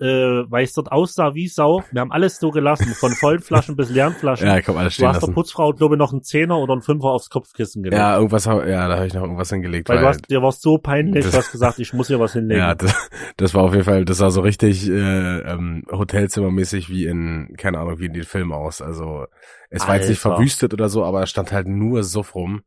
äh, 0.00 0.04
weil 0.50 0.64
es 0.64 0.72
dort 0.72 0.90
aussah 0.90 1.34
wie 1.34 1.46
Sau, 1.48 1.82
wir 1.92 2.00
haben 2.00 2.10
alles 2.12 2.38
so 2.38 2.50
gelassen, 2.50 2.94
von 2.94 3.12
vollen 3.20 3.40
Flaschen 3.40 3.76
bis 3.76 3.90
leeren 3.90 4.12
Flaschen. 4.14 4.46
ja, 4.46 4.58
ich 4.58 4.66
hab 4.66 4.76
alles 4.76 4.92
du 4.92 4.94
stehen 4.96 5.08
hast 5.08 5.16
der 5.16 5.28
lassen. 5.28 5.34
Putzfrau, 5.34 5.72
glaube 5.72 5.94
ich, 5.94 5.98
noch 5.98 6.12
einen 6.12 6.22
Zehner 6.22 6.58
oder 6.58 6.72
einen 6.72 6.82
Fünfer 6.82 7.08
aufs 7.08 7.30
Kopfkissen 7.30 7.82
gelegt. 7.82 7.98
Ja, 8.00 8.16
irgendwas, 8.16 8.46
hab- 8.46 8.66
ja, 8.66 8.88
da 8.88 8.96
habe 8.96 9.06
ich 9.06 9.14
noch 9.14 9.22
irgendwas 9.22 9.50
hingelegt. 9.50 9.88
weil 9.88 9.98
du 10.00 10.06
hast, 10.06 10.28
dir 10.30 10.42
war 10.42 10.50
so 10.52 10.78
peinlich, 10.78 11.22
Das- 11.24 11.32
du 11.32 11.38
hast 11.38 11.52
gesagt, 11.52 11.78
ich 11.78 11.92
muss 11.92 12.08
hier 12.08 12.18
was 12.18 12.32
hinlegen. 12.34 12.60
ja, 12.60 12.74
das, 12.74 12.94
das 13.36 13.54
war 13.54 13.62
auf 13.62 13.72
jeden 13.72 13.84
Fall, 13.84 14.04
das 14.04 14.18
sah 14.18 14.30
so 14.30 14.40
richtig 14.40 14.88
äh, 14.88 14.92
ähm, 14.92 15.84
Hotelzimmermäßig 15.90 16.88
wie 16.90 17.06
in, 17.06 17.54
keine 17.56 17.78
Ahnung, 17.78 17.98
wie 18.00 18.06
in 18.06 18.12
den 18.14 18.24
Filmen 18.24 18.52
aus. 18.52 18.82
Also 18.82 19.26
es 19.70 19.86
war 19.86 19.96
jetzt 19.96 20.08
nicht 20.08 20.24
Alter. 20.24 20.36
verwüstet 20.36 20.72
oder 20.72 20.88
so, 20.88 21.04
aber 21.04 21.22
es 21.22 21.30
stand 21.30 21.52
halt 21.52 21.66
nur 21.68 22.02
Suff 22.02 22.34
rum. 22.34 22.62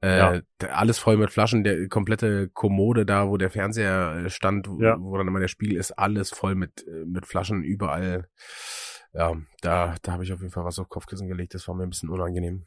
Äh, 0.00 0.18
Ja. 0.18 0.40
Alles 0.72 0.98
voll 0.98 1.16
mit 1.16 1.30
Flaschen, 1.30 1.64
der 1.64 1.88
komplette 1.88 2.48
Kommode 2.48 3.04
da, 3.04 3.28
wo 3.28 3.36
der 3.36 3.50
Fernseher 3.50 4.24
äh, 4.26 4.30
stand, 4.30 4.68
wo, 4.68 4.80
Ja. 4.80 4.96
wo 5.00 5.16
dann 5.16 5.26
immer 5.28 5.40
der 5.40 5.48
Spiegel 5.48 5.76
ist, 5.76 5.92
alles 5.92 6.30
voll 6.30 6.54
mit, 6.54 6.86
äh, 6.86 7.04
mit 7.04 7.26
Flaschen 7.26 7.64
überall. 7.64 8.28
Ja, 9.14 9.34
da, 9.62 9.94
da 10.02 10.12
habe 10.12 10.22
ich 10.24 10.32
auf 10.32 10.40
jeden 10.40 10.52
Fall 10.52 10.64
was 10.64 10.78
auf 10.78 10.88
Kopfkissen 10.88 11.28
gelegt, 11.28 11.54
das 11.54 11.66
war 11.66 11.74
mir 11.74 11.82
ein 11.84 11.90
bisschen 11.90 12.10
unangenehm. 12.10 12.64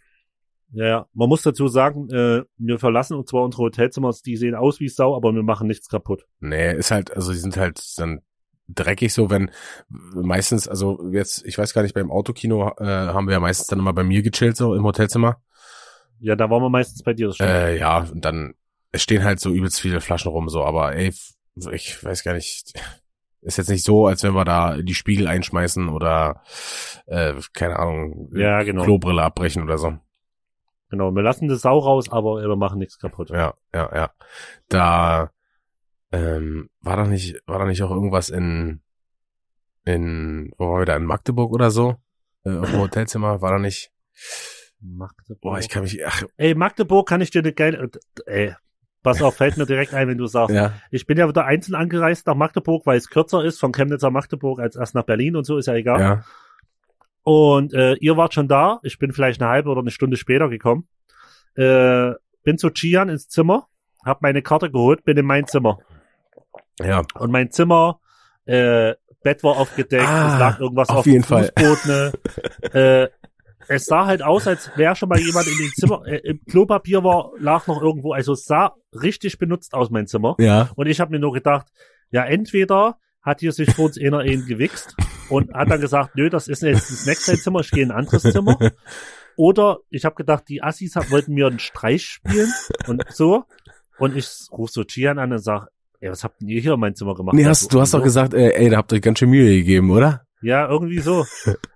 Ja, 0.74 0.86
ja. 0.88 1.06
Man 1.14 1.30
muss 1.30 1.42
dazu 1.44 1.68
sagen, 1.68 2.10
äh, 2.10 2.44
wir 2.58 2.80
verlassen 2.80 3.16
und 3.18 3.28
zwar 3.28 3.44
unsere 3.44 3.64
Hotelzimmer, 3.64 4.12
die 4.26 4.38
sehen 4.38 4.56
aus 4.56 4.80
wie 4.80 4.88
Sau, 4.90 5.16
aber 5.16 5.34
wir 5.34 5.44
machen 5.44 5.68
nichts 5.68 5.90
kaputt. 5.90 6.26
Nee, 6.40 6.74
ist 6.76 6.92
halt, 6.92 7.16
also 7.16 7.32
die 7.34 7.40
sind 7.40 7.58
halt 7.58 7.82
dann 7.98 8.22
dreckig 8.70 9.14
so, 9.14 9.30
wenn 9.30 9.52
meistens, 9.90 10.68
also 10.70 11.10
jetzt, 11.12 11.46
ich 11.46 11.58
weiß 11.58 11.74
gar 11.74 11.82
nicht, 11.84 11.94
beim 11.94 12.10
Autokino 12.10 12.70
äh, 12.78 12.86
haben 12.86 13.28
wir 13.28 13.34
ja 13.34 13.40
meistens 13.42 13.68
dann 13.68 13.80
immer 13.80 13.92
bei 13.94 14.04
mir 14.06 14.22
gechillt, 14.22 14.56
so 14.56 14.74
im 14.74 14.84
Hotelzimmer. 14.84 15.42
Ja, 16.22 16.36
da 16.36 16.50
waren 16.50 16.62
wir 16.62 16.70
meistens 16.70 17.04
bei 17.04 17.14
dir, 17.14 17.28
das 17.28 17.36
stimmt. 17.36 17.50
Äh, 17.50 17.78
ja, 17.78 18.00
und 18.00 18.24
dann 18.24 18.54
es 18.92 19.04
stehen 19.04 19.24
halt 19.24 19.40
so 19.40 19.52
übelst 19.52 19.80
viele 19.80 20.02
Flaschen 20.02 20.32
rum, 20.32 20.50
so, 20.50 20.64
aber 20.64 20.96
ey, 20.96 21.14
ich 21.72 22.04
weiß 22.04 22.24
gar 22.24 22.34
nicht, 22.34 22.74
ist 23.42 23.58
jetzt 23.58 23.70
nicht 23.70 23.84
so, 23.84 24.08
als 24.08 24.24
wenn 24.24 24.34
wir 24.34 24.46
da 24.46 24.78
die 24.78 24.94
Spiegel 24.94 25.28
einschmeißen 25.28 25.90
oder 25.90 26.44
äh, 27.08 27.34
keine 27.54 27.80
Ahnung, 27.80 28.30
Ja, 28.34 28.64
genau. 28.64 28.84
Klobrille 28.84 29.24
abbrechen 29.24 29.64
oder 29.64 29.78
so. 29.78 29.98
Genau, 30.90 31.12
wir 31.12 31.24
lassen 31.24 31.48
das 31.48 31.62
Sau 31.62 31.80
raus, 31.80 32.12
aber 32.12 32.42
wir 32.42 32.56
machen 32.56 32.80
nichts 32.80 33.00
kaputt. 33.00 33.30
Ja, 33.30 33.54
ja, 33.74 33.90
ja. 33.96 34.12
Da 34.68 35.32
ähm, 36.12 36.70
war 36.82 36.98
da 36.98 37.06
nicht, 37.06 37.42
war 37.48 37.60
da 37.60 37.66
nicht 37.66 37.82
auch 37.82 37.92
irgendwas 37.92 38.30
in 38.30 38.82
in, 39.84 40.52
wo 40.58 40.70
waren 40.70 40.82
wir 40.82 40.86
da, 40.86 40.96
in 40.96 41.06
Magdeburg 41.06 41.52
oder 41.54 41.72
so? 41.72 41.96
Äh, 42.44 42.58
auf 42.58 42.70
dem 42.70 42.80
Hotelzimmer, 42.82 43.42
war 43.42 43.52
da 43.52 43.60
nicht. 43.60 43.92
Magdeburg. 44.82 45.42
Boah, 45.42 45.60
ich 45.60 45.70
kann 45.70 45.84
mich, 45.84 46.06
ach, 46.06 46.24
Ey, 46.38 46.56
Magdeburg 46.56 47.08
kann 47.08 47.22
ich 47.22 47.30
dir 47.32 47.40
eine 47.40 47.54
geile, 47.54 47.90
ey, 48.26 48.56
pass 49.04 49.22
auf, 49.22 49.36
fällt 49.36 49.58
mir 49.58 49.66
direkt 49.66 49.94
ein, 49.94 50.08
wenn 50.08 50.18
du 50.18 50.26
sagst. 50.28 50.56
ja, 50.56 50.74
Ich 50.92 51.06
bin 51.06 51.18
ja 51.18 51.28
wieder 51.28 51.46
einzeln 51.46 51.76
angereist 51.76 52.28
nach 52.28 52.36
Magdeburg, 52.36 52.86
weil 52.86 52.98
es 52.98 53.10
kürzer 53.10 53.44
ist 53.44 53.60
von 53.60 53.72
Chemnitz 53.72 54.02
nach 54.02 54.12
Magdeburg 54.12 54.60
als 54.60 54.76
erst 54.76 54.96
nach 54.96 55.04
Berlin 55.04 55.36
und 55.36 55.44
so, 55.46 55.58
ist 55.58 55.68
ja 55.68 55.76
egal. 55.76 56.00
ja, 56.00 56.24
Und 57.24 57.74
äh, 57.74 57.94
ihr 57.96 58.18
wart 58.18 58.34
schon 58.34 58.48
da. 58.48 58.80
Ich 58.84 58.98
bin 59.00 59.12
vielleicht 59.14 59.42
eine 59.42 59.50
halbe 59.52 59.70
oder 59.70 59.82
eine 59.82 59.92
Stunde 59.92 60.18
später 60.18 60.50
gekommen. 60.50 60.88
Äh, 61.56 62.12
bin 62.44 62.58
zu 62.58 62.70
Chian 62.72 63.10
ins 63.10 63.28
Zimmer, 63.28 63.68
hab 64.04 64.22
meine 64.22 64.42
Karte 64.42 64.72
geholt, 64.72 65.04
bin 65.04 65.18
in 65.18 65.26
mein 65.26 65.46
Zimmer. 65.48 65.80
ja, 66.80 67.04
Und 67.20 67.32
mein 67.32 67.52
Zimmer, 67.52 68.00
äh, 68.46 68.96
Bett 69.24 69.44
war 69.44 69.58
aufgedeckt, 69.58 70.08
Ah, 70.08 70.34
es 70.34 70.40
lag 70.40 70.60
irgendwas 70.60 70.90
auf 70.90 70.98
auf, 71.00 71.06
jeden 71.06 71.22
dem 71.22 71.28
Fall. 71.28 71.52
Fußboden. 71.56 72.14
äh, 72.74 73.08
es 73.72 73.86
sah 73.86 74.06
halt 74.06 74.22
aus, 74.22 74.48
als 74.48 74.70
wäre 74.76 74.96
schon 74.96 75.10
mal 75.10 75.20
jemand 75.20 75.48
in 75.48 75.58
dem 75.58 75.72
Zimmer, 75.76 76.02
äh, 76.06 76.18
im 76.24 76.40
Klopapier 76.46 77.04
war, 77.04 77.32
lag 77.40 77.68
noch 77.68 77.82
irgendwo, 77.82 78.14
also 78.14 78.34
es 78.34 78.46
sah 78.46 78.76
richtig 78.94 79.38
benutzt 79.38 79.74
aus, 79.74 79.90
mein 79.90 80.08
Zimmer. 80.08 80.36
ja, 80.40 80.70
Und 80.76 80.88
ich 80.88 81.00
habe 81.00 81.12
mir 81.12 81.20
nur 81.20 81.34
gedacht, 81.34 81.68
ja, 82.12 82.24
entweder 82.26 82.98
hat 83.22 83.40
hier 83.40 83.52
sich 83.52 83.72
vor 83.74 83.86
uns 83.86 84.00
einer 84.00 84.20
einen 84.20 84.46
gewichst 84.46 84.96
und 85.30 85.54
hat 85.54 85.70
dann 85.70 85.80
gesagt, 85.80 86.16
nö, 86.16 86.30
das 86.30 86.48
ist 86.48 86.62
jetzt 86.64 86.92
das 86.92 87.06
nächste 87.06 87.38
Zimmer, 87.38 87.60
ich 87.62 87.72
gehe 87.72 87.84
in 87.84 87.92
ein 87.92 87.98
anderes 87.98 88.24
Zimmer. 88.24 88.58
Oder 89.38 89.80
ich 89.90 90.04
habe 90.06 90.16
gedacht, 90.16 90.44
die 90.50 90.62
Assis 90.62 90.96
wollten 91.10 91.34
mir 91.34 91.48
einen 91.48 91.60
Streich 91.60 92.04
spielen 92.06 92.52
und 92.88 93.04
so. 93.14 93.46
Und 93.98 94.16
ich 94.18 94.28
ruf 94.52 94.70
so 94.72 94.84
Gian 94.84 95.20
an 95.20 95.32
und 95.32 95.40
sag, 95.40 95.68
ey, 96.00 96.10
was 96.10 96.24
habt 96.24 96.42
denn 96.42 96.50
ihr 96.50 96.60
hier 96.62 96.74
in 96.74 96.80
mein 96.80 96.96
Zimmer 96.96 97.16
gemacht? 97.16 97.36
Nee, 97.36 97.46
Also, 97.46 97.50
hast, 97.66 97.74
du 97.74 97.80
hast 97.80 97.94
doch 97.94 98.00
so. 98.00 98.04
gesagt, 98.04 98.34
äh, 98.34 98.50
ey, 98.56 98.70
da 98.70 98.78
habt 98.78 98.92
ihr 98.92 98.96
euch 98.98 99.02
ganz 99.02 99.20
schön 99.20 99.30
Mühe 99.30 99.50
gegeben, 99.50 99.92
oder? 99.92 100.26
Ja, 100.42 100.68
irgendwie 100.68 101.00
so. 101.00 101.26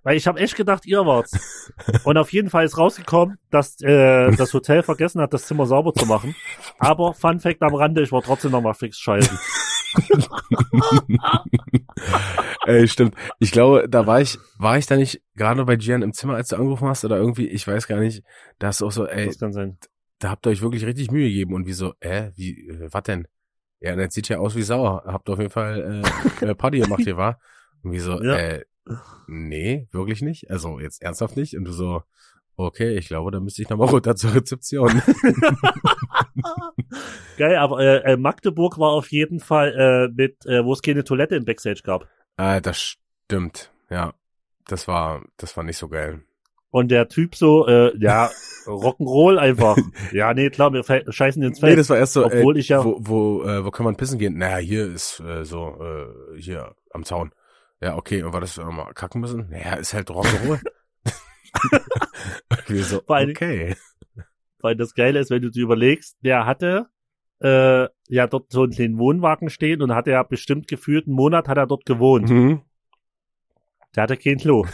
Weil 0.03 0.18
ich 0.18 0.26
habe 0.28 0.39
echt 0.39 0.55
gedacht, 0.55 0.86
ihr 0.86 1.05
wart's. 1.05 1.72
Und 2.03 2.18
auf 2.18 2.34
jeden 2.34 2.49
Fall 2.49 2.66
ist 2.66 2.78
rausgekommen, 2.78 3.38
dass 3.51 3.80
äh, 3.82 4.32
das 4.32 4.53
Hotel 4.53 4.82
vergessen 4.84 5.22
hat, 5.22 5.34
das 5.34 5.45
Zimmer 5.45 5.66
sauber 5.68 5.93
zu 5.93 6.05
machen. 6.05 6.36
Aber 6.80 7.13
Fun 7.13 7.39
Fact 7.39 7.61
am 7.61 7.76
Rande, 7.76 8.01
ich 8.01 8.11
war 8.11 8.22
trotzdem 8.24 8.51
noch 8.51 8.61
mal 8.61 8.74
fix 8.74 8.97
scheißen. 8.97 9.38
Ey, 12.66 12.88
stimmt. 12.88 13.16
Ich 13.39 13.51
glaube, 13.51 13.88
da 13.89 14.07
war 14.07 14.22
ich, 14.22 14.38
war 14.57 14.78
ich 14.78 14.86
da 14.86 14.95
nicht 14.97 15.22
gerade 15.36 15.63
bei 15.66 15.76
Gian 15.76 16.01
im 16.01 16.13
Zimmer, 16.13 16.36
als 16.36 16.49
du 16.49 16.55
angerufen 16.55 16.88
hast, 16.88 17.05
oder 17.05 17.18
irgendwie, 17.18 17.47
ich 17.47 17.68
weiß 17.68 17.88
gar 17.88 17.99
nicht, 17.99 18.24
da 18.59 18.68
hast 18.68 18.82
du 18.82 18.88
auch 18.88 18.91
so, 18.91 19.05
ey, 19.07 19.28
Das 19.28 19.39
kann 19.39 19.53
sein. 19.53 19.78
da 20.20 20.30
habt 20.32 20.45
ihr 20.47 20.49
euch 20.49 20.61
wirklich 20.61 20.86
richtig 20.86 21.11
Mühe 21.11 21.28
gegeben 21.28 21.53
und 21.53 21.66
wie 21.68 21.74
so, 21.74 21.93
äh, 21.99 22.32
wie, 22.36 22.68
äh, 22.68 22.88
was 22.91 23.03
denn? 23.03 23.28
Ja, 23.80 23.95
jetzt 23.99 24.16
sieht 24.16 24.30
ja 24.30 24.39
aus 24.39 24.55
wie 24.55 24.63
sauer. 24.63 25.03
Habt 25.05 25.30
ihr 25.30 25.34
auf 25.34 25.39
jeden 25.39 25.51
Fall 25.51 26.03
äh, 26.41 26.45
äh, 26.45 26.55
Party 26.55 26.80
gemacht 26.80 27.01
hier, 27.03 27.18
war? 27.18 27.39
Und 27.86 27.92
wie 27.92 28.00
so, 28.00 28.22
Ja. 28.22 28.36
äh, 28.36 28.66
nee, 29.28 29.88
wirklich 29.92 30.22
nicht? 30.22 30.50
Also 30.50 30.80
jetzt 30.80 31.02
ernsthaft 31.02 31.38
nicht? 31.38 31.56
Und 31.56 31.66
du 31.66 31.72
so, 31.72 32.02
okay, 32.58 32.98
ich 32.98 33.08
glaube, 33.08 33.32
da 33.32 33.40
müsste 33.40 33.62
ich 33.62 33.70
nochmal 33.70 33.90
runter 33.90 34.16
zur 34.16 34.34
Rezeption. 34.34 35.02
Geil, 37.38 37.56
aber 37.58 37.80
äh, 37.80 38.14
äh, 38.14 38.18
Magdeburg 38.18 38.80
war 38.80 38.92
auf 38.92 39.12
jeden 39.12 39.40
Fall 39.40 39.74
äh, 39.74 40.14
mit, 40.14 40.46
äh, 40.46 40.64
wo 40.64 40.74
es 40.74 40.82
keine 40.82 41.04
Toilette 41.04 41.36
im 41.36 41.46
Backstage 41.46 41.82
gab. 41.84 42.08
ah, 42.38 42.60
das 42.60 42.96
stimmt. 43.28 43.72
Ja, 43.90 44.14
das 44.68 44.88
war, 44.88 45.24
das 45.38 45.56
war 45.58 45.64
nicht 45.64 45.78
so 45.78 45.88
geil. 45.90 46.22
Und 46.72 46.90
der 46.92 47.08
Typ 47.08 47.36
so, 47.36 47.68
äh, 47.68 47.96
ja, 47.98 48.30
Rock'n'Roll 48.66 49.38
einfach. 49.38 49.78
Ja, 50.12 50.34
nee, 50.34 50.50
klar, 50.50 50.74
wir 50.74 50.84
scheißen 50.84 51.42
ins 51.44 51.62
Nee, 51.62 51.68
Feld. 51.68 51.80
das 51.80 51.90
war 51.90 51.98
erst 51.98 52.14
so, 52.14 52.26
Obwohl 52.26 52.56
ey, 52.56 52.60
ich 52.62 52.70
ja- 52.70 52.84
wo, 52.84 52.98
wo, 53.00 53.44
äh, 53.44 53.64
wo 53.64 53.72
kann 53.72 53.86
man 53.86 53.96
pissen 53.96 54.20
gehen? 54.20 54.38
Naja, 54.38 54.58
hier 54.58 54.86
ist 54.92 55.20
äh, 55.22 55.46
so, 55.46 55.78
äh, 55.82 56.40
hier 56.40 56.76
am 56.92 57.04
Zaun. 57.06 57.32
Ja, 57.82 57.97
okay, 57.97 58.23
und 58.23 58.34
war 58.34 58.41
das 58.41 58.57
mal 58.57 58.93
kacken 58.93 59.21
müssen? 59.21 59.49
Naja, 59.49 59.76
ist 59.76 59.93
halt 59.93 60.09
Rock'n'Roll. 60.09 60.61
Wie 62.67 62.82
so, 62.82 63.05
allem- 63.07 63.32
okay. 63.32 63.76
Weil 64.59 64.76
das 64.76 64.93
Geile 64.95 65.19
ist, 65.19 65.30
wenn 65.30 65.41
du 65.41 65.51
dir 65.51 65.63
überlegst, 65.63 66.17
der 66.23 66.45
hatte 66.45 66.88
äh, 67.39 67.88
ja 68.07 68.28
dort 68.28 68.51
so 68.51 68.63
einen 68.63 68.71
kleinen 68.71 68.97
Wohnwagen 68.97 69.49
stehen 69.49 69.82
und 69.82 69.93
hat 69.93 70.07
er 70.07 70.23
bestimmt 70.23 70.67
gefühlt 70.67 71.05
einen 71.05 71.15
Monat 71.15 71.47
hat 71.47 71.57
er 71.57 71.67
dort 71.67 71.86
gewohnt. 71.86 72.30
Mhm. 72.30 72.61
Der 73.95 74.03
hatte 74.03 74.17
kein 74.17 74.38
Klo. 74.38 74.65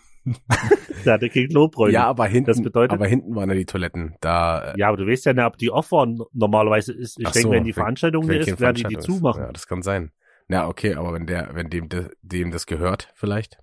Der 1.05 1.15
hatte 1.15 1.29
kein 1.31 1.49
Klobräume. 1.49 1.93
Ja, 1.93 2.07
aber 2.07 2.27
hinten, 2.27 2.49
Das 2.49 2.61
bedeutet- 2.63 2.93
aber 2.93 3.07
hinten 3.07 3.35
waren 3.35 3.49
ja 3.49 3.55
die 3.55 3.65
Toiletten. 3.67 4.17
Da, 4.21 4.73
äh, 4.73 4.79
Ja, 4.79 4.89
aber 4.89 4.97
du 4.97 5.07
weißt 5.07 5.27
ja 5.27 5.33
nicht, 5.33 5.45
ob 5.45 5.57
die 5.59 5.71
off 5.71 5.93
waren. 5.93 6.21
Normalerweise 6.33 6.93
ist, 6.93 7.19
ich 7.19 7.27
Ach 7.27 7.33
denke, 7.33 7.49
so, 7.49 7.53
wenn 7.53 7.65
die 7.65 7.73
Veranstaltung 7.73 8.27
wenn 8.29 8.41
ist, 8.41 8.61
werden 8.61 8.75
die 8.77 8.85
die 8.85 8.99
zumachen. 8.99 9.43
Ja, 9.43 9.53
das 9.53 9.67
kann 9.67 9.83
sein. 9.83 10.11
Ja, 10.49 10.67
okay, 10.67 10.95
aber 10.95 11.13
wenn 11.13 11.27
der, 11.27 11.51
wenn 11.55 11.69
dem, 11.71 11.89
de- 11.89 12.11
dem 12.23 12.51
das 12.51 12.67
gehört, 12.67 13.09
vielleicht. 13.15 13.59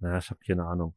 Ja, 0.00 0.18
ich 0.18 0.30
habe 0.30 0.40
keine 0.46 0.64
Ahnung. 0.64 0.94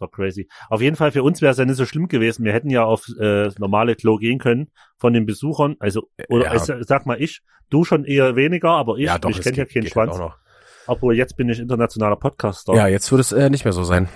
War 0.00 0.10
crazy. 0.10 0.48
Auf 0.70 0.80
jeden 0.80 0.96
Fall 0.96 1.12
für 1.12 1.22
uns 1.22 1.40
wäre 1.40 1.52
es 1.52 1.58
ja 1.58 1.64
nicht 1.64 1.76
so 1.76 1.86
schlimm 1.86 2.08
gewesen. 2.08 2.44
Wir 2.44 2.52
hätten 2.52 2.68
ja 2.68 2.82
auf 2.84 3.06
äh, 3.20 3.48
normale 3.58 3.94
Klo 3.94 4.16
gehen 4.16 4.40
können 4.40 4.70
von 4.96 5.12
den 5.12 5.24
Besuchern. 5.24 5.76
Also, 5.78 6.08
oder 6.28 6.46
Ja. 6.46 6.54
ich 6.56 6.62
sag 6.86 7.06
mal 7.06 7.22
ich, 7.22 7.42
du 7.70 7.84
schon 7.84 8.04
eher 8.04 8.34
weniger, 8.34 8.70
aber 8.70 8.96
ich, 8.96 9.04
ja, 9.04 9.18
doch, 9.18 9.30
ich 9.30 9.40
kenne 9.40 9.56
ja 9.58 9.64
keinen 9.64 9.84
halt 9.84 9.92
Schwanz. 9.92 10.18
Obwohl 10.88 11.16
jetzt 11.16 11.36
bin 11.36 11.48
ich 11.48 11.60
internationaler 11.60 12.16
Podcaster. 12.16 12.74
Ja, 12.74 12.88
jetzt 12.88 13.10
wird 13.12 13.20
es 13.20 13.30
äh, 13.32 13.48
nicht 13.50 13.64
mehr 13.64 13.72
so 13.72 13.84
sein. 13.84 14.08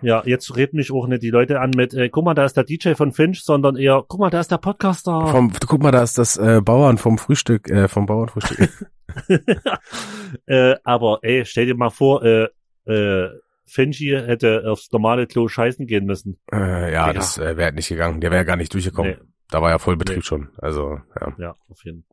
Ja, 0.00 0.22
jetzt 0.24 0.54
reden 0.56 0.76
mich 0.76 0.92
auch 0.92 1.06
nicht 1.08 1.22
die 1.22 1.30
Leute 1.30 1.60
an 1.60 1.70
mit, 1.74 1.92
äh, 1.94 2.08
guck 2.08 2.24
mal, 2.24 2.34
da 2.34 2.44
ist 2.44 2.56
der 2.56 2.64
DJ 2.64 2.92
von 2.94 3.12
Finch, 3.12 3.42
sondern 3.42 3.76
eher, 3.76 4.04
guck 4.06 4.20
mal, 4.20 4.30
da 4.30 4.40
ist 4.40 4.50
der 4.50 4.58
Podcaster. 4.58 5.26
Vom, 5.26 5.52
guck 5.66 5.82
mal, 5.82 5.90
da 5.90 6.02
ist 6.02 6.18
das 6.18 6.36
äh, 6.36 6.60
Bauern 6.60 6.98
vom 6.98 7.18
Frühstück, 7.18 7.68
äh, 7.70 7.88
vom 7.88 8.06
Bauernfrühstück. 8.06 8.86
äh, 10.46 10.76
aber 10.84 11.18
ey, 11.22 11.44
stell 11.44 11.66
dir 11.66 11.74
mal 11.74 11.90
vor, 11.90 12.22
äh, 12.24 12.48
äh, 12.86 13.28
Finchi 13.66 14.10
hätte 14.10 14.64
aufs 14.66 14.90
normale 14.92 15.26
Klo 15.26 15.48
scheißen 15.48 15.86
gehen 15.86 16.06
müssen. 16.06 16.38
äh, 16.52 16.92
ja, 16.92 17.08
Ja. 17.08 17.12
das 17.12 17.36
äh, 17.38 17.56
wäre 17.56 17.72
nicht 17.72 17.88
gegangen. 17.88 18.20
Der 18.20 18.30
wäre 18.30 18.44
gar 18.44 18.56
nicht 18.56 18.72
durchgekommen. 18.72 19.12
Nee. 19.20 19.26
Da 19.50 19.60
war 19.62 19.70
ja 19.70 19.78
Vollbetrieb 19.78 20.18
Nee. 20.18 20.22
schon. 20.22 20.48
Also, 20.58 20.98
ja. 21.20 21.32
Ja, 21.38 21.54
auf 21.70 21.84
jeden 21.84 22.04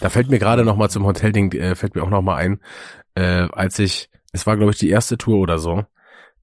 Da 0.00 0.08
fällt 0.08 0.30
mir 0.30 0.38
gerade 0.38 0.64
noch 0.64 0.76
mal 0.76 0.88
zum 0.88 1.04
Hotelding, 1.06 1.52
äh, 1.52 1.74
fällt 1.74 1.94
mir 1.94 2.02
auch 2.02 2.10
noch 2.10 2.22
mal 2.22 2.36
ein, 2.36 2.60
äh, 3.14 3.48
als 3.52 3.78
ich, 3.78 4.08
es 4.32 4.46
war 4.46 4.56
glaube 4.56 4.72
ich 4.72 4.78
die 4.78 4.88
erste 4.90 5.18
Tour 5.18 5.38
oder 5.38 5.58
so, 5.58 5.84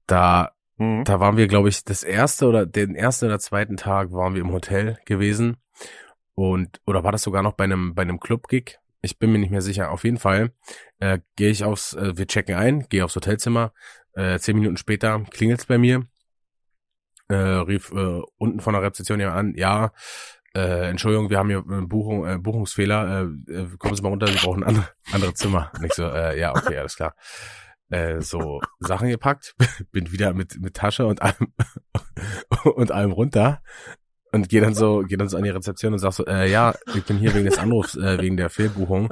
da 0.06 0.52
Mhm. 0.78 1.04
Da 1.04 1.20
waren 1.20 1.36
wir, 1.36 1.46
glaube 1.46 1.68
ich, 1.68 1.84
das 1.84 2.02
erste 2.02 2.46
oder 2.46 2.66
den 2.66 2.94
ersten 2.94 3.26
oder 3.26 3.38
zweiten 3.38 3.76
Tag 3.76 4.12
waren 4.12 4.34
wir 4.34 4.42
im 4.42 4.52
Hotel 4.52 4.98
gewesen. 5.04 5.56
Und, 6.34 6.80
oder 6.86 7.02
war 7.02 7.12
das 7.12 7.22
sogar 7.22 7.42
noch 7.42 7.54
bei 7.54 7.64
einem, 7.64 7.94
bei 7.94 8.02
einem 8.02 8.20
Club-Gig? 8.20 8.78
Ich 9.00 9.18
bin 9.18 9.32
mir 9.32 9.38
nicht 9.38 9.50
mehr 9.50 9.62
sicher. 9.62 9.90
Auf 9.90 10.04
jeden 10.04 10.18
Fall 10.18 10.52
äh, 10.98 11.20
gehe 11.36 11.50
ich 11.50 11.64
aufs, 11.64 11.94
äh, 11.94 12.16
wir 12.16 12.26
checken 12.26 12.56
ein, 12.56 12.88
gehe 12.88 13.04
aufs 13.04 13.16
Hotelzimmer. 13.16 13.72
Äh, 14.12 14.38
zehn 14.38 14.56
Minuten 14.56 14.76
später 14.76 15.22
klingelt's 15.30 15.66
bei 15.66 15.78
mir. 15.78 16.06
Äh, 17.28 17.34
rief 17.34 17.90
äh, 17.92 18.20
unten 18.38 18.60
von 18.60 18.74
der 18.74 18.82
Rezeption 18.82 19.18
jemand 19.18 19.36
an, 19.36 19.54
ja, 19.56 19.92
äh, 20.54 20.88
Entschuldigung, 20.88 21.28
wir 21.28 21.38
haben 21.38 21.48
hier 21.48 21.58
äh, 21.58 21.82
Buchung, 21.82 22.26
äh, 22.26 22.38
Buchungsfehler, 22.38 23.28
äh, 23.48 23.52
äh, 23.52 23.68
kommen 23.78 23.96
Sie 23.96 24.02
mal 24.02 24.10
runter, 24.10 24.28
Sie 24.28 24.38
brauchen 24.38 24.62
ein 24.62 24.68
andere, 24.68 24.88
andere 25.12 25.34
Zimmer. 25.34 25.72
Und 25.76 25.84
ich 25.84 25.92
so, 25.92 26.04
äh, 26.04 26.38
ja, 26.38 26.52
okay, 26.54 26.78
alles 26.78 26.96
klar 26.96 27.14
äh, 27.90 28.20
so 28.20 28.60
Sachen 28.80 29.08
gepackt, 29.08 29.54
bin 29.92 30.12
wieder 30.12 30.34
mit 30.34 30.60
mit 30.60 30.74
Tasche 30.74 31.06
und 31.06 31.22
allem 31.22 31.52
und 32.64 32.92
allem 32.92 33.12
runter 33.12 33.62
und 34.32 34.48
gehe 34.48 34.60
dann 34.60 34.74
so 34.74 35.00
gehe 35.00 35.18
dann 35.18 35.28
so 35.28 35.36
an 35.36 35.44
die 35.44 35.50
Rezeption 35.50 35.92
und 35.92 35.98
sag 35.98 36.12
so 36.12 36.26
äh, 36.26 36.50
ja 36.50 36.74
ich 36.94 37.04
bin 37.04 37.18
hier 37.18 37.34
wegen 37.34 37.46
des 37.46 37.58
Anrufs 37.58 37.96
äh, 37.96 38.20
wegen 38.20 38.36
der 38.36 38.50
Fehlbuchung. 38.50 39.08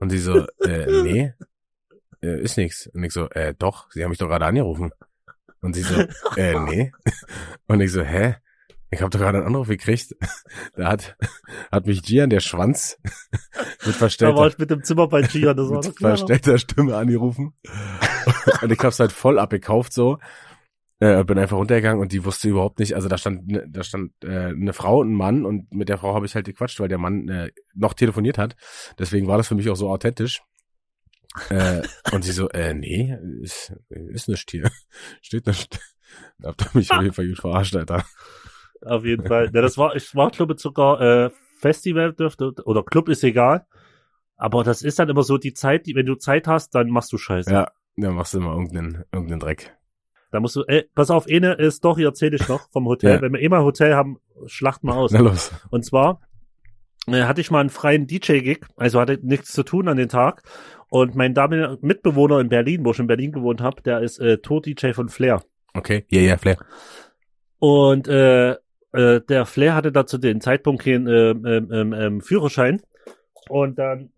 Und 0.00 0.10
sie 0.10 0.18
so 0.18 0.46
äh, 0.64 1.02
nee 1.02 1.32
äh, 2.22 2.40
ist 2.42 2.56
nix. 2.56 2.88
Und 2.88 3.04
ich 3.04 3.12
so 3.12 3.28
äh, 3.30 3.54
doch 3.58 3.90
sie 3.90 4.02
haben 4.02 4.10
mich 4.10 4.18
doch 4.18 4.28
gerade 4.28 4.46
angerufen. 4.46 4.90
Und 5.60 5.74
sie 5.74 5.82
so 5.82 5.94
äh, 6.36 6.58
nee. 6.60 6.92
Und 7.66 7.80
ich 7.80 7.92
so 7.92 8.02
hä 8.02 8.36
ich 8.92 9.00
habe 9.00 9.10
doch 9.10 9.18
gerade 9.18 9.38
einen 9.38 9.46
Anruf 9.48 9.66
gekriegt 9.68 10.14
da 10.76 10.88
hat 10.88 11.16
hat 11.72 11.86
mich 11.86 12.02
Gian 12.02 12.30
der 12.30 12.40
Schwanz 12.40 12.98
mit 13.04 13.20
Da 13.82 13.88
war 13.88 13.92
verstellter 13.94 14.46
ich 14.46 14.58
mit 14.58 14.70
dem 14.70 14.84
Zimmer 14.84 15.08
bei 15.08 15.22
Gian, 15.22 15.56
das 15.56 15.68
war 15.70 15.82
mit 15.84 15.96
klar. 15.96 16.16
verstellter 16.16 16.58
Stimme 16.58 16.96
angerufen. 16.96 17.54
und 18.62 18.70
ich 18.72 18.78
hab's 18.78 19.00
halt 19.00 19.12
voll 19.12 19.38
abgekauft 19.38 19.92
so. 19.92 20.18
Äh, 21.00 21.24
bin 21.24 21.36
einfach 21.36 21.56
runtergegangen 21.56 22.00
und 22.00 22.12
die 22.12 22.24
wusste 22.24 22.48
überhaupt 22.48 22.78
nicht, 22.78 22.94
also 22.94 23.08
da 23.08 23.18
stand 23.18 23.48
ne- 23.48 23.66
da 23.68 23.82
stand 23.82 24.12
äh, 24.22 24.50
eine 24.50 24.72
Frau 24.72 25.00
und 25.00 25.10
ein 25.10 25.16
Mann 25.16 25.44
und 25.44 25.72
mit 25.74 25.88
der 25.88 25.98
Frau 25.98 26.14
habe 26.14 26.26
ich 26.26 26.36
halt 26.36 26.46
gequatscht, 26.46 26.78
weil 26.78 26.86
der 26.86 26.98
Mann 26.98 27.28
äh, 27.28 27.50
noch 27.74 27.94
telefoniert 27.94 28.38
hat. 28.38 28.54
Deswegen 29.00 29.26
war 29.26 29.36
das 29.36 29.48
für 29.48 29.56
mich 29.56 29.68
auch 29.68 29.74
so 29.74 29.90
authentisch. 29.90 30.42
Äh, 31.48 31.82
und 32.12 32.22
sie 32.22 32.30
so, 32.30 32.48
äh, 32.50 32.72
nee, 32.74 33.16
ist, 33.42 33.72
ist 33.88 34.28
nicht 34.28 34.48
hier. 34.50 34.70
Steht 35.22 35.46
nicht. 35.48 35.80
Da 36.38 36.50
habt 36.50 36.62
ihr 36.62 36.70
mich 36.74 36.90
auf 36.92 37.02
jeden 37.02 37.14
Fall 37.14 37.26
gut 37.26 37.40
verarscht, 37.40 37.74
Alter. 37.74 38.04
Auf 38.84 39.04
jeden 39.04 39.26
Fall. 39.26 39.50
Ja, 39.52 39.62
das 39.62 39.78
war, 39.78 39.94
ich 39.96 40.14
war, 40.14 40.30
glaube 40.30 40.54
ich, 40.54 40.60
sogar 40.60 41.00
äh, 41.00 41.30
Festival 41.56 42.12
dürfte, 42.12 42.52
oder 42.64 42.82
Club 42.82 43.08
ist 43.08 43.22
egal. 43.24 43.66
Aber 44.36 44.64
das 44.64 44.82
ist 44.82 44.98
dann 44.98 45.08
immer 45.08 45.22
so 45.22 45.38
die 45.38 45.54
Zeit, 45.54 45.86
die, 45.86 45.94
wenn 45.94 46.06
du 46.06 46.16
Zeit 46.16 46.48
hast, 46.48 46.74
dann 46.74 46.90
machst 46.90 47.12
du 47.12 47.18
Scheiße. 47.18 47.50
Ja, 47.52 47.70
dann 47.96 48.14
machst 48.14 48.34
du 48.34 48.38
immer 48.38 48.52
irgendeinen, 48.52 49.04
irgendeinen 49.12 49.40
Dreck. 49.40 49.76
Da 50.32 50.40
musst 50.40 50.56
du, 50.56 50.64
ey, 50.66 50.88
pass 50.94 51.10
auf, 51.10 51.26
eine 51.28 51.52
ist 51.54 51.76
Story 51.76 52.04
erzähle 52.04 52.36
ich 52.36 52.48
noch 52.48 52.68
vom 52.70 52.86
Hotel. 52.86 53.16
Ja. 53.16 53.20
Wenn 53.20 53.34
wir 53.34 53.40
immer 53.40 53.58
ein 53.58 53.64
Hotel 53.64 53.94
haben, 53.94 54.18
schlachten 54.46 54.88
wir 54.88 54.96
aus. 54.96 55.12
Na 55.12 55.20
los. 55.20 55.52
Und 55.70 55.84
zwar 55.84 56.20
äh, 57.06 57.24
hatte 57.24 57.40
ich 57.40 57.50
mal 57.50 57.60
einen 57.60 57.70
freien 57.70 58.06
DJ-Gig, 58.06 58.66
also 58.76 58.98
hatte 58.98 59.18
nichts 59.22 59.52
zu 59.52 59.62
tun 59.62 59.88
an 59.88 59.98
den 59.98 60.08
Tag. 60.08 60.42
Und 60.88 61.14
mein 61.14 61.34
damaliger 61.34 61.78
Mitbewohner 61.80 62.40
in 62.40 62.48
Berlin, 62.48 62.84
wo 62.84 62.90
ich 62.90 62.98
in 62.98 63.06
Berlin 63.06 63.32
gewohnt 63.32 63.60
habe, 63.60 63.82
der 63.82 64.00
ist 64.00 64.18
äh, 64.18 64.38
Tour-DJ 64.38 64.92
von 64.92 65.08
Flair. 65.08 65.42
Okay, 65.74 66.04
ja, 66.08 66.20
ja, 66.20 66.36
Flair. 66.36 66.58
Und 67.58 68.08
äh, 68.08 68.56
äh, 68.92 69.20
der 69.20 69.46
Flair 69.46 69.74
hatte 69.74 69.92
da 69.92 70.06
zu 70.06 70.18
dem 70.18 70.40
Zeitpunkt 70.40 70.84
keinen 70.84 71.06
ähm, 71.08 71.92
ähm, 71.92 72.20
Führerschein. 72.20 72.82
Und 73.48 73.78
dann, 73.78 74.12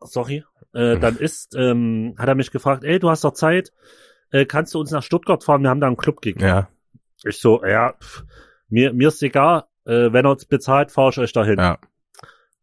sorry, 0.00 0.44
äh, 0.72 0.98
dann 0.98 1.16
ist, 1.16 1.54
ähm, 1.56 2.14
hat 2.18 2.28
er 2.28 2.34
mich 2.34 2.50
gefragt, 2.50 2.84
ey, 2.84 2.98
du 2.98 3.10
hast 3.10 3.24
doch 3.24 3.32
Zeit, 3.34 3.72
äh, 4.30 4.44
kannst 4.46 4.74
du 4.74 4.80
uns 4.80 4.90
nach 4.90 5.02
Stuttgart 5.02 5.42
fahren? 5.42 5.62
Wir 5.62 5.70
haben 5.70 5.80
da 5.80 5.86
einen 5.86 5.96
Club-Gig. 5.96 6.40
Ja, 6.40 6.68
Ich 7.24 7.38
so, 7.40 7.64
ja, 7.64 7.94
pff, 7.94 8.24
mir, 8.68 8.92
mir 8.92 9.08
ist 9.08 9.22
egal, 9.22 9.64
äh, 9.84 10.12
wenn 10.12 10.24
er 10.24 10.30
uns 10.32 10.46
bezahlt, 10.46 10.90
fahre 10.90 11.10
ich 11.10 11.18
euch 11.18 11.32
dahin. 11.32 11.58
ja. 11.58 11.78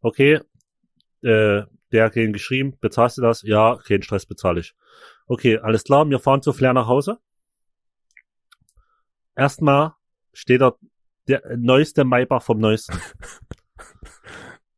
Okay, 0.04 0.40
äh, 1.22 1.64
der 1.92 2.06
hat 2.06 2.16
ihn 2.16 2.34
geschrieben, 2.34 2.78
bezahlst 2.80 3.18
du 3.18 3.22
das? 3.22 3.44
Ja, 3.44 3.78
kein 3.78 4.02
Stress, 4.02 4.26
bezahle 4.26 4.62
ich. 4.62 4.74
Okay, 5.28 5.60
alles 5.60 5.84
klar, 5.84 6.10
wir 6.10 6.20
fahren 6.20 6.42
zu 6.42 6.54
Flair 6.54 6.74
nach 6.74 6.88
Hause. 6.88 7.20
Erstmal 9.36 9.94
steht 10.34 10.62
da 10.62 10.76
der 11.28 11.42
neueste 11.58 12.04
Maybach 12.04 12.42
vom 12.44 12.60
neuesten. 12.60 12.98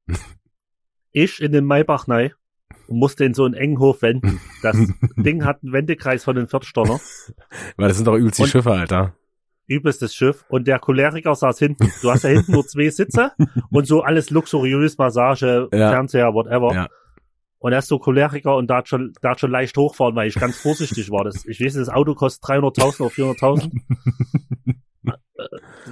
ich 1.12 1.42
in 1.42 1.52
den 1.52 1.66
Maybach 1.66 2.08
rein 2.08 2.32
und 2.88 2.98
musste 2.98 3.24
in 3.26 3.34
so 3.34 3.46
einen 3.46 3.54
engen 3.54 3.80
Hof 3.80 4.02
wenden. 4.02 4.40
Das 4.62 4.76
Ding 5.18 5.46
hat 5.46 5.64
einen 5.64 5.74
Wendekreis 5.74 6.24
von 6.24 6.36
den 6.36 6.48
Viertelstonner. 6.48 7.00
Weil 7.78 7.88
das 7.88 7.98
sind 7.98 8.08
doch 8.08 8.16
übelst 8.16 8.40
die 8.40 8.48
Schiffe, 8.48 8.72
Alter. 8.72 9.16
übelstes 9.68 10.14
Schiff 10.16 10.46
und 10.50 10.68
der 10.68 10.80
Choleriker 10.80 11.36
saß 11.36 11.60
hinten. 11.60 11.92
Du 12.02 12.12
hast 12.12 12.24
da 12.24 12.30
hinten 12.30 12.52
nur 12.52 12.66
zwei 12.68 12.90
Sitze 12.90 13.32
und 13.72 13.88
so 13.88 14.02
alles 14.02 14.30
luxuriös, 14.30 14.98
Massage, 14.98 15.70
Ja. 15.72 15.90
Fernseher, 15.92 16.34
whatever. 16.34 16.74
Ja. 16.74 16.88
Und 17.60 17.72
er 17.72 17.80
ist 17.80 17.88
so 17.88 17.98
Choleriker 17.98 18.58
und 18.58 18.68
da 18.68 18.78
hat 18.78 18.90
schon, 18.90 19.14
da 19.22 19.30
hat 19.30 19.40
schon 19.40 19.52
leicht 19.52 19.78
hochfahren, 19.78 20.16
weil 20.18 20.28
ich 20.28 20.36
ganz 20.36 20.58
vorsichtig 20.58 21.10
war. 21.12 21.24
Das, 21.24 21.46
ich 21.46 21.62
weiß, 21.64 21.76
das 21.76 21.88
Auto 21.88 22.14
kostet 22.14 22.44
300.000 22.44 23.00
oder 23.02 23.14
400.000. 23.14 23.72
Äh, 25.06 25.44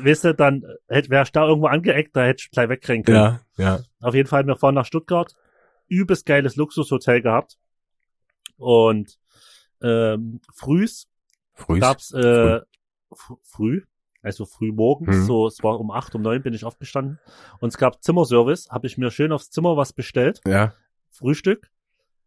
weißt 0.05 0.23
du, 0.25 0.33
dann 0.35 0.63
hätte, 0.87 1.09
wäre 1.09 1.23
ich 1.23 1.31
da 1.31 1.47
irgendwo 1.47 1.67
angeeckt, 1.67 2.15
da 2.15 2.23
hätte 2.23 2.43
ich 2.45 2.51
gleich 2.51 2.69
wegrennen 2.69 3.03
können. 3.03 3.17
Ja, 3.17 3.39
ja. 3.57 3.79
Auf 4.01 4.13
jeden 4.15 4.27
Fall, 4.29 4.45
wir 4.45 4.55
fahren 4.55 4.75
nach 4.75 4.85
Stuttgart. 4.85 5.33
Übelst 5.87 6.25
geiles 6.25 6.55
Luxushotel 6.55 7.21
gehabt. 7.21 7.57
Und 8.57 9.17
ähm, 9.81 10.39
frühs 10.53 11.07
Früh. 11.55 11.79
gab's 11.79 12.13
äh, 12.13 12.59
fr- 13.11 13.37
früh, 13.43 13.81
also 14.21 14.45
früh 14.45 14.71
morgens, 14.71 15.15
Mhm. 15.17 15.25
so 15.25 15.47
es 15.47 15.63
war 15.63 15.79
um 15.79 15.89
acht, 15.91 16.13
um 16.15 16.21
neun 16.21 16.43
bin 16.43 16.53
ich 16.53 16.63
aufgestanden 16.63 17.19
und 17.59 17.69
es 17.69 17.77
gab 17.77 18.03
Zimmerservice, 18.03 18.69
habe 18.69 18.85
ich 18.87 18.97
mir 18.99 19.09
schön 19.09 19.31
aufs 19.31 19.49
Zimmer 19.49 19.75
was 19.77 19.93
bestellt, 19.93 20.41
Ja. 20.45 20.73
Frühstück, 21.09 21.71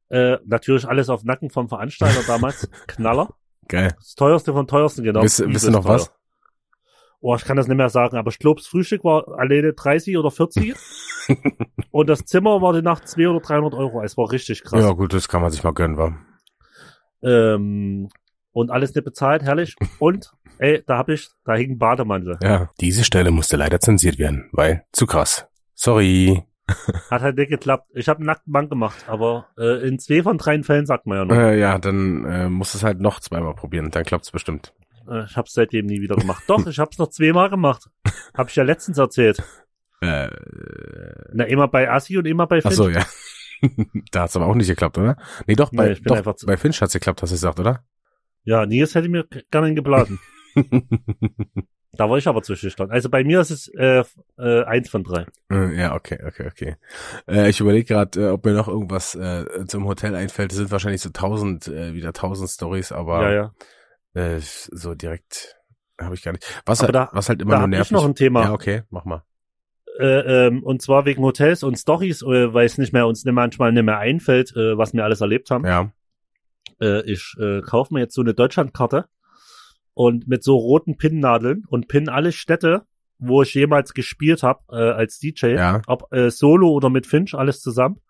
äh, 0.09 0.39
natürlich 0.45 0.87
alles 0.89 1.09
auf 1.09 1.23
Nacken 1.25 1.51
vom 1.51 1.69
Veranstalter 1.69 2.23
damals, 2.27 2.69
Knaller, 2.89 3.35
Geil. 3.69 3.95
das 3.97 4.15
teuerste 4.17 4.53
von 4.53 4.67
teuersten 4.67 5.05
genau. 5.05 5.23
Wisst, 5.23 5.39
ihr 5.39 5.71
noch 5.71 5.85
was? 5.85 6.13
Oh, 7.27 7.35
ich 7.37 7.45
kann 7.47 7.57
das 7.57 7.69
nicht 7.69 7.79
mehr 7.79 7.89
sagen, 7.89 8.19
aber 8.19 8.31
ich 8.31 8.39
glaube, 8.39 8.61
das 8.61 8.67
Frühstück 8.67 9.03
war 9.03 9.27
alleine 9.39 9.73
30 9.73 10.19
oder 10.19 10.31
40 10.31 10.75
und 11.91 12.11
das 12.11 12.27
Zimmer 12.27 12.61
war 12.61 12.75
die 12.75 12.83
Nacht 12.83 13.09
200 13.09 13.37
oder 13.37 13.47
300 13.47 13.73
Euro, 13.73 14.03
es 14.03 14.19
war 14.19 14.31
richtig 14.31 14.63
krass. 14.63 14.85
Ja, 14.85 14.91
gut, 14.91 15.15
das 15.15 15.27
kann 15.27 15.41
man 15.41 15.51
sich 15.51 15.65
mal 15.65 15.73
gönnen, 15.73 15.97
wa? 15.97 16.19
Ähm, 17.23 18.11
und 18.53 18.71
alles 18.71 18.95
nicht 18.95 19.07
bezahlt, 19.07 19.43
herrlich. 19.43 19.75
Und, 19.99 20.35
ey, 20.59 20.83
da 20.87 20.99
hab 20.99 21.09
ich, 21.09 21.31
da 21.47 21.55
hing 21.55 21.71
ein 21.71 21.79
Bademantel. 21.79 22.37
Ja. 22.43 22.69
Diese 22.79 23.05
Stelle 23.05 23.31
musste 23.31 23.57
leider 23.57 23.81
zensiert 23.81 24.19
werden, 24.19 24.51
weil 24.53 24.85
zu 24.93 25.07
krass. 25.07 25.49
Sorry. 25.73 26.45
Hat 27.11 27.23
halt 27.23 27.39
nicht 27.39 27.49
geklappt. 27.49 27.89
Ich 27.95 28.11
habe 28.11 28.19
einen 28.19 28.27
nackten 28.27 28.53
Mann 28.53 28.69
gemacht, 28.69 29.07
aber 29.09 29.47
äh, 29.57 29.89
in 29.89 29.99
zwei 29.99 30.23
von 30.23 30.37
drei 30.37 30.63
Fällen 30.63 30.85
sagt 30.85 31.07
man 31.07 31.17
ja 31.17 31.25
noch. 31.25 31.37
Äh, 31.37 31.59
ja, 31.59 31.79
dann 31.79 32.27
äh, 32.27 32.51
musst 32.51 32.75
du 32.75 32.79
es 32.79 32.85
halt 32.85 33.01
noch 33.01 33.21
zweimal 33.21 33.55
probieren, 33.55 33.91
dann 33.91 34.05
klappt's 34.05 34.31
bestimmt. 34.31 34.75
Äh, 35.09 35.25
ich 35.25 35.37
habe 35.37 35.49
seitdem 35.51 35.87
nie 35.87 36.01
wieder 36.01 36.17
gemacht. 36.17 36.45
Doch, 36.47 36.67
ich 36.67 36.79
habe 36.79 36.91
es 36.93 36.99
noch 36.99 37.09
zweimal 37.09 37.51
gemacht. 37.51 37.89
Hab 38.35 38.49
ich 38.49 38.57
ja 38.57 38.65
letztens 38.65 38.99
erzählt. 38.99 39.43
Äh, 40.01 40.29
Na, 41.33 41.45
immer 41.45 41.69
bei 41.69 41.91
Assi 41.91 42.19
und 42.19 42.27
immer 42.27 42.47
bei 42.47 42.59
ach 42.59 42.63
Finch. 42.63 42.75
so, 42.75 42.89
ja. 42.89 43.05
da 44.13 44.23
hat's 44.23 44.37
aber 44.37 44.47
auch 44.47 44.55
nicht 44.55 44.69
geklappt, 44.69 44.99
oder? 44.99 45.17
Nee, 45.47 45.55
doch, 45.55 45.73
Nee, 45.73 45.79
bei, 45.79 45.95
bin 45.95 46.23
doch, 46.23 46.37
bei 46.47 46.57
Finch 46.57 46.81
hat's 46.81 46.93
geklappt, 46.93 47.23
hast 47.23 47.31
du 47.31 47.35
gesagt, 47.35 47.61
oder? 47.61 47.85
Ja, 48.45 48.67
Nils 48.67 48.95
hätte 48.95 49.09
mir 49.09 49.27
gerne 49.51 49.75
geblasen. 49.75 50.21
Da 51.97 52.11
war 52.11 52.19
ich 52.19 52.27
aber 52.27 52.43
schüchtern. 52.43 52.91
Also 52.91 53.09
bei 53.09 53.25
mir 53.25 53.41
ist 53.41 53.51
es 53.51 53.69
äh, 53.69 54.03
äh, 54.39 54.65
eins 54.65 54.89
von 54.91 55.05
drei. 55.05 55.27
Äh, 55.51 55.79
ja, 55.79 55.95
okay, 55.95 56.19
okay, 56.27 56.49
okay. 56.51 56.77
Äh, 57.29 57.51
ich 57.51 57.61
überlege 57.61 57.85
gerade, 57.85 58.21
äh, 58.21 58.31
ob 58.31 58.45
mir 58.45 58.53
noch 58.53 58.69
irgendwas 58.69 59.15
äh, 59.15 59.45
zum 59.67 59.87
Hotel 59.87 60.15
einfällt. 60.15 60.53
Es 60.53 60.59
sind 60.59 60.71
wahrscheinlich 60.71 61.03
so 61.03 61.11
tausend, 61.11 61.69
äh, 61.69 61.95
wieder 61.95 62.13
tausend 62.13 62.51
Stories, 62.51 62.93
aber 62.93 63.23
ja, 63.23 63.35
ja. 63.35 63.55
Äh, 64.15 64.39
so 64.41 64.95
direkt 64.95 65.57
habe 66.01 66.15
ich 66.15 66.23
gar 66.23 66.33
nicht. 66.33 66.63
Was, 66.67 66.83
halt, 66.83 66.95
da- 66.95 67.09
was 67.13 67.29
halt 67.29 67.41
immer 67.43 67.53
Da 67.53 67.59
nur 67.61 67.69
nervig. 67.69 67.87
ich 67.89 67.93
noch 67.93 68.05
ein 68.05 68.15
Thema. 68.15 68.43
ja, 68.45 68.53
okay, 68.53 68.83
mach 68.91 69.05
mal. 69.05 69.23
äh, 69.99 70.47
ähm, 70.47 70.63
und 70.65 70.83
zwar 70.83 71.05
wegen 71.05 71.23
Hotels 71.23 71.63
und 71.63 71.77
Stories, 71.77 72.23
äh, 72.23 72.53
weil 72.53 72.67
es 72.67 72.79
nicht 72.79 72.93
mehr 72.93 73.07
uns 73.07 73.25
manchmal 73.25 73.73
nicht 73.73 73.85
mehr 73.85 73.99
einfällt, 73.99 74.55
äh, 74.57 74.77
was 74.77 74.93
wir 74.93 75.05
alles 75.05 75.21
erlebt 75.21 75.51
haben. 75.51 75.65
Ja. 75.65 75.93
Äh, 76.81 77.03
ich 77.11 77.35
äh, 77.41 77.61
kaufe 77.63 77.95
mir 77.95 78.01
jetzt 78.01 78.15
so 78.15 78.23
eine 78.23 78.35
Deutschlandkarte 78.35 79.07
und 79.95 80.27
mit 80.27 80.43
so 80.43 80.57
roten 80.57 80.97
Pinnnadeln 80.97 81.65
und 81.69 81.87
pin 81.87 82.09
alle 82.09 82.33
Städte, 82.33 82.83
wo 83.19 83.43
ich 83.43 83.55
jemals 83.55 83.95
gespielt 83.95 84.43
habe 84.43 84.61
äh, 84.73 84.91
als 84.93 85.21
DJ, 85.21 85.55
Ja. 85.55 85.83
ob 85.87 86.09
solo 86.29 86.71
oder 86.71 86.91
mit 86.91 87.07
Finch, 87.07 87.35
alles 87.35 87.61
zusammen. 87.61 88.01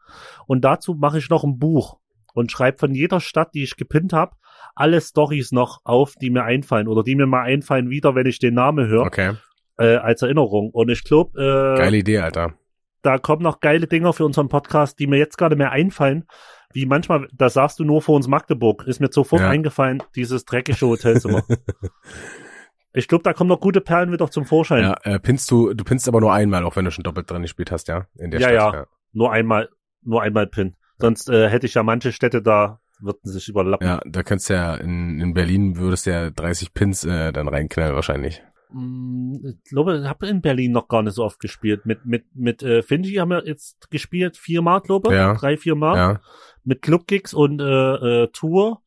Und 0.47 0.65
dazu 0.65 0.95
mache 0.95 1.19
ich 1.19 1.29
noch 1.29 1.45
ein 1.45 1.59
Buch 1.59 1.99
und 2.33 2.51
schreibe 2.51 2.79
von 2.79 2.95
jeder 2.95 3.21
Stadt, 3.21 3.53
die 3.55 3.63
ich 3.63 3.77
gepinnt 3.77 4.13
habe, 4.15 4.35
alle 4.75 5.01
Stories 5.01 5.53
noch 5.53 5.81
auf, 5.85 6.15
die 6.21 6.31
mir 6.31 6.45
einfallen 6.45 6.89
oder 6.89 7.03
die 7.03 7.15
mir 7.15 7.27
mal 7.27 7.43
einfallen 7.43 7.91
wieder, 7.91 8.15
wenn 8.15 8.27
ich 8.27 8.39
den 8.39 8.55
Namen 8.55 8.87
höre, 8.89 9.07
Okay. 9.07 9.33
äh, 9.79 9.97
als 9.97 10.23
Erinnerung. 10.23 10.71
Und 10.71 10.91
ich 10.91 11.05
glaube, 11.05 11.41
äh, 11.41 11.79
Geile 11.79 11.97
Idee, 11.99 12.19
Alter. 12.19 12.55
da 13.03 13.19
kommen 13.19 13.43
noch 13.43 13.61
geile 13.61 13.87
Dinger 13.87 14.13
für 14.13 14.25
unseren 14.25 14.49
Podcast, 14.49 14.99
die 14.99 15.07
mir 15.07 15.19
jetzt 15.19 15.37
gerade 15.39 15.57
mehr 15.57 15.71
einfallen. 15.73 16.25
Wie 16.73 16.87
manchmal, 16.87 17.29
da 17.33 17.49
sagst 17.49 17.79
du 17.79 17.85
nur 17.85 18.03
vor 18.03 18.17
uns 18.17 18.27
Magdeburg, 18.27 18.85
ist 18.87 19.01
mir 19.01 19.09
sofort 19.13 19.43
Ja. 19.43 19.49
eingefallen, 19.51 20.03
dieses 20.17 20.45
dreckige 20.45 20.87
Hotelzimmer. 20.87 21.45
ich 22.93 23.09
glaube, 23.09 23.23
da 23.25 23.33
kommen 23.33 23.49
noch 23.49 23.61
gute 23.61 23.81
Perlen 23.81 24.13
wieder 24.13 24.31
zum 24.31 24.45
Vorschein. 24.45 24.83
Ja, 24.83 24.97
äh, 25.03 25.19
pinst 25.19 25.51
du, 25.51 25.73
du 25.75 25.85
pinst 25.85 26.09
aber 26.09 26.21
nur 26.21 26.33
einmal, 26.33 26.65
auch 26.65 26.77
wenn 26.77 26.85
du 26.85 26.91
schon 26.91 27.03
doppelt 27.05 27.31
dran 27.31 27.43
gespielt 27.43 27.71
hast, 27.73 27.89
ja? 27.89 28.07
In 28.19 28.31
der 28.31 28.41
Ja, 28.41 28.49
Stadt. 28.49 28.75
ja. 28.75 28.87
Nur 29.13 29.33
einmal, 29.33 29.69
nur 30.03 30.23
einmal 30.23 30.47
Pin. 30.47 30.77
Sonst 30.99 31.29
äh, 31.29 31.49
hätte 31.49 31.67
ich 31.67 31.75
ja 31.75 31.83
manche 31.83 32.13
Städte 32.13 32.41
da, 32.43 32.81
würden 33.01 33.31
sich 33.31 33.49
überlappen. 33.49 33.87
Ja, 33.87 34.01
da 34.05 34.23
könntest 34.23 34.51
du 34.51 34.55
ja 34.55 34.75
in, 34.75 35.21
in 35.21 35.35
Berlin 35.35 35.77
würdest 35.77 36.07
du 36.07 36.11
ja 36.11 36.31
30 36.31 36.75
Pins 36.75 37.05
äh, 37.05 37.33
dann 37.33 37.49
reinknallen 37.49 37.95
wahrscheinlich. 37.95 38.43
Mm, 38.71 39.37
Ich 39.45 39.71
glaube, 39.71 39.99
ich 39.99 40.09
habe 40.09 40.27
in 40.27 40.41
Berlin 40.41 40.73
noch 40.73 40.89
gar 40.89 41.03
nicht 41.03 41.15
so 41.15 41.25
oft 41.25 41.41
gespielt. 41.41 41.87
Mit, 41.87 42.05
mit, 42.07 42.25
mit 42.35 42.63
äh, 42.63 42.83
Finji 42.83 43.15
haben 43.15 43.31
wir 43.31 43.47
jetzt 43.47 43.91
gespielt, 43.91 44.37
viermal, 44.37 44.81
glaube 44.81 45.11
ich. 45.11 45.17
Ja. 45.17 45.35
Drei, 45.35 45.57
viermal. 45.57 45.97
Ja. 45.97 46.21
Mit 46.65 46.83
Clubgigs 46.83 47.35
und 47.35 47.61
äh, 47.61 48.25
äh, 48.25 48.29
Tour. 48.33 48.83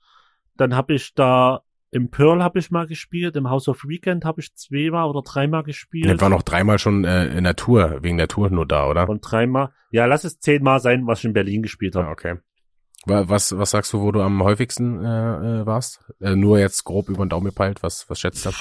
Dann 0.55 0.75
habe 0.75 0.95
ich 0.95 1.13
da 1.13 1.61
im 1.89 2.09
Pearl 2.09 2.43
habe 2.43 2.59
ich 2.59 2.69
mal 2.69 2.85
gespielt, 2.85 3.35
im 3.37 3.49
House 3.49 3.69
of 3.69 3.85
Weekend 3.87 4.25
habe 4.25 4.41
ich 4.41 4.53
zweimal 4.55 5.09
oder 5.09 5.21
dreimal 5.21 5.63
gespielt. 5.63 6.05
Ich 6.13 6.21
war 6.21 6.29
noch 6.29 6.43
dreimal 6.43 6.79
schon 6.79 7.05
äh, 7.05 7.27
in 7.27 7.45
der 7.45 7.55
Tour, 7.55 7.99
wegen 8.01 8.17
der 8.17 8.27
Tour 8.27 8.49
nur 8.49 8.65
da, 8.67 8.89
oder? 8.89 9.07
und 9.07 9.21
dreimal. 9.21 9.71
Ja, 9.91 10.05
lass 10.05 10.25
es 10.25 10.39
zehnmal 10.39 10.81
sein, 10.81 11.07
was 11.07 11.19
ich 11.19 11.25
in 11.25 11.33
Berlin 11.33 11.61
gespielt 11.61 11.95
habe. 11.95 12.07
Ja, 12.07 12.11
okay. 12.11 12.35
Wa- 13.07 13.27
Was, 13.29 13.57
was 13.57 13.71
sagst 13.71 13.93
du, 13.93 14.01
wo 14.01 14.11
du 14.11 14.21
am 14.21 14.43
häufigsten 14.43 15.03
äh, 15.03 15.61
äh, 15.61 15.65
warst? 15.65 16.03
Äh, 16.19 16.35
nur 16.35 16.59
jetzt 16.59 16.83
grob 16.83 17.09
über 17.09 17.25
den 17.25 17.29
Daumen 17.29 17.45
gepeilt, 17.45 17.81
was, 17.83 18.09
was 18.09 18.19
schätzt 18.19 18.45
du? 18.45 18.51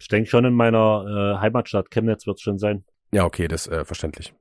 Ich 0.00 0.08
denke 0.08 0.28
schon 0.28 0.44
in 0.44 0.54
meiner 0.54 1.36
äh, 1.36 1.40
Heimatstadt 1.40 1.90
Chemnitz 1.90 2.26
wird 2.26 2.36
es 2.38 2.42
schon 2.42 2.58
sein. 2.58 2.84
Ja, 3.12 3.24
okay, 3.24 3.48
das 3.48 3.66
äh, 3.66 3.84
verständlich. 3.84 4.34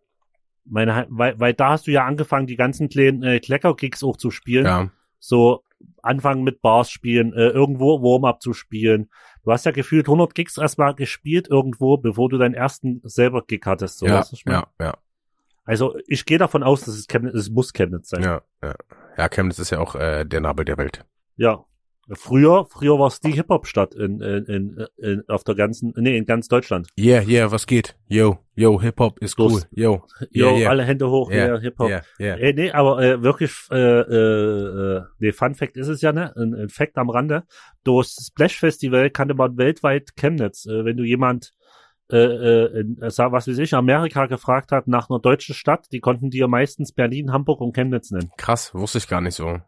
Meine, 0.65 1.05
weil, 1.09 1.39
weil 1.39 1.53
da 1.53 1.71
hast 1.71 1.87
du 1.87 1.91
ja 1.91 2.05
angefangen, 2.05 2.47
die 2.47 2.55
ganzen 2.55 2.89
kleinen 2.89 3.21
äh, 3.23 3.39
Klecker-Gigs 3.39 4.03
auch 4.03 4.17
zu 4.17 4.31
spielen. 4.31 4.65
Ja, 4.65 4.89
So 5.19 5.63
anfangen 6.01 6.43
mit 6.43 6.61
Bars 6.61 6.89
spielen, 6.89 7.33
äh, 7.33 7.49
irgendwo 7.49 8.01
Warm-up 8.01 8.41
zu 8.41 8.53
spielen. 8.53 9.09
Du 9.43 9.51
hast 9.51 9.65
ja 9.65 9.71
gefühlt 9.73 10.07
100 10.07 10.33
Gigs 10.33 10.57
erstmal 10.57 10.95
gespielt 10.95 11.49
irgendwo, 11.49 11.97
bevor 11.97 12.29
du 12.29 12.37
deinen 12.37 12.53
ersten 12.55 13.01
selber 13.03 13.43
Gig 13.45 13.61
hattest. 13.65 13.99
So 13.99 14.05
ja, 14.07 14.21
ja, 14.53 14.67
ja, 14.79 14.93
Also 15.65 15.95
ich 16.07 16.25
gehe 16.25 16.37
davon 16.37 16.63
aus, 16.63 16.81
dass 16.81 16.95
es 16.95 17.07
Chemnitz, 17.07 17.35
es 17.35 17.49
muss 17.49 17.73
Chemnitz 17.73 18.09
sein. 18.09 18.23
ja, 18.23 18.41
ja. 18.61 18.75
Ja, 19.17 19.29
Chemnitz 19.29 19.59
ist 19.59 19.69
ja 19.69 19.79
auch 19.79 19.95
äh, 19.95 20.25
der 20.25 20.41
Nabel 20.41 20.65
der 20.65 20.77
Welt. 20.77 21.05
Ja. 21.35 21.65
Früher, 22.11 22.65
früher 22.69 22.99
war 22.99 23.07
es 23.07 23.21
die 23.21 23.31
Hip-Hop-Stadt 23.31 23.95
in, 23.95 24.19
in, 24.19 24.43
in, 24.45 24.85
in, 24.97 25.23
auf 25.29 25.45
der 25.45 25.55
ganzen, 25.55 25.93
nee, 25.95 26.17
in 26.17 26.25
ganz 26.25 26.49
Deutschland. 26.49 26.89
Yeah, 26.99 27.21
yeah, 27.23 27.49
was 27.49 27.65
geht? 27.65 27.95
Yo, 28.07 28.39
yo, 28.55 28.81
Hip-Hop 28.81 29.19
ist 29.19 29.39
cool. 29.39 29.61
Yo, 29.71 30.03
Jo, 30.31 30.47
yeah, 30.49 30.57
yeah, 30.57 30.69
alle 30.69 30.83
Hände 30.83 31.09
hoch, 31.09 31.31
Yeah, 31.31 31.45
yeah, 31.47 31.59
Hip-Hop. 31.61 31.89
yeah, 31.89 32.01
yeah. 32.19 32.37
Äh, 32.39 32.53
nee, 32.53 32.71
aber 32.71 33.01
äh, 33.01 33.23
wirklich, 33.23 33.53
äh, 33.71 33.77
äh, 33.77 34.97
äh, 34.97 35.01
nee, 35.19 35.31
Fun 35.31 35.55
Fact 35.55 35.77
ist 35.77 35.87
es 35.87 36.01
ja, 36.01 36.11
ne? 36.11 36.35
Ein, 36.35 36.53
ein 36.53 36.69
Fact 36.69 36.97
am 36.97 37.09
Rande. 37.09 37.43
Durch 37.85 38.13
das 38.15 38.27
Splash 38.27 38.59
Festival 38.59 39.09
kannte 39.09 39.33
man 39.33 39.55
weltweit 39.57 40.13
Chemnitz. 40.17 40.65
Äh, 40.65 40.83
wenn 40.83 40.97
du 40.97 41.03
jemand, 41.05 41.53
äh, 42.17 42.79
äh, 42.79 42.85
äh, 43.01 43.09
sag- 43.09 43.31
was 43.31 43.47
weiß 43.47 43.57
ich, 43.57 43.73
Amerika 43.73 44.25
gefragt 44.27 44.71
hat 44.71 44.87
nach 44.87 45.09
einer 45.09 45.19
deutschen 45.19 45.55
Stadt, 45.55 45.87
die 45.91 45.99
konnten 45.99 46.29
dir 46.29 46.47
meistens 46.47 46.91
Berlin, 46.93 47.31
Hamburg 47.31 47.61
und 47.61 47.73
Chemnitz 47.73 48.11
nennen. 48.11 48.31
Krass, 48.37 48.73
wusste 48.73 48.99
ich 48.99 49.07
gar 49.07 49.21
nicht 49.21 49.35
so. 49.35 49.59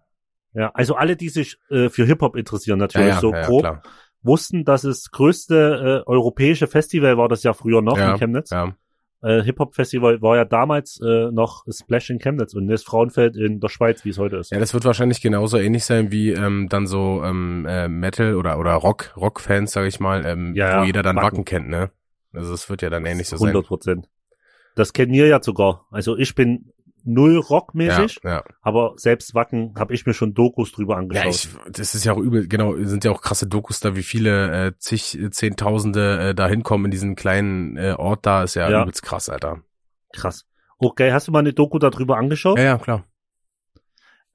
Ja, 0.54 0.72
also 0.74 0.96
alle, 0.96 1.16
die 1.16 1.30
sich 1.30 1.58
äh, 1.70 1.90
für 1.90 2.06
Hip-Hop 2.06 2.36
interessieren, 2.36 2.80
natürlich 2.80 3.08
ja, 3.10 3.16
ja, 3.16 3.20
so 3.22 3.32
ja, 3.34 3.46
grob, 3.46 3.62
klar. 3.62 3.82
wussten, 4.22 4.64
dass 4.64 4.84
es 4.86 5.12
größte 5.12 6.04
äh, 6.06 6.10
europäische 6.10 6.68
Festival 6.68 7.18
war 7.18 7.28
das 7.28 7.44
ja 7.44 7.54
früher 7.54 7.82
noch 7.82 7.98
Ja, 7.98 8.14
in 8.14 8.20
Chemnitz. 8.20 8.52
Ja, 8.52 8.74
Äh, 9.22 9.42
Hip-Hop-Festival 9.44 10.22
war 10.22 10.36
ja 10.38 10.46
damals 10.46 11.00
äh, 11.04 11.32
noch 11.32 11.64
Splash 11.70 12.10
in 12.12 12.20
Chemnitz 12.20 12.54
und 12.54 12.68
das 12.68 12.84
Frauenfeld 12.84 13.36
in 13.36 13.60
der 13.60 13.70
Schweiz, 13.70 14.06
wie 14.06 14.10
es 14.10 14.20
heute 14.20 14.38
ist. 14.38 14.52
Ja, 14.52 14.60
das 14.60 14.74
wird 14.74 14.86
wahrscheinlich 14.86 15.20
genauso 15.20 15.58
ähnlich 15.58 15.84
sein 15.84 16.12
wie 16.12 16.32
ähm, 16.32 16.68
dann 16.70 16.86
so 16.86 17.24
ähm, 17.24 17.66
äh, 17.68 17.88
Metal 17.88 18.36
oder 18.36 18.60
oder 18.60 18.74
Rock 18.76 19.14
Rock-Fans, 19.18 19.72
sage 19.72 19.88
ich 19.88 20.00
mal, 20.00 20.26
ähm, 20.26 20.54
Ja, 20.54 20.66
wo 20.68 20.70
ja, 20.82 20.84
jeder 20.86 21.02
dann 21.02 21.16
Wacken. 21.16 21.26
Wacken 21.40 21.46
kennt, 21.46 21.70
ne? 21.70 21.90
Also 22.38 22.54
es 22.54 22.70
wird 22.70 22.82
ja 22.82 22.90
dann 22.90 23.06
ähnlich 23.06 23.28
so 23.30 23.38
sein. 23.38 23.50
100 23.50 23.68
Prozent. 23.68 24.10
Das 24.76 24.94
kennen 24.94 25.14
wir 25.14 25.28
ja 25.28 25.42
sogar. 25.42 25.86
Also 25.92 26.18
ich 26.18 26.36
bin 26.36 26.72
null 27.08 27.36
Ja, 27.36 27.40
rockmäßig, 27.40 28.20
ja. 28.24 28.44
aber 28.62 28.94
selbst 28.98 29.36
Wacken 29.36 29.74
habe 29.78 29.94
ich 29.94 30.06
mir 30.08 30.14
schon 30.16 30.34
Dokus 30.34 30.72
drüber 30.72 30.94
Ja, 30.96 31.00
angeschaut. 31.00 31.28
ich, 31.36 31.50
das 31.72 31.94
ist 31.94 32.04
ja 32.04 32.14
auch 32.14 32.18
übel, 32.18 32.48
genau, 32.48 32.76
sind 32.84 33.04
ja 33.04 33.12
auch 33.12 33.22
krasse 33.22 33.46
Dokus 33.48 33.80
da, 33.80 33.96
wie 33.96 34.02
viele 34.04 34.68
äh, 34.68 34.72
zig, 34.80 35.18
äh, 35.20 35.30
Zehntausende 35.30 36.30
äh, 36.30 36.36
da 36.36 36.48
hinkommen 36.48 36.86
in 36.86 36.92
diesen 36.92 37.16
kleinen 37.16 37.78
äh, 37.78 37.94
Ort 37.98 38.26
da, 38.26 38.44
ist 38.44 38.56
ja, 38.56 38.70
Ja. 38.70 38.82
übelst 38.82 39.04
krass, 39.04 39.30
Alter. 39.30 39.62
Krass. 40.14 40.46
Geil, 40.96 41.14
hast 41.14 41.28
du 41.28 41.32
mal 41.32 41.40
eine 41.40 41.54
Doku 41.54 41.80
darüber 41.80 42.18
angeschaut? 42.18 42.58
Ja, 42.58 42.64
ja, 42.66 42.78
klar. 42.78 43.06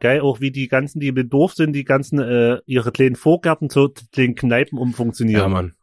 Geil, 0.01 0.21
auch 0.21 0.41
wie 0.41 0.51
die 0.51 0.69
ganzen, 0.69 0.99
die 0.99 1.09
im 1.09 1.29
Dorf 1.29 1.55
sind, 1.55 1.75
die 1.75 1.85
ganzen 1.85 2.19
äh, 2.21 2.59
ihre 2.67 2.91
kleinen 2.91 3.17
Vorgärten 3.17 3.69
zu 3.69 3.89
den 4.17 4.35
Kneipen 4.35 4.79
umfunktionieren. 4.79 5.43
Ja, 5.43 5.49
Mann. 5.49 5.75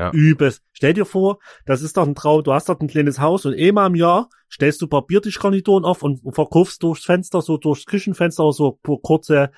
Ja. 0.00 0.10
Übelst. 0.12 0.62
Stell 0.72 0.94
dir 0.94 1.04
vor, 1.04 1.38
das 1.66 1.82
ist 1.82 1.96
doch 1.96 2.06
ein 2.06 2.14
Traum, 2.14 2.42
du 2.42 2.52
hast 2.52 2.68
dort 2.68 2.80
ein 2.80 2.88
kleines 2.88 3.20
Haus 3.20 3.44
und 3.46 3.54
einmal 3.54 3.88
im 3.88 3.94
Jahr 3.94 4.28
stellst 4.50 4.80
du 4.80 4.86
ein 4.86 4.90
paar 4.90 5.06
Biertischgarnituren 5.06 5.84
auf 5.84 6.02
und 6.02 6.20
verkaufst 6.34 6.82
durchs 6.82 7.04
Fenster, 7.04 7.42
so 7.42 7.56
durchs 7.58 7.84
Küchenfenster, 7.86 8.50
so 8.52 8.78
kurze 9.02 9.50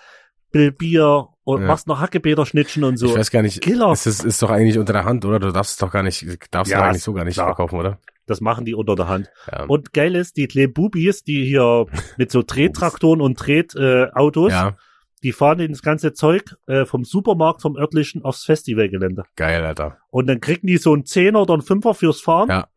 Bier 0.53 1.29
und 1.45 1.63
Ja. 1.63 1.67
machst 1.67 1.87
noch 1.87 2.01
Hackebäder-Schnittchen 2.01 2.85
und 2.85 2.97
so. 2.99 3.07
Ich 3.07 3.15
weiß 3.17 3.31
gar 3.31 3.43
nicht, 3.43 3.61
Killer. 3.63 3.93
ist, 3.93 4.07
ist 4.07 4.43
doch 4.43 4.51
eigentlich 4.51 4.79
unter 4.79 4.93
der 4.93 5.05
Hand, 5.05 5.25
oder? 5.25 5.39
Du 5.41 5.51
darfst 5.51 5.73
es 5.73 5.79
doch 5.79 5.91
gar 5.91 6.03
nicht, 6.03 6.27
darfst 6.53 6.71
Ja, 6.71 6.79
du 6.81 6.85
eigentlich 6.85 7.03
so 7.03 7.13
gar 7.15 7.25
nicht 7.25 7.35
klar. 7.35 7.47
verkaufen, 7.47 7.79
oder? 7.79 7.99
Das 8.27 8.41
machen 8.41 8.65
die 8.65 8.75
unter 8.75 8.95
der 8.95 9.09
Hand. 9.09 9.31
Ja. 9.51 9.65
Und 9.65 9.93
geil 9.93 10.15
ist, 10.15 10.37
die 10.37 10.47
kleinen 10.47 10.73
Bubis, 10.73 11.25
die 11.25 11.45
hier 11.45 11.87
mit 12.19 12.31
so 12.31 12.43
Trettraktoren 12.43 13.21
und 13.21 13.39
Tretautos, 13.39 13.81
äh, 13.83 14.11
Autos, 14.13 14.53
ja, 14.53 14.77
die 15.23 15.33
fahren 15.33 15.67
das 15.69 15.83
ganze 15.83 16.13
Zeug 16.13 16.57
äh, 16.67 16.85
vom 16.85 17.05
Supermarkt, 17.05 17.63
vom 17.63 17.77
örtlichen 17.77 18.23
aufs 18.25 18.45
Festivalgelände. 18.45 19.25
geil, 19.37 19.65
Alter. 19.65 19.99
Und 20.11 20.27
dann 20.27 20.41
kriegen 20.41 20.67
die 20.67 20.79
so 20.79 20.93
einen 20.93 21.05
Zehner 21.07 21.43
oder 21.43 21.55
einen 21.55 21.63
Fünfer 21.63 21.95
fürs 21.95 22.21
Fahren. 22.21 22.49
Ja. 22.49 22.69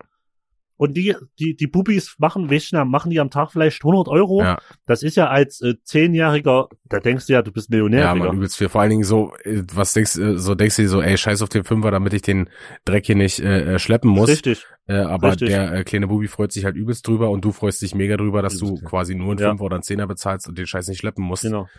Und 0.78 0.98
die, 0.98 1.16
die, 1.40 1.56
die 1.56 1.68
Bubis 1.68 2.16
machen, 2.18 2.52
weißt 2.52 2.74
du, 2.74 2.84
machen 2.84 3.10
die 3.10 3.22
am 3.22 3.30
Tag 3.30 3.52
vielleicht 3.52 3.82
100 3.82 4.10
Euro. 4.10 4.42
Ja. 4.42 4.58
Das 4.86 5.04
ist 5.04 5.16
ja 5.16 5.30
als 5.30 5.62
äh, 5.62 5.76
Zehnjähriger, 5.84 6.68
da 6.84 7.00
denkst 7.00 7.28
du 7.28 7.34
ja, 7.34 7.42
du 7.42 7.54
bist 7.54 7.70
Millionär. 7.70 8.02
Ja, 8.02 8.16
man, 8.16 8.36
übelst 8.36 8.58
viel. 8.58 8.68
Vor 8.68 8.82
allen 8.82 8.90
Dingen 8.90 9.04
so, 9.06 9.34
äh, 9.44 9.64
was 9.74 9.94
denkst 9.94 10.16
du, 10.16 10.38
so 10.38 10.54
denkst 10.54 10.76
du 10.76 10.82
dir 10.82 10.90
so, 10.90 11.02
ey, 11.02 11.18
scheiß 11.18 11.42
auf 11.42 11.50
den 11.50 11.64
Fünfer, 11.64 11.92
damit 11.92 12.14
ich 12.14 12.24
den 12.24 12.50
Dreck 12.84 13.06
hier 13.06 13.16
nicht 13.16 13.40
äh, 13.40 13.76
äh, 13.76 13.80
schleppen 13.80 14.12
muss. 14.12 14.28
Richtig. 14.28 14.66
Äh, 14.88 14.96
aber 14.98 15.30
Richtig. 15.30 15.48
der 15.48 15.72
äh, 15.72 15.84
kleine 15.86 16.08
Bubi 16.08 16.28
freut 16.28 16.52
sich 16.52 16.66
halt 16.66 16.76
übelst 16.76 17.08
drüber 17.08 17.30
und 17.30 17.46
du 17.46 17.54
freust 17.54 17.82
dich 17.82 17.96
mega 17.96 18.18
drüber, 18.18 18.42
dass 18.42 18.58
du 18.58 18.66
Übelst, 18.66 18.84
ja. 18.84 18.90
quasi 18.90 19.16
nur 19.16 19.32
einen 19.32 19.40
Ja. 19.40 19.50
Fünfer 19.52 19.64
oder 19.64 19.76
einen 19.78 19.84
Zehner 19.84 20.08
bezahlst 20.08 20.50
und 20.50 20.58
den 20.58 20.68
Scheiß 20.68 20.90
nicht 20.90 21.00
schleppen 21.00 21.24
musst. 21.24 21.44
Genau. 21.44 21.70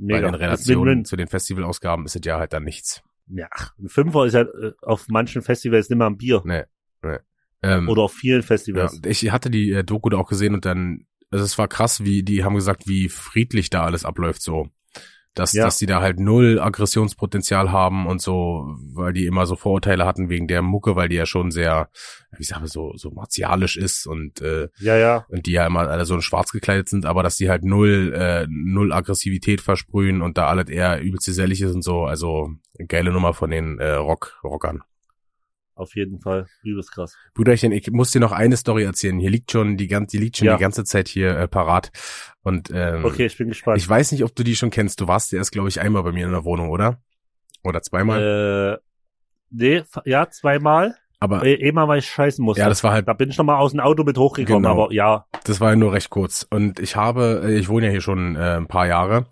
Weil 0.00 0.16
Mega. 0.22 0.26
in 0.28 0.32
Das 0.32 0.40
Relation 0.40 0.86
Win-Win. 0.86 1.04
zu 1.04 1.16
den 1.16 1.28
Festivalausgaben 1.28 2.06
ist 2.06 2.16
es 2.16 2.22
ja 2.24 2.38
halt 2.38 2.52
dann 2.52 2.64
nichts. 2.64 3.02
Ja, 3.26 3.48
ein 3.78 3.88
Fünfer 3.88 4.24
ist 4.24 4.32
ja 4.32 4.42
äh, 4.42 4.72
auf 4.82 5.06
manchen 5.08 5.42
Festivals 5.42 5.88
nicht 5.88 5.98
mal 5.98 6.06
ein 6.06 6.16
Bier. 6.16 6.42
Nee, 6.44 6.64
nee. 7.02 7.18
Ähm, 7.62 7.88
Oder 7.88 8.02
auf 8.02 8.12
vielen 8.14 8.40
ja, 8.40 8.46
Festivals. 8.46 9.00
ich 9.04 9.30
hatte 9.30 9.50
die 9.50 9.70
äh, 9.72 9.84
Doku 9.84 10.08
da 10.08 10.16
auch 10.16 10.28
gesehen 10.28 10.54
und 10.54 10.64
dann, 10.64 11.06
also 11.30 11.44
es 11.44 11.58
war 11.58 11.68
krass, 11.68 12.02
wie 12.04 12.22
die 12.22 12.42
haben 12.42 12.54
gesagt, 12.54 12.88
wie 12.88 13.08
friedlich 13.10 13.68
da 13.68 13.84
alles 13.84 14.04
abläuft 14.06 14.42
so. 14.42 14.68
Dass, 15.34 15.52
Ja. 15.52 15.64
dass 15.64 15.78
die 15.78 15.86
da 15.86 16.00
halt 16.00 16.18
null 16.18 16.58
Aggressionspotenzial 16.60 17.70
haben 17.70 18.06
und 18.06 18.20
so, 18.20 18.74
weil 18.94 19.12
die 19.12 19.26
immer 19.26 19.46
so 19.46 19.54
Vorurteile 19.54 20.04
hatten 20.04 20.28
wegen 20.28 20.48
der 20.48 20.60
Mucke, 20.60 20.96
weil 20.96 21.08
die 21.08 21.14
ja 21.16 21.24
schon 21.24 21.52
sehr, 21.52 21.88
wie 22.36 22.42
ich, 22.42 22.52
so, 22.64 22.92
so 22.96 23.10
martialisch 23.12 23.76
ist 23.76 24.06
und 24.06 24.40
äh, 24.40 24.68
Ja, 24.78 24.96
ja. 24.96 25.24
und 25.28 25.46
die 25.46 25.52
ja 25.52 25.66
immer 25.66 25.88
alle 25.88 26.04
so 26.04 26.14
in 26.16 26.22
schwarz 26.22 26.50
gekleidet 26.50 26.88
sind, 26.88 27.06
aber 27.06 27.22
dass 27.22 27.36
die 27.36 27.48
halt 27.48 27.62
null, 27.64 28.12
äh, 28.12 28.46
null 28.50 28.92
Aggressivität 28.92 29.60
versprühen 29.60 30.20
und 30.20 30.36
da 30.36 30.48
alles 30.48 30.68
eher 30.68 31.00
übelst 31.00 31.26
gesellig 31.26 31.60
ist 31.62 31.74
und 31.74 31.82
so, 31.82 32.04
also 32.04 32.50
geile 32.88 33.12
Nummer 33.12 33.32
von 33.32 33.50
den 33.50 33.78
äh, 33.78 33.92
Rock, 33.92 34.40
Rockern. 34.42 34.82
Auf 35.80 35.96
jeden 35.96 36.20
Fall. 36.20 36.46
Übelst 36.62 36.92
krass. 36.92 37.16
Brüderchen, 37.34 37.72
ich 37.72 37.90
muss 37.90 38.10
dir 38.10 38.20
noch 38.20 38.32
eine 38.32 38.56
Story 38.58 38.84
erzählen. 38.84 39.18
Hier 39.18 39.30
liegt 39.30 39.50
schon 39.50 39.76
die 39.78 39.88
ganze, 39.88 40.16
die 40.18 40.22
liegt 40.22 40.36
schon 40.36 40.46
Ja. 40.46 40.56
die 40.56 40.60
ganze 40.60 40.84
Zeit 40.84 41.08
hier 41.08 41.36
äh, 41.36 41.48
parat. 41.48 41.90
Und 42.42 42.70
ähm, 42.72 43.04
Okay, 43.04 43.26
ich 43.26 43.36
bin 43.38 43.48
gespannt. 43.48 43.78
ich 43.78 43.88
weiß 43.88 44.12
nicht, 44.12 44.22
ob 44.24 44.34
du 44.36 44.42
die 44.44 44.56
schon 44.56 44.70
kennst. 44.70 45.00
Du 45.00 45.08
warst 45.08 45.32
ja 45.32 45.38
erst, 45.38 45.52
glaube 45.52 45.68
ich, 45.70 45.80
einmal 45.80 46.02
bei 46.02 46.12
mir 46.12 46.26
in 46.26 46.32
der 46.32 46.44
Wohnung, 46.44 46.68
oder? 46.68 47.00
Oder 47.64 47.80
zweimal. 47.82 48.78
äh, 48.78 48.84
nee, 49.50 49.82
ja, 50.04 50.28
zweimal. 50.30 50.94
aber 51.18 51.44
Äh, 51.44 51.66
einmal, 51.68 51.88
weil 51.88 51.98
ich 52.00 52.06
scheißen 52.08 52.44
musste. 52.44 52.60
ja, 52.62 52.68
das 52.68 52.82
war 52.84 52.92
halt 52.92 53.08
da 53.08 53.12
bin 53.12 53.30
ich 53.30 53.36
noch 53.38 53.44
mal 53.44 53.56
aus 53.58 53.72
dem 53.72 53.80
Auto 53.80 54.04
mit 54.04 54.16
hochgekommen, 54.18 54.62
Genau. 54.62 54.84
aber 54.84 54.92
ja, 54.92 55.26
das 55.44 55.60
war 55.60 55.70
ja 55.70 55.76
nur 55.76 55.92
recht 55.92 56.10
kurz. 56.10 56.46
Und 56.50 56.78
ich 56.78 56.96
habe, 56.96 57.42
äh, 57.44 57.58
ich 57.58 57.68
wohne 57.68 57.86
ja 57.86 57.92
hier 57.92 58.00
schon 58.00 58.36
äh, 58.36 58.56
ein 58.56 58.66
paar 58.68 58.86
Jahre 58.86 59.26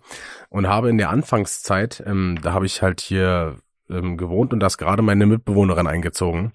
und 0.49 0.67
habe 0.67 0.89
in 0.89 0.97
der 0.97 1.09
Anfangszeit, 1.09 2.03
ähm, 2.05 2.37
da 2.41 2.53
habe 2.53 2.65
ich 2.67 2.81
halt 2.81 3.01
hier 3.01 3.57
ähm, 3.89 4.17
gewohnt 4.17 4.53
und 4.53 4.59
da 4.59 4.67
ist 4.67 4.77
gerade 4.77 5.01
meine 5.01 5.25
Mitbewohnerin 5.25 5.87
eingezogen. 5.87 6.53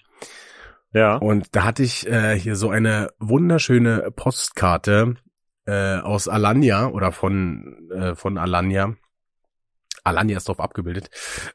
Ja. 0.93 1.17
Und 1.17 1.55
da 1.57 1.65
hatte 1.65 1.83
ich 1.83 2.07
äh, 2.07 2.39
hier 2.39 2.55
so 2.57 2.71
eine 2.71 3.09
wunderschöne 3.19 4.11
Postkarte 4.15 5.17
äh, 5.67 5.97
aus 5.99 6.29
Alanya 6.29 6.89
oder 6.89 7.11
von 7.13 7.91
äh, 7.91 8.15
von 8.15 8.39
Alanya. 8.39 8.95
Alanya 10.05 10.37
ist 10.37 10.49
drauf 10.49 10.61
abgebildet, 10.61 11.09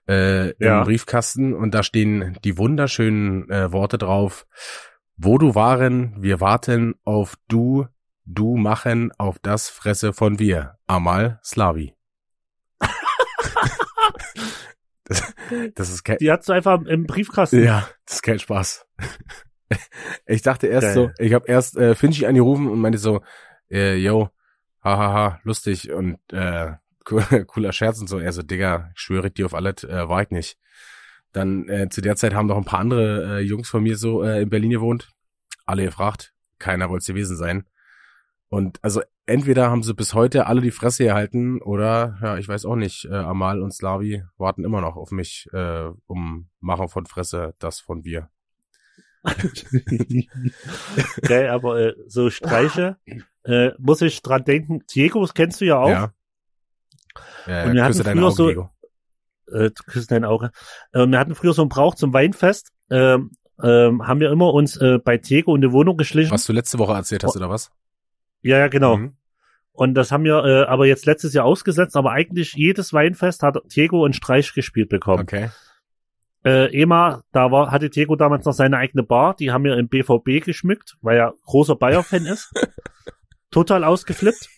äh, 0.09 0.47
Ja. 0.63 0.79
im 0.79 0.83
Briefkasten 0.85 1.53
und 1.53 1.73
da 1.75 1.83
stehen 1.83 2.37
die 2.43 2.57
wunderschönen 2.57 3.49
äh, 3.49 3.71
Worte 3.71 3.97
drauf. 3.97 4.45
Wo 5.17 5.37
du 5.37 5.53
waren, 5.53 6.15
wir 6.21 6.39
warten 6.41 6.95
auf 7.03 7.35
du, 7.47 7.85
du 8.25 8.57
machen 8.57 9.11
auf 9.17 9.37
das 9.39 9.69
Fresse 9.69 10.13
von 10.13 10.39
wir. 10.39 10.77
Amal 10.87 11.39
Slavi. 11.43 11.93
das, 15.75 15.89
ist 15.89 16.03
kein, 16.03 16.17
Die 16.17 16.31
hast 16.31 16.47
du 16.49 16.53
einfach 16.53 16.81
im 16.85 17.05
Briefkasten. 17.05 17.63
ja, 17.63 17.87
das 18.05 18.15
ist 18.17 18.21
kein 18.23 18.39
Spaß. 18.39 18.85
Ich 20.25 20.41
dachte 20.41 20.65
erst 20.65 20.87
Geil. 20.87 20.93
so, 20.95 21.11
ich 21.19 21.33
habe 21.33 21.45
erst 21.47 21.77
äh, 21.77 21.93
Finchi 21.93 22.25
angerufen 22.25 22.67
und 22.67 22.79
meinte 22.79 22.97
so, 22.97 23.21
äh, 23.69 23.95
yo, 23.97 24.29
hahaha, 24.83 25.39
lustig 25.43 25.91
und 25.91 26.17
äh, 26.31 26.71
cool- 27.09 27.45
cooler 27.45 27.71
Scherz 27.71 27.99
und 28.01 28.07
so. 28.07 28.17
Er 28.17 28.31
so, 28.33 28.41
Digga, 28.41 28.89
ich 28.95 28.99
schwöre 28.99 29.29
dir 29.29 29.45
auf 29.45 29.53
alles, 29.53 29.83
äh, 29.83 30.09
war 30.09 30.23
ich 30.23 30.31
nicht. 30.31 30.57
Dann 31.33 31.69
äh, 31.69 31.87
zu 31.89 32.01
der 32.01 32.15
Zeit 32.15 32.33
haben 32.33 32.47
noch 32.47 32.57
ein 32.57 32.65
paar 32.65 32.79
andere 32.79 33.37
äh, 33.37 33.41
Jungs 33.41 33.69
von 33.69 33.83
mir 33.83 33.95
so 33.95 34.23
äh, 34.23 34.41
in 34.41 34.49
Berlin 34.49 34.71
gewohnt. 34.71 35.09
Alle 35.67 35.85
gefragt, 35.85 36.33
keiner 36.57 36.89
wollte 36.89 37.01
es 37.03 37.07
gewesen 37.07 37.37
sein. 37.37 37.65
Und 38.49 38.79
also 38.81 39.01
entweder 39.27 39.69
haben 39.69 39.83
sie 39.83 39.93
bis 39.93 40.13
heute 40.15 40.47
alle 40.47 40.61
die 40.61 40.71
Fresse 40.71 41.03
gehalten 41.03 41.61
oder, 41.61 42.17
ja, 42.21 42.37
ich 42.37 42.47
weiß 42.47 42.65
auch 42.65 42.75
nicht, 42.75 43.05
äh, 43.05 43.13
Amal 43.15 43.61
und 43.61 43.71
Slavi 43.71 44.23
warten 44.37 44.63
immer 44.63 44.81
noch 44.81 44.95
auf 44.95 45.11
mich, 45.11 45.47
äh, 45.53 45.89
um 46.07 46.49
machen 46.59 46.89
von 46.89 47.05
Fresse 47.05 47.53
das 47.59 47.79
von 47.79 48.03
wir. 48.03 48.29
Geil, 51.21 51.49
aber 51.49 51.79
äh, 51.79 51.95
so 52.07 52.29
Streiche, 52.29 52.97
äh, 53.43 53.71
muss 53.77 54.01
ich 54.01 54.21
dran 54.21 54.43
denken. 54.43 54.83
Diego 54.93 55.25
kennst 55.33 55.61
du 55.61 55.65
ja 55.65 55.77
auch. 55.79 55.89
Ja. 55.89 56.13
Ja, 57.47 57.63
Und 57.65 57.73
wir 57.73 57.83
hatten 57.83 57.93
küsse 57.93 58.03
früher 58.03 58.23
Augen, 58.25 58.35
so- 58.35 58.47
Diego. 58.47 58.69
äh, 59.47 59.69
du 59.71 59.83
küsst 59.87 60.11
dein 60.11 60.25
Auge. 60.25 60.51
Äh, 60.93 61.05
wir 61.07 61.19
hatten 61.19 61.35
früher 61.35 61.53
so 61.53 61.61
einen 61.61 61.69
Brauch 61.69 61.95
zum 61.95 62.13
Weinfest. 62.13 62.71
Ähm, 62.89 63.31
ähm, 63.61 64.07
haben 64.07 64.19
wir 64.21 64.31
immer 64.31 64.53
uns 64.53 64.77
äh, 64.77 64.99
bei 64.99 65.17
Diego 65.17 65.53
in 65.55 65.61
die 65.61 65.71
Wohnung 65.71 65.97
geschlichen. 65.97 66.31
Was 66.31 66.45
du 66.45 66.53
letzte 66.53 66.79
Woche 66.79 66.93
erzählt 66.93 67.23
hast, 67.23 67.35
oder 67.35 67.49
was? 67.49 67.71
Ja, 68.41 68.57
ja, 68.57 68.67
genau. 68.67 68.97
Mhm. 68.97 69.13
Und 69.71 69.93
das 69.93 70.11
haben 70.11 70.25
wir 70.25 70.43
äh, 70.43 70.65
aber 70.65 70.87
jetzt 70.87 71.05
letztes 71.05 71.33
Jahr 71.33 71.45
ausgesetzt, 71.45 71.95
aber 71.95 72.11
eigentlich 72.11 72.53
jedes 72.53 72.91
Weinfest 72.91 73.43
hat 73.43 73.57
Diego 73.75 74.03
einen 74.03 74.13
Streich 74.13 74.53
gespielt 74.53 74.89
bekommen. 74.89 75.23
Okay. 75.23 75.49
Äh, 76.43 76.73
Ema, 76.81 77.23
da 77.31 77.51
war, 77.51 77.71
hatte 77.71 77.89
Diego 77.89 78.15
damals 78.15 78.45
noch 78.45 78.53
seine 78.53 78.77
eigene 78.77 79.03
Bar, 79.03 79.35
die 79.35 79.51
haben 79.51 79.63
wir 79.63 79.77
im 79.77 79.89
BVB 79.89 80.43
geschmückt, 80.43 80.97
weil 81.01 81.17
er 81.17 81.33
großer 81.45 81.75
Bayer-Fan 81.75 82.25
ist. 82.25 82.51
Total 83.51 83.83
ausgeflippt. 83.83 84.49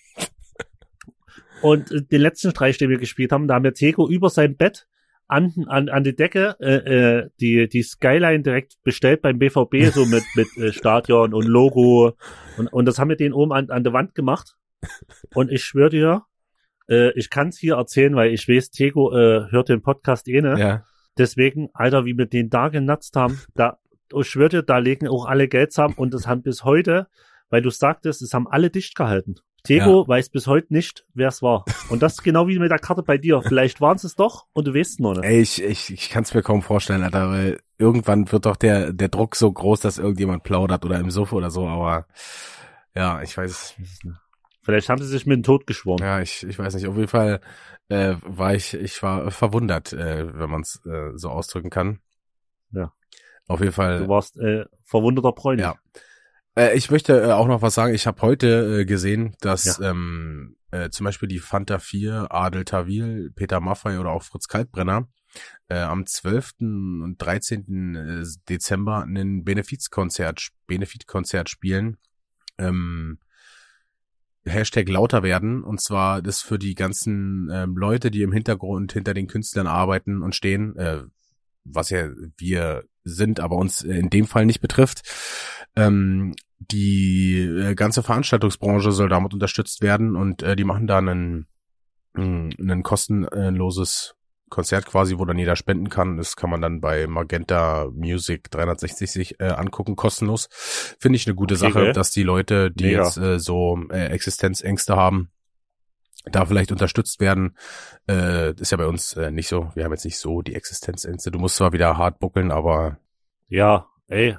Und 1.61 1.91
äh, 1.91 2.01
den 2.01 2.21
letzten 2.21 2.51
Streich, 2.51 2.77
den 2.77 2.89
wir 2.89 2.97
gespielt 2.97 3.31
haben, 3.31 3.47
da 3.47 3.55
haben 3.55 3.63
wir 3.63 3.71
Diego 3.71 4.09
über 4.09 4.29
sein 4.29 4.57
Bett 4.57 4.87
an, 5.31 5.53
an, 5.67 5.87
an 5.87 6.03
die 6.03 6.15
Decke 6.15 6.57
äh, 6.59 6.75
äh, 6.75 7.29
die, 7.39 7.69
die 7.69 7.83
Skyline 7.83 8.43
direkt 8.43 8.75
bestellt 8.83 9.21
beim 9.21 9.39
BVB, 9.39 9.85
so 9.93 10.05
mit, 10.05 10.23
mit 10.35 10.57
äh, 10.57 10.73
Stadion 10.73 11.33
und 11.33 11.45
Logo. 11.45 12.17
Und, 12.57 12.67
und 12.67 12.85
das 12.85 12.99
haben 12.99 13.09
wir 13.09 13.15
den 13.15 13.31
oben 13.31 13.53
an, 13.53 13.69
an 13.69 13.83
der 13.83 13.93
Wand 13.93 14.13
gemacht. 14.13 14.57
Und 15.33 15.49
ich 15.49 15.63
schwöre 15.63 15.89
dir, 15.89 16.23
äh, 16.89 17.11
ich 17.17 17.29
kann 17.29 17.47
es 17.47 17.57
hier 17.57 17.75
erzählen, 17.75 18.13
weil 18.15 18.33
ich 18.33 18.47
weiß, 18.47 18.71
Diego 18.71 19.15
äh, 19.15 19.49
hört 19.51 19.69
den 19.69 19.81
Podcast 19.81 20.27
eh, 20.27 20.41
ne? 20.41 20.59
Ja. 20.59 20.85
Deswegen, 21.17 21.69
Alter, 21.73 22.05
wie 22.05 22.17
wir 22.17 22.25
den 22.25 22.49
da 22.49 22.67
genatzt 22.67 23.15
haben, 23.15 23.39
da, 23.53 23.79
ich 24.13 24.27
schwöre 24.27 24.49
dir, 24.49 24.63
da 24.63 24.79
legen 24.79 25.07
auch 25.07 25.25
alle 25.25 25.47
Geld 25.47 25.71
zusammen 25.71 25.93
und 25.95 26.13
das 26.13 26.27
haben 26.27 26.41
bis 26.41 26.65
heute, 26.65 27.07
weil 27.49 27.61
du 27.61 27.69
sagtest, 27.69 28.21
es 28.21 28.33
haben 28.33 28.47
alle 28.47 28.69
dicht 28.69 28.95
gehalten. 28.95 29.35
Diego 29.67 30.07
weiß 30.07 30.29
bis 30.29 30.47
heute 30.47 30.73
nicht, 30.73 31.05
wer 31.13 31.27
es 31.27 31.41
war. 31.41 31.65
Und 31.89 32.01
das 32.01 32.13
ist 32.13 32.23
genau 32.23 32.47
wie 32.47 32.57
mit 32.57 32.71
der 32.71 32.79
Karte 32.79 33.03
bei 33.03 33.17
dir. 33.17 33.41
Vielleicht 33.41 33.79
waren 33.79 33.95
es 33.95 34.03
es 34.03 34.15
doch 34.15 34.47
und 34.53 34.67
du 34.67 34.73
weißt 34.73 34.99
noch 34.99 35.13
nicht. 35.13 35.23
Ey, 35.23 35.41
ich, 35.41 35.61
ich, 35.63 35.93
ich 35.93 36.09
kann 36.09 36.23
es 36.23 36.33
mir 36.33 36.41
kaum 36.41 36.61
vorstellen, 36.61 37.03
Alter, 37.03 37.29
weil 37.29 37.59
irgendwann 37.77 38.31
wird 38.31 38.45
doch 38.45 38.55
der, 38.55 38.91
der 38.91 39.09
Druck 39.09 39.35
so 39.35 39.51
groß, 39.51 39.81
dass 39.81 39.99
irgendjemand 39.99 40.43
plaudert 40.43 40.83
oder 40.85 40.99
im 40.99 41.11
Sofa 41.11 41.35
oder 41.35 41.51
so, 41.51 41.67
aber 41.67 42.07
ja, 42.95 43.21
ich 43.21 43.37
weiß 43.37 43.51
es 43.51 43.77
nicht. 43.77 44.17
Vielleicht 44.63 44.89
haben 44.89 45.01
sie 45.01 45.07
sich 45.07 45.25
mit 45.25 45.37
dem 45.37 45.43
Tod 45.43 45.65
geschworen. 45.65 46.03
Ja, 46.03 46.21
ich, 46.21 46.43
ich 46.43 46.57
weiß 46.57 46.75
nicht. 46.75 46.87
Auf 46.87 46.95
jeden 46.95 47.07
Fall 47.07 47.41
äh, 47.89 48.15
war 48.23 48.53
ich, 48.53 48.73
ich 48.73 49.01
war 49.01 49.31
verwundert, 49.31 49.91
äh, 49.93 50.37
wenn 50.37 50.49
man 50.49 50.61
es 50.61 50.81
äh, 50.85 51.11
so 51.15 51.29
ausdrücken 51.29 51.69
kann. 51.69 51.99
Ja. 52.71 52.93
Auf 53.47 53.59
jeden 53.59 53.71
Fall. 53.71 53.99
Du 53.99 54.07
warst 54.07 54.37
äh, 54.37 54.65
verwunderter 54.83 55.31
Bräunig. 55.31 55.65
Ja. 55.65 55.75
Äh, 56.55 56.75
ich 56.77 56.91
möchte 56.91 57.21
äh, 57.21 57.31
auch 57.31 57.47
noch 57.47 57.61
was 57.61 57.73
sagen. 57.73 57.93
Ich 57.93 58.07
habe 58.07 58.21
heute 58.21 58.81
äh, 58.81 58.85
gesehen, 58.85 59.35
dass 59.41 59.77
Ja. 59.77 59.91
ähm, 59.91 60.55
äh, 60.71 60.89
zum 60.89 61.05
Beispiel 61.05 61.27
die 61.27 61.39
Fanta 61.39 61.79
4, 61.79 62.27
Adel 62.31 62.65
Tawil, 62.65 63.31
Peter 63.35 63.59
Maffay 63.59 63.97
oder 63.97 64.11
auch 64.11 64.23
Fritz 64.23 64.47
Kaltbrenner 64.47 65.07
äh, 65.69 65.79
am 65.79 66.05
12. 66.05 66.53
und 66.59 67.15
13. 67.19 67.95
äh, 67.95 68.25
Dezember 68.49 69.03
ein 69.03 69.43
Benefizkonzert, 69.43 70.49
Benefitkonzert 70.67 71.49
spielen. 71.49 71.97
Ähm, 72.57 73.19
Hashtag 74.43 74.89
lauter 74.89 75.21
werden 75.21 75.63
und 75.63 75.81
zwar 75.81 76.21
das 76.21 76.41
für 76.41 76.57
die 76.57 76.73
ganzen 76.73 77.49
ähm, 77.51 77.77
Leute, 77.77 78.09
die 78.09 78.23
im 78.23 78.31
Hintergrund 78.31 78.91
hinter 78.93 79.13
den 79.13 79.27
Künstlern 79.27 79.67
arbeiten 79.67 80.23
und 80.23 80.35
stehen, 80.35 80.75
äh, 80.77 81.03
was 81.63 81.91
ja 81.91 82.09
wir 82.37 82.83
sind, 83.03 83.39
aber 83.39 83.57
uns 83.57 83.83
äh, 83.83 83.93
in 83.93 84.09
dem 84.09 84.25
Fall 84.25 84.45
nicht 84.47 84.61
betrifft. 84.61 85.03
Ähm, 85.75 86.35
die 86.59 87.39
äh, 87.39 87.75
ganze 87.75 88.03
Veranstaltungsbranche 88.03 88.91
soll 88.91 89.09
damit 89.09 89.33
unterstützt 89.33 89.81
werden 89.81 90.15
und 90.15 90.43
äh, 90.43 90.55
die 90.55 90.63
machen 90.63 90.87
da 90.87 90.99
einen, 90.99 91.47
mh, 92.13 92.49
ein 92.59 92.83
kostenloses 92.83 94.15
Konzert 94.49 94.85
quasi, 94.85 95.17
wo 95.17 95.23
dann 95.25 95.37
jeder 95.39 95.55
spenden 95.55 95.87
kann. 95.89 96.17
Das 96.17 96.35
kann 96.35 96.49
man 96.49 96.61
dann 96.61 96.81
bei 96.81 97.07
Magenta 97.07 97.87
Music 97.93 98.51
360 98.51 99.09
sich 99.09 99.39
äh, 99.39 99.45
angucken, 99.47 99.95
kostenlos. 99.95 100.49
Finde 100.99 101.15
ich 101.15 101.25
eine 101.25 101.35
gute 101.35 101.55
Okay, 101.55 101.61
Sache, 101.67 101.79
geil. 101.85 101.93
dass 101.93 102.11
die 102.11 102.23
Leute, 102.23 102.69
die 102.69 102.87
Mega. 102.87 103.03
jetzt 103.05 103.17
äh, 103.17 103.39
so 103.39 103.79
äh, 103.89 104.07
Existenzängste 104.07 104.95
haben, 104.95 105.31
da 106.25 106.45
vielleicht 106.45 106.71
unterstützt 106.71 107.19
werden. 107.21 107.55
Äh, 108.09 108.53
ist 108.59 108.71
ja 108.71 108.77
bei 108.77 108.87
uns 108.87 109.13
äh, 109.13 109.31
nicht 109.31 109.47
so. 109.47 109.71
Wir 109.73 109.85
haben 109.85 109.93
jetzt 109.93 110.05
nicht 110.05 110.19
so 110.19 110.41
die 110.41 110.53
Existenzängste. 110.53 111.31
Du 111.31 111.39
musst 111.39 111.55
zwar 111.55 111.71
wieder 111.71 111.97
hart 111.97 112.19
buckeln, 112.19 112.51
aber 112.51 112.97
ja, 113.47 113.87
ey, 114.07 114.37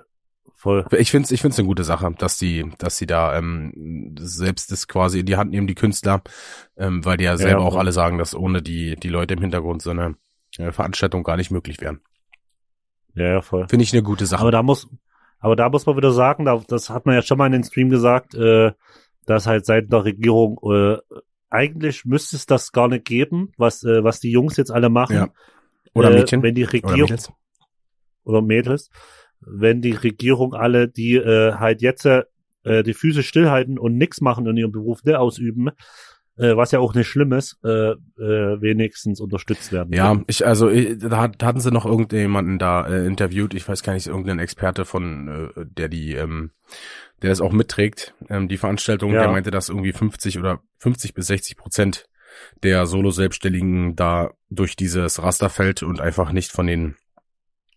voll. 0.62 0.86
ich 0.92 1.10
finde 1.10 1.26
es 1.26 1.30
ich 1.30 1.42
find's 1.42 1.58
eine 1.58 1.66
gute 1.66 1.84
Sache, 1.84 2.14
dass 2.18 2.38
die, 2.38 2.70
dass 2.78 2.96
sie 2.96 3.06
da 3.06 3.36
ähm, 3.36 4.14
selbst 4.18 4.70
das 4.70 4.88
quasi 4.88 5.20
in 5.20 5.26
die 5.26 5.36
Hand 5.36 5.50
nehmen, 5.50 5.66
die 5.66 5.74
Künstler, 5.74 6.22
ähm, 6.76 7.04
weil 7.04 7.16
die 7.16 7.24
ja 7.24 7.36
selber 7.36 7.62
auch 7.62 7.72
voll. 7.72 7.80
alle 7.80 7.92
sagen, 7.92 8.18
dass 8.18 8.34
ohne 8.34 8.62
die, 8.62 8.96
die 8.96 9.08
Leute 9.08 9.34
im 9.34 9.40
Hintergrund 9.40 9.82
so 9.82 9.90
eine 9.90 10.16
äh, 10.58 10.72
Veranstaltung 10.72 11.24
gar 11.24 11.36
nicht 11.36 11.50
möglich 11.50 11.80
wären. 11.80 12.00
Ja, 13.14 13.26
ja, 13.26 13.42
voll. 13.42 13.66
Finde 13.68 13.82
ich 13.82 13.92
eine 13.92 14.02
gute 14.02 14.26
Sache. 14.26 14.40
Aber 14.40 14.50
da 14.50 14.62
muss, 14.62 14.88
aber 15.38 15.56
da 15.56 15.68
muss 15.68 15.86
man 15.86 15.96
wieder 15.96 16.12
sagen, 16.12 16.44
da, 16.44 16.62
das 16.66 16.88
hat 16.88 17.06
man 17.06 17.14
ja 17.14 17.22
schon 17.22 17.38
mal 17.38 17.46
in 17.46 17.52
den 17.52 17.64
Stream 17.64 17.90
gesagt, 17.90 18.34
äh, 18.34 18.72
dass 19.26 19.46
halt 19.46 19.66
seit 19.66 19.92
der 19.92 20.04
Regierung 20.04 20.58
äh, 20.64 20.98
eigentlich 21.50 22.04
müsste 22.04 22.36
es 22.36 22.46
das 22.46 22.72
gar 22.72 22.88
nicht 22.88 23.04
geben, 23.04 23.52
was 23.58 23.84
äh, 23.84 24.02
was 24.02 24.20
die 24.20 24.30
Jungs 24.30 24.56
jetzt 24.56 24.70
alle 24.70 24.88
machen. 24.88 25.16
Ja. 25.16 25.28
Oder 25.94 26.10
äh, 26.10 26.20
Mädchen. 26.20 26.42
Wenn 26.42 26.54
die 26.54 26.64
Oder 26.64 26.72
Regierung 26.72 27.00
Mädels. 27.02 27.32
oder 28.24 28.42
Mädels, 28.42 28.90
wenn 29.46 29.80
die 29.82 29.92
Regierung 29.92 30.54
alle, 30.54 30.88
die 30.88 31.14
äh, 31.16 31.52
halt 31.54 31.82
jetzt 31.82 32.06
äh, 32.06 32.22
die 32.84 32.94
Füße 32.94 33.22
stillhalten 33.22 33.78
und 33.78 33.96
nichts 33.96 34.20
machen 34.20 34.46
und 34.48 34.56
ihren 34.56 34.72
Beruf 34.72 35.02
nicht 35.04 35.16
ausüben, 35.16 35.68
äh, 36.36 36.56
was 36.56 36.70
ja 36.70 36.78
auch 36.78 36.94
nicht 36.94 37.08
schlimm 37.08 37.32
ist, 37.32 37.58
äh, 37.64 37.90
äh, 37.90 37.96
wenigstens 38.62 39.20
unterstützt 39.20 39.72
werden. 39.72 39.92
Ja, 39.92 40.20
ich, 40.28 40.46
also 40.46 40.70
ich, 40.70 40.98
da, 40.98 41.18
hat- 41.20 41.42
hatten 41.42 41.60
sie 41.60 41.70
noch 41.70 41.84
irgendjemanden 41.84 42.58
da 42.58 42.86
äh, 42.86 43.04
interviewt, 43.06 43.52
ich 43.54 43.68
weiß 43.68 43.82
gar 43.82 43.92
nicht, 43.94 44.06
irgendein 44.06 44.38
Experte 44.38 44.84
von, 44.84 45.50
äh, 45.56 45.64
der 45.66 45.88
die, 45.88 46.14
ähm, 46.14 46.52
der 47.20 47.30
das 47.30 47.40
auch 47.40 47.52
mitträgt, 47.52 48.14
ähm, 48.30 48.48
die 48.48 48.56
Veranstaltung, 48.56 49.12
Ja. 49.12 49.20
der 49.22 49.30
meinte, 49.32 49.50
dass 49.50 49.68
irgendwie 49.68 49.92
50 49.92 50.38
oder 50.38 50.60
50 50.78 51.14
bis 51.14 51.26
60 51.26 51.56
Prozent 51.56 52.06
der 52.62 52.86
Solo-Selbstständigen 52.86 53.94
da 53.94 54.30
durch 54.48 54.74
dieses 54.74 55.22
Raster 55.22 55.50
fällt 55.50 55.82
und 55.82 56.00
einfach 56.00 56.32
nicht 56.32 56.50
von 56.50 56.66
den 56.66 56.96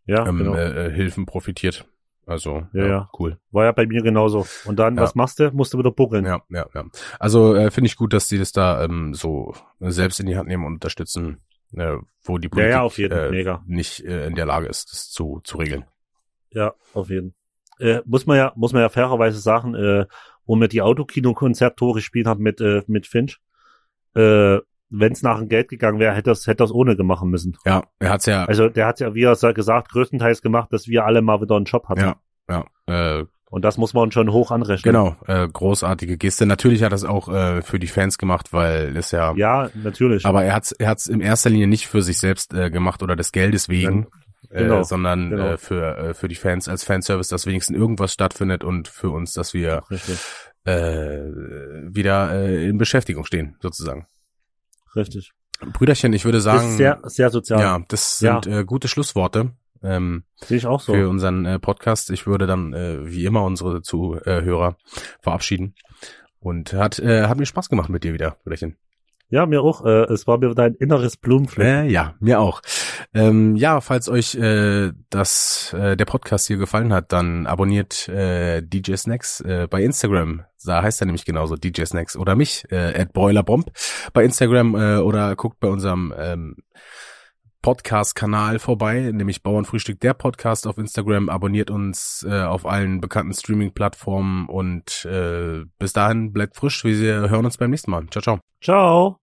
ja, 0.05 0.25
ähm, 0.27 0.37
genau. 0.37 0.55
äh, 0.55 0.87
äh, 0.87 0.91
Hilfen 0.91 1.25
profitiert. 1.25 1.85
Also, 2.27 2.65
Ja, 2.73 2.87
ja. 2.87 3.09
cool. 3.19 3.37
War 3.51 3.65
ja 3.65 3.71
bei 3.71 3.85
mir 3.85 4.01
genauso. 4.01 4.47
Und 4.65 4.77
dann, 4.79 4.95
Ja. 4.95 5.03
was 5.03 5.13
machst 5.13 5.39
du? 5.39 5.51
Musst 5.51 5.73
du 5.73 5.77
wieder 5.77 5.91
buckeln. 5.91 6.25
Ja, 6.25 6.41
ja, 6.49 6.65
ja. 6.73 6.85
Also 7.19 7.53
äh, 7.55 7.69
finde 7.69 7.87
ich 7.87 7.97
gut, 7.97 8.13
dass 8.13 8.27
die 8.27 8.39
das 8.39 8.51
da 8.51 8.83
ähm, 8.83 9.13
so 9.13 9.53
selbst 9.79 10.19
in 10.19 10.25
die 10.25 10.35
Hand 10.35 10.47
nehmen 10.49 10.65
und 10.65 10.73
unterstützen, 10.73 11.41
äh, 11.77 11.97
wo 12.23 12.39
die 12.39 12.49
Politik 12.49 12.71
ja, 12.71 12.81
auf 12.81 12.97
jeden 12.97 13.15
äh, 13.17 13.29
mega. 13.29 13.63
nicht 13.67 14.03
äh, 14.03 14.25
in 14.25 14.33
der 14.33 14.47
Lage 14.47 14.65
ist, 14.67 14.91
das 14.91 15.11
zu, 15.11 15.41
zu 15.43 15.57
regeln. 15.57 15.85
Ja, 16.49 16.73
auf 16.95 17.09
jeden. 17.09 17.35
Äh, 17.79 18.01
muss 18.05 18.25
man 18.25 18.37
ja, 18.37 18.53
muss 18.55 18.73
man 18.73 18.81
ja 18.81 18.89
fairerweise 18.89 19.39
sagen, 19.39 19.75
äh, 19.75 20.05
wo 20.47 20.55
wir 20.55 20.67
die 20.67 20.81
Autokino-Konzert-Tour 20.81 21.93
gespielt 21.93 22.25
haben 22.25 22.41
mit, 22.41 22.59
äh, 22.61 22.81
mit 22.87 23.05
Finch. 23.05 23.39
Äh, 24.15 24.59
wenn 24.89 25.11
es 25.11 25.21
nach 25.21 25.39
dem 25.39 25.49
Geld 25.49 25.67
gegangen 25.67 25.99
wäre, 25.99 26.13
hätte 26.13 26.29
das 26.29 26.47
hätte 26.47 26.57
das 26.57 26.71
ohne 26.71 26.95
gemacht 26.95 27.23
müssen. 27.23 27.57
Ja, 27.65 27.83
er 27.99 28.09
hat's 28.11 28.25
ja. 28.25 28.45
Also 28.45 28.69
der 28.69 28.87
hat 28.87 28.99
ja, 28.99 29.13
wie 29.15 29.23
er 29.23 29.53
gesagt, 29.53 29.91
größtenteils 29.91 30.41
gemacht, 30.41 30.71
dass 30.71 30.87
wir 30.87 31.05
alle 31.05 31.21
mal 31.21 31.41
wieder 31.41 31.55
einen 31.55 31.65
Job 31.65 31.89
hatten. 31.89 32.01
Ja, 32.01 32.15
ja. 32.49 32.65
Äh, 33.19 33.25
und 33.49 33.63
das 33.63 33.77
muss 33.77 33.93
man 33.93 34.11
schon 34.11 34.31
hoch 34.31 34.51
anrechnen. 34.51 34.91
Genau, 34.91 35.15
äh, 35.27 35.47
großartige 35.47 36.17
Geste. 36.17 36.45
Natürlich 36.45 36.83
hat 36.83 36.91
er 36.91 36.95
es 36.95 37.05
auch 37.05 37.29
äh, 37.29 37.61
für 37.61 37.79
die 37.79 37.87
Fans 37.87 38.17
gemacht, 38.17 38.53
weil 38.53 38.97
es 38.97 39.11
ja. 39.11 39.33
Ja, 39.35 39.69
natürlich. 39.75 40.25
Aber 40.25 40.43
er 40.43 40.53
hat's, 40.53 40.71
er 40.71 40.89
hat's 40.89 41.07
in 41.07 41.21
erster 41.21 41.49
Linie 41.49 41.67
nicht 41.67 41.87
für 41.87 42.01
sich 42.01 42.17
selbst 42.17 42.53
äh, 42.53 42.69
gemacht 42.69 43.01
oder 43.01 43.15
des 43.15 43.31
Geldes 43.31 43.69
wegen, 43.69 44.07
ja, 44.51 44.59
genau, 44.59 44.79
äh, 44.81 44.83
sondern 44.83 45.29
genau. 45.29 45.45
äh, 45.51 45.57
für 45.57 45.97
äh, 45.97 46.13
für 46.13 46.27
die 46.27 46.35
Fans 46.35 46.67
als 46.67 46.83
Fanservice, 46.83 47.29
dass 47.29 47.45
wenigstens 47.45 47.77
irgendwas 47.77 48.11
stattfindet 48.11 48.63
und 48.63 48.87
für 48.87 49.11
uns, 49.11 49.33
dass 49.33 49.53
wir 49.53 49.83
äh, 50.65 50.71
wieder 50.71 52.33
äh, 52.33 52.67
in 52.67 52.77
Beschäftigung 52.77 53.25
stehen, 53.25 53.55
sozusagen. 53.61 54.07
Richtig. 54.95 55.31
Brüderchen, 55.73 56.13
ich 56.13 56.25
würde 56.25 56.41
sagen. 56.41 56.75
sehr, 56.75 56.99
sehr 57.03 57.29
sozial. 57.29 57.59
Ja, 57.59 57.79
das 57.87 58.19
sind 58.19 58.45
ja. 58.45 58.59
Äh, 58.59 58.65
gute 58.65 58.87
Schlussworte. 58.87 59.51
Ähm, 59.83 60.23
Sehe 60.37 60.57
ich 60.57 60.65
auch 60.65 60.81
so. 60.81 60.93
Für 60.93 61.09
unseren 61.09 61.45
äh, 61.45 61.59
Podcast. 61.59 62.09
Ich 62.09 62.27
würde 62.27 62.47
dann 62.47 62.73
äh, 62.73 63.05
wie 63.05 63.25
immer 63.25 63.43
unsere 63.43 63.81
Zuhörer 63.81 64.77
verabschieden. 65.21 65.75
Und 66.39 66.73
hat, 66.73 66.99
äh, 66.99 67.23
hat 67.27 67.37
mir 67.37 67.45
Spaß 67.45 67.69
gemacht 67.69 67.89
mit 67.89 68.03
dir 68.03 68.13
wieder, 68.13 68.37
Brüderchen. 68.43 68.77
Ja, 69.29 69.45
mir 69.45 69.61
auch. 69.61 69.83
Äh, 69.85 70.03
es 70.13 70.27
war 70.27 70.37
mir 70.37 70.53
dein 70.53 70.75
inneres 70.75 71.17
Blumenfleck. 71.17 71.67
Äh, 71.67 71.87
ja, 71.87 72.13
mir 72.19 72.39
auch. 72.39 72.61
Ähm, 73.13 73.55
ja, 73.55 73.81
falls 73.81 74.07
euch 74.07 74.35
äh, 74.35 74.91
das 75.09 75.73
äh, 75.73 75.97
der 75.97 76.05
Podcast 76.05 76.47
hier 76.47 76.57
gefallen 76.57 76.93
hat, 76.93 77.11
dann 77.11 77.47
abonniert 77.47 78.07
äh, 78.07 78.61
DJ 78.61 78.95
Snacks 78.95 79.41
äh, 79.41 79.67
bei 79.69 79.83
Instagram. 79.83 80.43
Da 80.63 80.83
heißt 80.83 81.01
er 81.01 81.05
nämlich 81.05 81.25
genauso 81.25 81.55
DJ 81.55 81.85
Snacks 81.85 82.15
oder 82.15 82.35
mich 82.35 82.65
äh, 82.71 83.01
at 83.01 83.13
Broilerbomb 83.13 83.71
bei 84.13 84.23
Instagram 84.23 84.75
äh, 84.75 84.97
oder 84.97 85.35
guckt 85.35 85.59
bei 85.59 85.69
unserem 85.69 86.13
ähm, 86.17 86.55
Podcast-Kanal 87.65 88.59
vorbei, 88.59 89.09
nämlich 89.11 89.41
Bauernfrühstück, 89.41 89.99
der 89.99 90.13
Podcast 90.13 90.67
auf 90.67 90.77
Instagram. 90.77 91.29
Abonniert 91.29 91.71
uns 91.71 92.23
äh, 92.29 92.43
auf 92.43 92.67
allen 92.67 93.01
bekannten 93.01 93.33
Streaming-Plattformen 93.33 94.47
und 94.47 95.03
äh, 95.05 95.65
bis 95.79 95.93
dahin 95.93 96.31
bleibt 96.31 96.57
frisch. 96.57 96.83
Wir 96.83 97.27
hören 97.27 97.45
uns 97.45 97.57
beim 97.57 97.71
nächsten 97.71 97.89
Mal. 97.89 98.05
Ciao, 98.11 98.21
ciao. 98.21 98.39
Ciao. 98.61 99.13